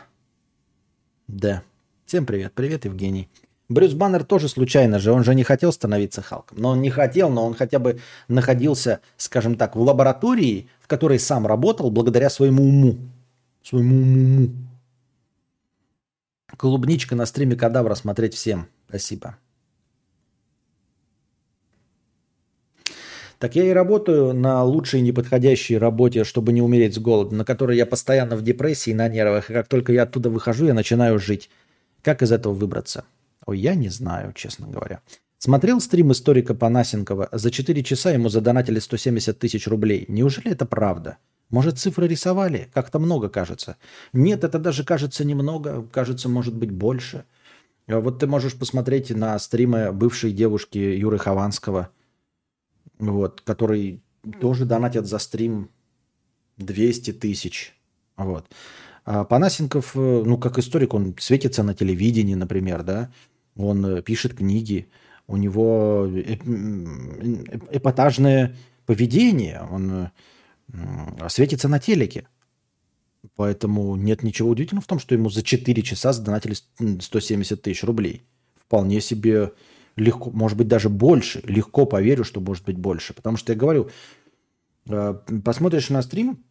[1.29, 1.63] Да.
[2.07, 2.53] Всем привет.
[2.55, 3.29] Привет, Евгений.
[3.71, 6.59] Брюс Баннер тоже случайно же, он же не хотел становиться Халком.
[6.59, 7.99] Но он не хотел, но он хотя бы
[8.29, 12.99] находился, скажем так, в лаборатории, в которой сам работал благодаря своему уму.
[13.63, 14.51] Своему уму.
[16.59, 18.69] Клубничка на стриме Кадавра смотреть всем.
[18.89, 19.39] Спасибо.
[23.39, 27.77] Так я и работаю на лучшей неподходящей работе, чтобы не умереть с голода, на которой
[27.77, 29.51] я постоянно в депрессии, на нервах.
[29.51, 31.51] И как только я оттуда выхожу, я начинаю жить.
[32.03, 33.05] Как из этого выбраться?
[33.47, 35.01] Ой, я не знаю, честно говоря.
[35.39, 37.29] Смотрел стрим историка Панасенкова.
[37.33, 40.07] За 4 часа ему задонатили 170 тысяч рублей.
[40.09, 41.19] Неужели это правда?
[41.51, 42.71] Может, цифры рисовали?
[42.73, 43.77] Как-то много кажется.
[44.13, 45.87] Нет, это даже кажется немного.
[45.93, 47.25] Кажется, может быть, больше.
[47.87, 51.91] А вот ты можешь посмотреть на стримы бывшей девушки Юры Хованского–
[53.13, 54.03] вот, который
[54.41, 55.71] тоже донатят за стрим
[56.59, 57.75] 200 тысяч.
[58.17, 58.47] Вот.
[59.05, 63.11] А Панасенков, э, ну, как историк, он светится на телевидении, например, да,
[63.57, 64.89] он э, пишет книги,
[65.27, 66.09] у него
[67.71, 68.55] эпатажное
[68.85, 70.11] поведение, он
[71.29, 72.27] светится на телеке.
[73.37, 76.55] Поэтому нет ничего удивительного в том, что ему за 4 часа задонатили
[77.01, 78.23] 170 тысяч рублей.
[78.55, 79.53] Вполне себе
[79.97, 81.41] легко, может быть, даже больше.
[81.45, 83.15] Легко поверю, что может быть больше.
[83.15, 83.91] Потому что я говорю,
[84.87, 85.15] э,
[85.45, 86.45] посмотришь на стрим,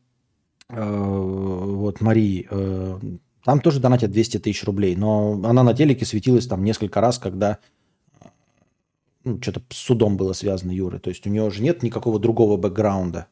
[0.69, 2.99] э, вот Марии, э,
[3.43, 7.59] там тоже донатят 200 тысяч рублей, но она на телеке светилась там несколько раз, когда
[9.23, 10.99] ну, что-то с судом было связано Юры.
[10.99, 13.27] То есть у нее же нет никакого другого бэкграунда.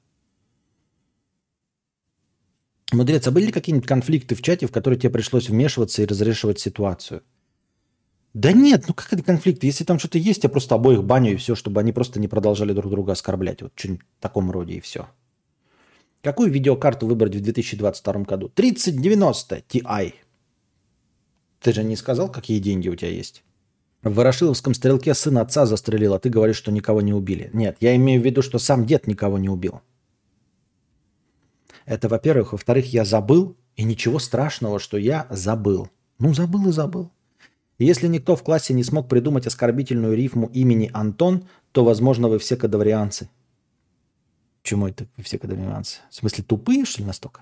[2.91, 6.59] Мудрец, а были ли какие-нибудь конфликты в чате, в которые тебе пришлось вмешиваться и разрешивать
[6.59, 7.23] ситуацию?
[8.33, 9.63] Да нет, ну как это конфликт?
[9.63, 12.71] Если там что-то есть, я просто обоих баню и все, чтобы они просто не продолжали
[12.73, 13.61] друг друга оскорблять.
[13.61, 15.07] Вот что-нибудь в таком роде и все.
[16.21, 18.47] Какую видеокарту выбрать в 2022 году?
[18.47, 20.13] 3090 Ti.
[21.59, 23.43] Ты же не сказал, какие деньги у тебя есть?
[24.01, 27.49] В Ворошиловском стрелке сын отца застрелил, а ты говоришь, что никого не убили.
[27.53, 29.81] Нет, я имею в виду, что сам дед никого не убил.
[31.85, 32.53] Это, во-первых.
[32.53, 35.89] Во-вторых, я забыл, и ничего страшного, что я забыл.
[36.19, 37.11] Ну, забыл и забыл.
[37.83, 42.55] Если никто в классе не смог придумать оскорбительную рифму имени Антон, то, возможно, вы все
[42.55, 43.29] кадаврианцы.
[44.61, 45.99] Почему это вы все кадаврианцы?
[46.09, 47.41] В смысле, тупые, что ли, настолько?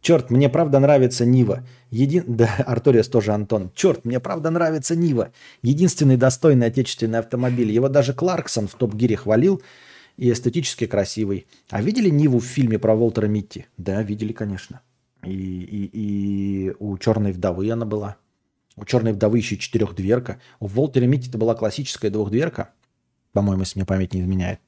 [0.00, 1.64] Черт, мне правда нравится Нива.
[1.90, 2.24] Един...
[2.36, 3.70] Да, Арториас тоже Антон.
[3.74, 5.32] Черт, мне правда нравится Нива.
[5.62, 7.70] Единственный достойный отечественный автомобиль.
[7.70, 9.62] Его даже Кларксон в Топ-Гире хвалил.
[10.16, 11.46] И эстетически красивый.
[11.68, 13.66] А видели Ниву в фильме про Волтера Митти?
[13.76, 14.80] Да, видели, конечно.
[15.22, 18.16] И, и, и у Черной вдовы она была.
[18.76, 20.40] У черной вдовы еще четырехдверка.
[20.58, 22.70] У Волтера Митти это была классическая двухдверка.
[23.32, 24.60] По-моему, если мне память не изменяет.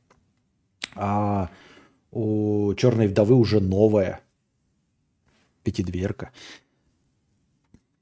[0.95, 1.51] А
[2.11, 4.20] у черной вдовы уже новая
[5.62, 6.31] пятидверка.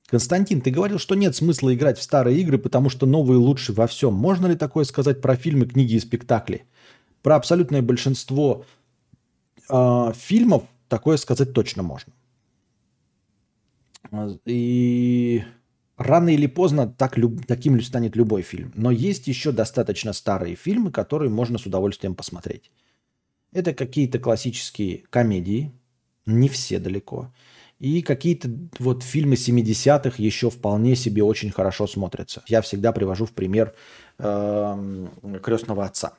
[0.07, 3.87] Константин, ты говорил, что нет смысла играть в старые игры, потому что новые лучше во
[3.87, 4.13] всем.
[4.13, 6.67] Можно ли такое сказать про фильмы, книги и спектакли?
[7.23, 8.65] Про абсолютное большинство
[9.69, 12.13] э, фильмов такое сказать точно можно.
[14.45, 15.45] И
[16.01, 17.17] рано или поздно так,
[17.47, 18.73] таким станет любой фильм.
[18.75, 22.71] Но есть еще достаточно старые фильмы, которые можно с удовольствием посмотреть.
[23.53, 25.73] Это какие-то классические комедии,
[26.25, 27.33] не все далеко.
[27.79, 32.43] И какие-то вот фильмы 70-х еще вполне себе очень хорошо смотрятся.
[32.47, 33.75] Я всегда привожу в пример
[34.19, 35.07] э,
[35.43, 36.15] крестного отца.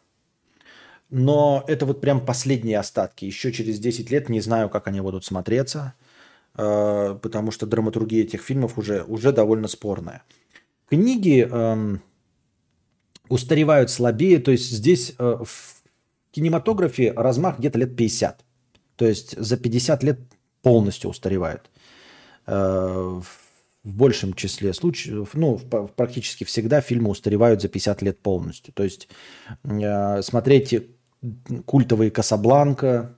[1.09, 3.25] Но это вот прям последние остатки.
[3.25, 5.93] Еще через 10 лет не знаю, как они будут смотреться,
[6.53, 10.23] потому что драматургия этих фильмов уже, уже довольно спорная.
[10.91, 11.97] Книги э,
[13.29, 15.81] устаревают слабее, то есть здесь э, в
[16.31, 18.43] кинематографе размах где-то лет 50.
[18.97, 20.19] То есть за 50 лет
[20.61, 21.71] полностью устаревают.
[22.45, 23.21] Э,
[23.83, 25.57] в большем числе случаев, ну,
[25.95, 28.73] практически всегда фильмы устаревают за 50 лет полностью.
[28.73, 29.07] То есть
[29.63, 30.75] э, смотреть
[31.65, 33.17] культовые «Касабланка»,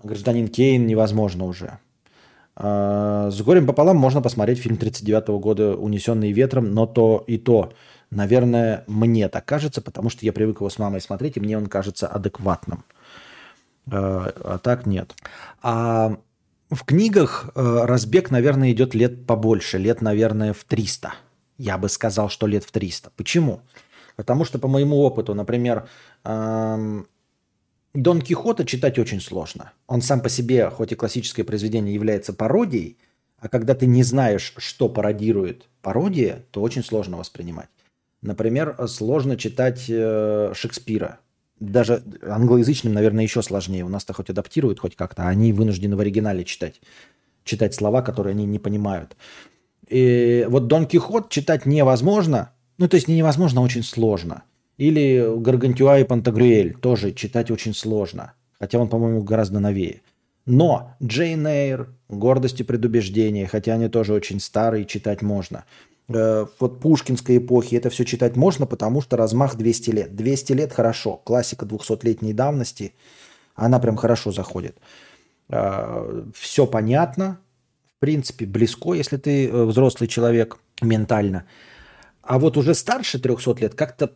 [0.00, 1.80] «Гражданин Кейн» невозможно уже.
[2.56, 7.72] Э, с горем пополам можно посмотреть фильм 39 года «Унесенный ветром», но то и то,
[8.10, 11.66] наверное, мне так кажется, потому что я привык его с мамой смотреть, и мне он
[11.66, 12.84] кажется адекватным.
[13.86, 15.14] Э, а так нет.
[15.62, 16.16] А
[16.70, 21.14] в книгах э, разбег, наверное, идет лет побольше, лет, наверное, в 300.
[21.58, 23.10] Я бы сказал, что лет в 300.
[23.16, 23.60] Почему?
[24.16, 25.88] Потому что по моему опыту, например,
[27.96, 29.72] Дон Кихота читать очень сложно.
[29.86, 32.98] Он сам по себе, хоть и классическое произведение, является пародией,
[33.38, 37.68] а когда ты не знаешь, что пародирует пародия, то очень сложно воспринимать.
[38.22, 41.20] Например, сложно читать э, Шекспира
[41.58, 43.84] даже англоязычным, наверное, еще сложнее.
[43.84, 46.80] У нас-то хоть адаптируют хоть как-то, а они вынуждены в оригинале читать.
[47.44, 49.16] Читать слова, которые они не понимают.
[49.88, 52.52] И вот Дон Кихот читать невозможно.
[52.76, 54.42] Ну, то есть не невозможно, а очень сложно.
[54.76, 58.34] Или Гаргантюа и Пантагрюэль тоже читать очень сложно.
[58.58, 60.02] Хотя он, по-моему, гораздо новее.
[60.44, 65.64] Но Джейн Эйр, Гордость и предубеждение, хотя они тоже очень старые, читать можно–
[66.08, 70.16] Э, вот пушкинской эпохи, это все читать можно, потому что размах 200 лет.
[70.16, 71.20] 200 лет хорошо.
[71.24, 72.94] Классика 200-летней давности,
[73.54, 74.76] она прям хорошо заходит.
[75.48, 77.38] Э, все понятно,
[77.96, 81.44] в принципе, близко, если ты э, взрослый человек ментально.
[82.22, 84.12] А вот уже старше 300 лет как-то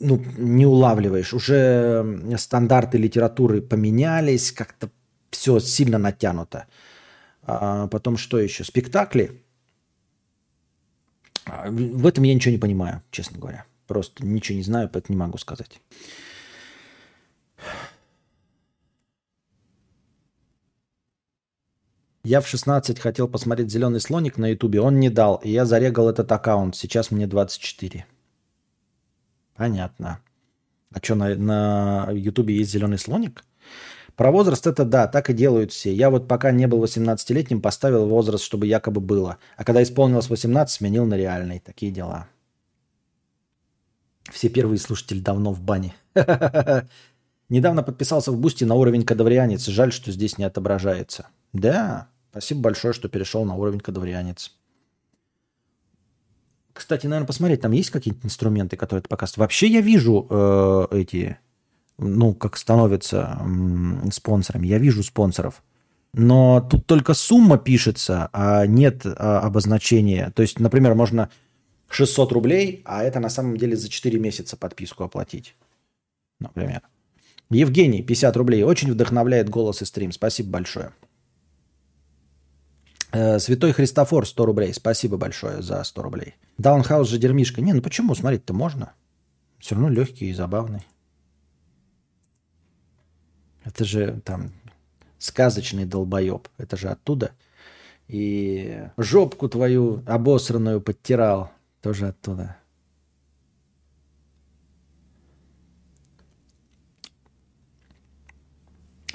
[0.00, 1.34] ну, не улавливаешь.
[1.34, 4.90] Уже стандарты литературы поменялись, как-то
[5.30, 6.66] все сильно натянуто.
[7.42, 8.64] А потом что еще?
[8.64, 9.42] Спектакли
[11.48, 13.64] а, в этом я ничего не понимаю, честно говоря.
[13.86, 15.80] Просто ничего не знаю, поэтому не могу сказать.
[22.24, 26.10] Я в 16 хотел посмотреть «Зеленый слоник» на ютубе, он не дал, и я зарегал
[26.10, 26.76] этот аккаунт.
[26.76, 28.04] Сейчас мне 24.
[29.58, 30.20] Понятно.
[30.94, 33.44] А что, на, на ютубе есть «Зеленый слоник»?
[34.14, 35.92] Про возраст это да, так и делают все.
[35.92, 39.38] Я вот пока не был 18-летним, поставил возраст, чтобы якобы было.
[39.56, 41.60] А когда исполнилось 18, сменил на реальный.
[41.60, 42.28] Такие дела.
[44.32, 45.94] Все первые слушатели давно в бане.
[47.48, 49.66] Недавно подписался в Boosty на уровень кадаврианец.
[49.66, 51.28] Жаль, что здесь не отображается.
[51.52, 54.57] Да, спасибо большое, что перешел на уровень кадаврианец.
[56.78, 59.38] Кстати, наверное, посмотреть, там есть какие-то инструменты, которые это показывают.
[59.38, 61.38] Вообще я вижу э, эти
[61.98, 63.40] ну, как становятся
[64.12, 64.68] спонсорами.
[64.68, 65.62] Я вижу спонсоров.
[66.14, 70.32] Но тут только сумма пишется, а нет а, обозначения.
[70.34, 71.28] То есть, например, можно
[71.90, 75.56] 600 рублей, а это на самом деле за 4 месяца подписку оплатить.
[76.38, 76.82] Например.
[77.50, 78.62] Евгений, 50 рублей.
[78.62, 80.12] Очень вдохновляет голос и стрим.
[80.12, 80.92] Спасибо большое.
[83.12, 84.74] Э, Святой Христофор, 100 рублей.
[84.74, 86.34] Спасибо большое за 100 рублей.
[86.58, 87.60] Даунхаус же дермишка.
[87.60, 88.14] Не, ну почему?
[88.14, 88.92] Смотреть-то можно.
[89.58, 90.86] Все равно легкий и забавный.
[93.64, 94.52] Это же там
[95.18, 96.48] сказочный долбоеб.
[96.58, 97.32] Это же оттуда.
[98.08, 101.50] И жопку твою обосранную подтирал.
[101.82, 102.56] Тоже оттуда.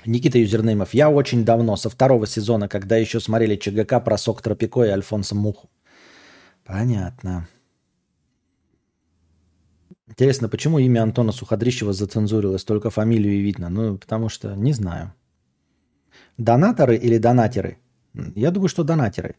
[0.05, 0.93] Никита Юзернеймов.
[0.93, 5.35] Я очень давно, со второго сезона, когда еще смотрели ЧГК про Сок Тропико и Альфонса
[5.35, 5.69] Муху.
[6.65, 7.47] Понятно.
[10.07, 13.69] Интересно, почему имя Антона Суходрищева зацензурилось, только фамилию и видно?
[13.69, 15.13] Ну, потому что не знаю.
[16.37, 17.77] Донаторы или донатеры?
[18.35, 19.35] Я думаю, что донатеры.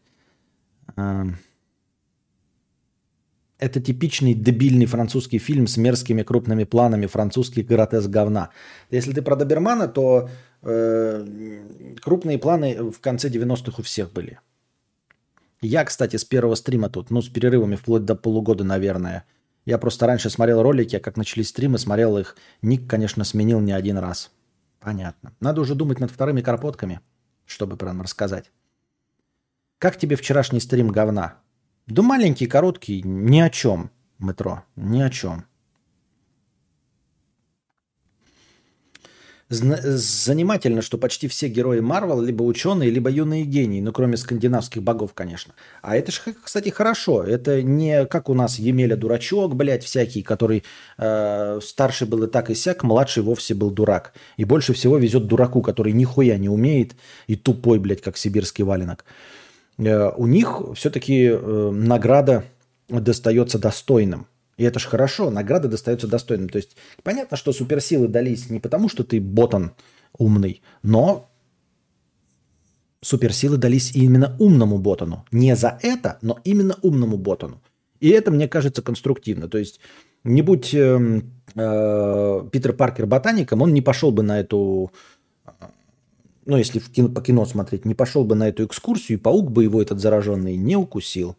[3.59, 8.51] Это типичный дебильный французский фильм с мерзкими крупными планами французских гротеск говна.
[8.91, 10.29] Если ты про Добермана, то
[10.65, 14.41] крупные планы в конце 90-х у всех были.
[15.61, 19.25] Я, кстати, с первого стрима тут, ну, с перерывами вплоть до полугода, наверное,
[19.65, 22.37] я просто раньше смотрел ролики, а как начались стримы, смотрел их.
[22.61, 24.31] Ник, конечно, сменил не один раз.
[24.79, 25.33] Понятно.
[25.41, 27.01] Надо уже думать над вторыми карпотками,
[27.47, 28.51] чтобы прям рассказать.
[29.79, 31.39] Как тебе вчерашний стрим говна?
[31.87, 33.91] Да маленький, короткий, ни о чем.
[34.19, 35.45] Метро, ни о чем.
[39.51, 45.13] Занимательно, что почти все герои Марвел либо ученые, либо юные гении, ну кроме скандинавских богов,
[45.13, 45.55] конечно.
[45.83, 47.23] А это же, кстати, хорошо.
[47.23, 50.65] Это не как у нас Емеля дурачок, блядь, всякий, который
[50.97, 54.15] э, старший был и так и сяк, младший вовсе был дурак.
[54.39, 56.95] И больше всего везет дураку, который нихуя не умеет
[57.27, 59.05] и тупой, блядь, как сибирский валенок.
[59.77, 62.45] Э, у них все-таки э, награда
[62.89, 64.27] достается достойным.
[64.57, 66.49] И это же хорошо, награда достается достойным.
[66.49, 69.73] То есть понятно, что суперсилы дались не потому, что ты ботан
[70.17, 71.31] умный, но
[73.01, 75.25] суперсилы дались именно умному ботану.
[75.33, 77.61] Не за это, но именно умному ботану.
[78.01, 79.49] И это, мне кажется, конструктивно.
[79.49, 79.81] То есть
[80.25, 81.23] не будь э,
[81.55, 84.91] э, Питер Паркер ботаником, он не пошел бы на эту,
[86.47, 89.51] ну если в кино, по кино смотреть, не пошел бы на эту экскурсию, и паук
[89.51, 91.37] бы его этот зараженный не укусил,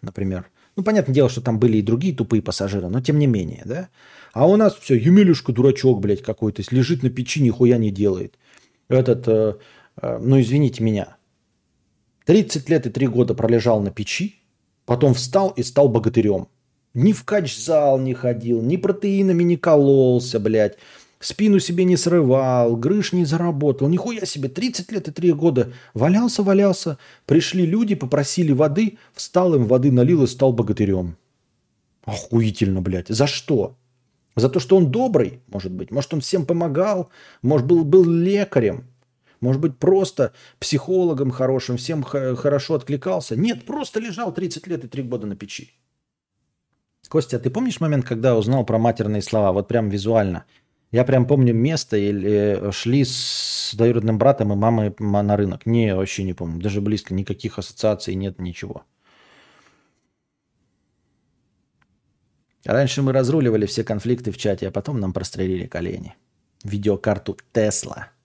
[0.00, 0.46] например.
[0.76, 3.88] Ну, понятное дело, что там были и другие тупые пассажиры, но тем не менее, да?
[4.34, 8.34] А у нас все, Емелюшка дурачок, блядь, какой-то, лежит на печи, нихуя не делает.
[8.88, 9.54] Этот, э,
[10.02, 11.16] э, ну, извините меня,
[12.26, 14.42] 30 лет и 3 года пролежал на печи,
[14.84, 16.48] потом встал и стал богатырем.
[16.92, 20.76] Ни в кач-зал не ходил, ни протеинами не кололся, блядь
[21.18, 23.88] спину себе не срывал, грыж не заработал.
[23.88, 26.98] Нихуя себе, 30 лет и 3 года валялся, валялся.
[27.24, 31.16] Пришли люди, попросили воды, встал им воды налил и стал богатырем.
[32.04, 33.08] Охуительно, блядь.
[33.08, 33.76] За что?
[34.36, 35.90] За то, что он добрый, может быть.
[35.90, 37.10] Может, он всем помогал.
[37.42, 38.84] Может, был, был лекарем.
[39.40, 43.36] Может быть, просто психологом хорошим, всем хорошо откликался.
[43.36, 45.72] Нет, просто лежал 30 лет и 3 года на печи.
[47.08, 49.52] Костя, ты помнишь момент, когда узнал про матерные слова?
[49.52, 50.44] Вот прям визуально–
[50.92, 55.66] я прям помню место, или шли с двоюродным братом и мамой на рынок.
[55.66, 56.60] Не, вообще не помню.
[56.60, 58.84] Даже близко никаких ассоциаций нет, ничего.
[62.64, 66.14] Раньше мы разруливали все конфликты в чате, а потом нам прострелили колени.
[66.64, 68.10] Видеокарту Тесла–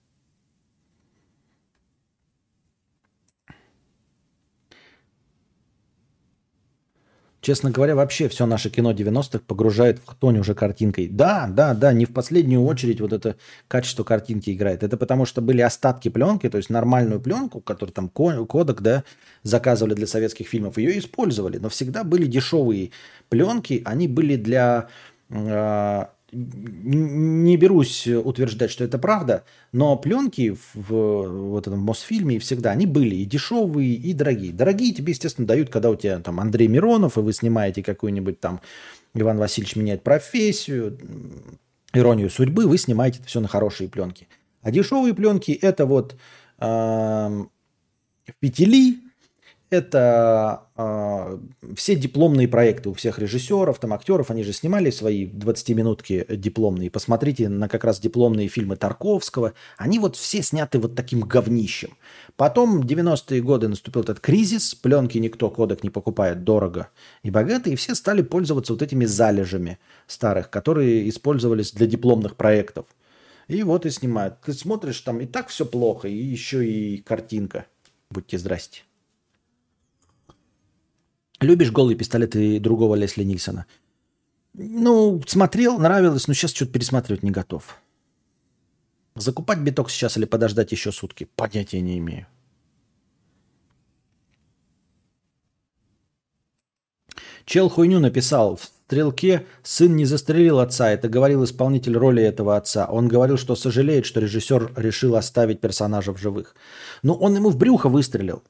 [7.42, 11.08] Честно говоря, вообще все наше кино 90-х погружает в хтонь уже картинкой.
[11.08, 13.34] Да, да, да, не в последнюю очередь вот это
[13.66, 14.84] качество картинки играет.
[14.84, 19.02] Это потому что были остатки пленки, то есть нормальную пленку, которую там кодек, да,
[19.42, 21.58] заказывали для советских фильмов, ее использовали.
[21.58, 22.92] Но всегда были дешевые
[23.28, 24.86] пленки, они были для
[25.28, 32.86] а, не берусь утверждать, что это правда, но пленки в, вот этом Мосфильме всегда, они
[32.86, 34.52] были и дешевые, и дорогие.
[34.52, 38.60] Дорогие тебе, естественно, дают, когда у тебя там Андрей Миронов, и вы снимаете какой-нибудь там
[39.14, 40.98] Иван Васильевич меняет профессию,
[41.92, 44.26] иронию судьбы, вы снимаете это все на хорошие пленки.
[44.62, 46.16] А дешевые пленки это вот
[46.58, 47.44] э,
[48.40, 48.96] петели,
[49.68, 50.68] это
[51.76, 56.90] все дипломные проекты у всех режиссеров, там актеров, они же снимали свои 20-минутки дипломные.
[56.90, 59.54] Посмотрите на как раз дипломные фильмы Тарковского.
[59.76, 61.96] Они вот все сняты вот таким говнищем.
[62.36, 66.88] Потом 90-е годы наступил этот кризис, пленки никто, кодек не покупает дорого
[67.22, 72.86] и богато, и все стали пользоваться вот этими залежами старых, которые использовались для дипломных проектов.
[73.48, 74.40] И вот и снимают.
[74.40, 77.66] Ты смотришь, там и так все плохо, и еще и картинка.
[78.10, 78.82] Будьте здрасте.
[81.42, 83.66] Любишь голые пистолеты другого Лесли Нильсона?
[84.54, 87.80] Ну, смотрел, нравилось, но сейчас что-то пересматривать не готов.
[89.16, 91.28] Закупать биток сейчас или подождать еще сутки?
[91.34, 92.26] Понятия не имею.
[97.44, 98.56] Чел хуйню написал.
[98.56, 100.90] В «Стрелке» сын не застрелил отца.
[100.90, 102.86] Это говорил исполнитель роли этого отца.
[102.86, 106.54] Он говорил, что сожалеет, что режиссер решил оставить персонажа в живых.
[107.02, 108.44] Но он ему в брюхо выстрелил.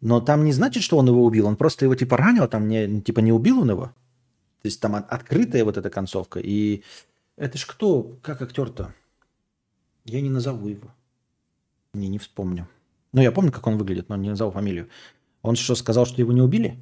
[0.00, 2.68] Но там не значит, что он его убил, он просто его типа ранил, а там
[2.68, 3.86] не, типа не убил он его.
[4.62, 6.40] То есть там открытая вот эта концовка.
[6.40, 6.82] И
[7.36, 8.94] это ж кто, как актер-то?
[10.04, 10.88] Я не назову его.
[11.94, 12.68] Не, не вспомню.
[13.12, 14.88] Ну, я помню, как он выглядит, но не назову фамилию.
[15.42, 16.78] Он что, сказал, что его не убили?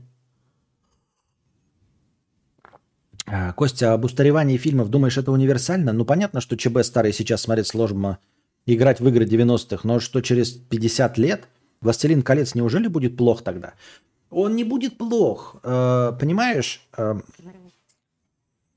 [3.26, 5.92] А, Костя, об устаревании фильмов, думаешь, это универсально?
[5.92, 8.18] Ну, понятно, что ЧБ старый сейчас смотрит сложно
[8.66, 11.48] играть в игры 90-х, но что через 50 лет–
[11.86, 13.74] «Властелин колец» неужели будет плох тогда?
[14.30, 15.56] Он не будет плох.
[15.62, 17.14] Э, понимаешь, э,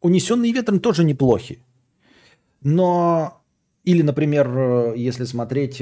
[0.01, 1.59] «Унесенные ветром» тоже неплохи.
[2.61, 3.41] Но,
[3.83, 5.81] или, например, э, если смотреть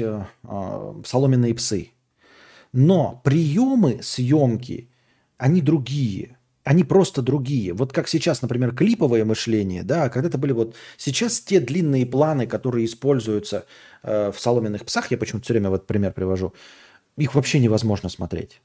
[1.04, 1.90] «Соломенные псы».
[2.72, 4.88] Но приемы съемки,
[5.36, 6.38] они другие.
[6.64, 7.72] Они просто другие.
[7.72, 10.76] Вот как сейчас, например, клиповое мышление, да, когда-то были вот...
[10.96, 13.64] Сейчас те длинные планы, которые используются
[14.02, 16.52] э, в «Соломенных псах», я почему-то все время вот пример привожу,
[17.18, 18.60] их вообще невозможно смотреть.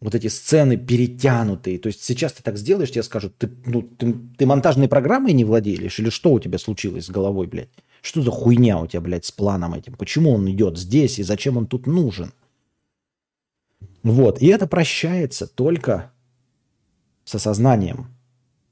[0.00, 1.78] Вот эти сцены перетянутые.
[1.78, 5.44] То есть сейчас ты так сделаешь, тебе скажут, ты, ну, ты, ты монтажной программой не
[5.44, 5.98] владеешь?
[5.98, 7.68] Или что у тебя случилось с головой, блядь?
[8.00, 9.94] Что за хуйня у тебя, блядь, с планом этим?
[9.94, 12.32] Почему он идет здесь и зачем он тут нужен?
[14.02, 14.40] Вот.
[14.40, 16.12] И это прощается только
[17.24, 18.06] с осознанием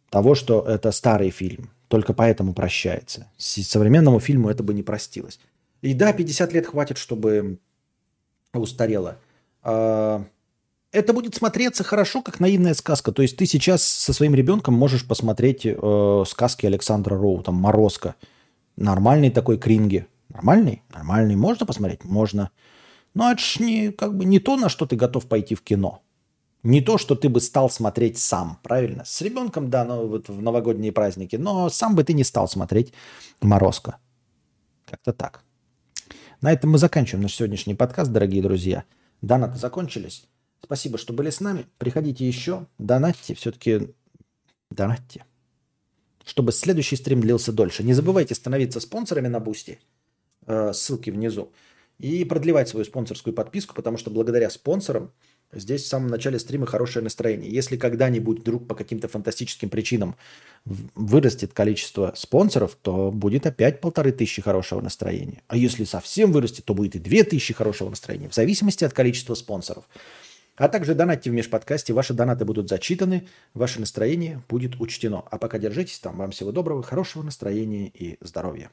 [0.09, 1.70] того, что это старый фильм.
[1.89, 3.31] Только поэтому прощается.
[3.37, 5.39] Современному фильму это бы не простилось.
[5.83, 7.59] И да, 50 лет хватит, чтобы
[8.55, 9.19] устарело.
[9.62, 10.25] А,
[10.91, 13.12] это будет смотреться хорошо, как наивная сказка.
[13.12, 18.15] То есть ты сейчас со своим ребенком можешь посмотреть э, сказки Александра Роу, там «Морозко».
[18.77, 20.07] Нормальный такой кринги.
[20.29, 20.83] Нормальный?
[20.95, 21.37] Нормальный.
[21.37, 22.05] Можно посмотреть?
[22.05, 22.51] Можно.
[23.12, 26.01] Но это ж не, как бы не то, на что ты готов пойти в кино.
[26.62, 29.05] Не то, что ты бы стал смотреть сам, правильно?
[29.05, 32.93] С ребенком, да, но вот в новогодние праздники, но сам бы ты не стал смотреть
[33.41, 33.99] «Морозко».
[34.87, 35.45] Как-то так.
[36.40, 38.85] На этом мы заканчиваем наш сегодняшний подкаст, дорогие друзья.
[39.23, 40.28] Донаты закончились.
[40.62, 41.66] Спасибо, что были с нами.
[41.78, 43.35] Приходите еще, донатьте.
[43.35, 43.93] Все-таки
[44.70, 45.24] донатьте.
[46.24, 47.82] Чтобы следующий стрим длился дольше.
[47.82, 49.81] Не забывайте становиться спонсорами на Boosty.
[50.47, 51.52] Э, ссылки внизу.
[51.98, 55.10] И продлевать свою спонсорскую подписку, потому что благодаря спонсорам
[55.53, 57.51] здесь в самом начале стрима хорошее настроение.
[57.51, 60.16] Если когда-нибудь вдруг по каким-то фантастическим причинам
[60.65, 65.43] вырастет количество спонсоров, то будет опять полторы тысячи хорошего настроения.
[65.49, 69.35] А если совсем вырастет, то будет и две тысячи хорошего настроения, в зависимости от количества
[69.35, 69.85] спонсоров.
[70.59, 75.25] А также донатьте в межподкасте, ваши донаты будут зачитаны, ваше настроение будет учтено.
[75.31, 76.19] А пока держитесь там.
[76.19, 78.69] Вам всего доброго, хорошего настроения и здоровья.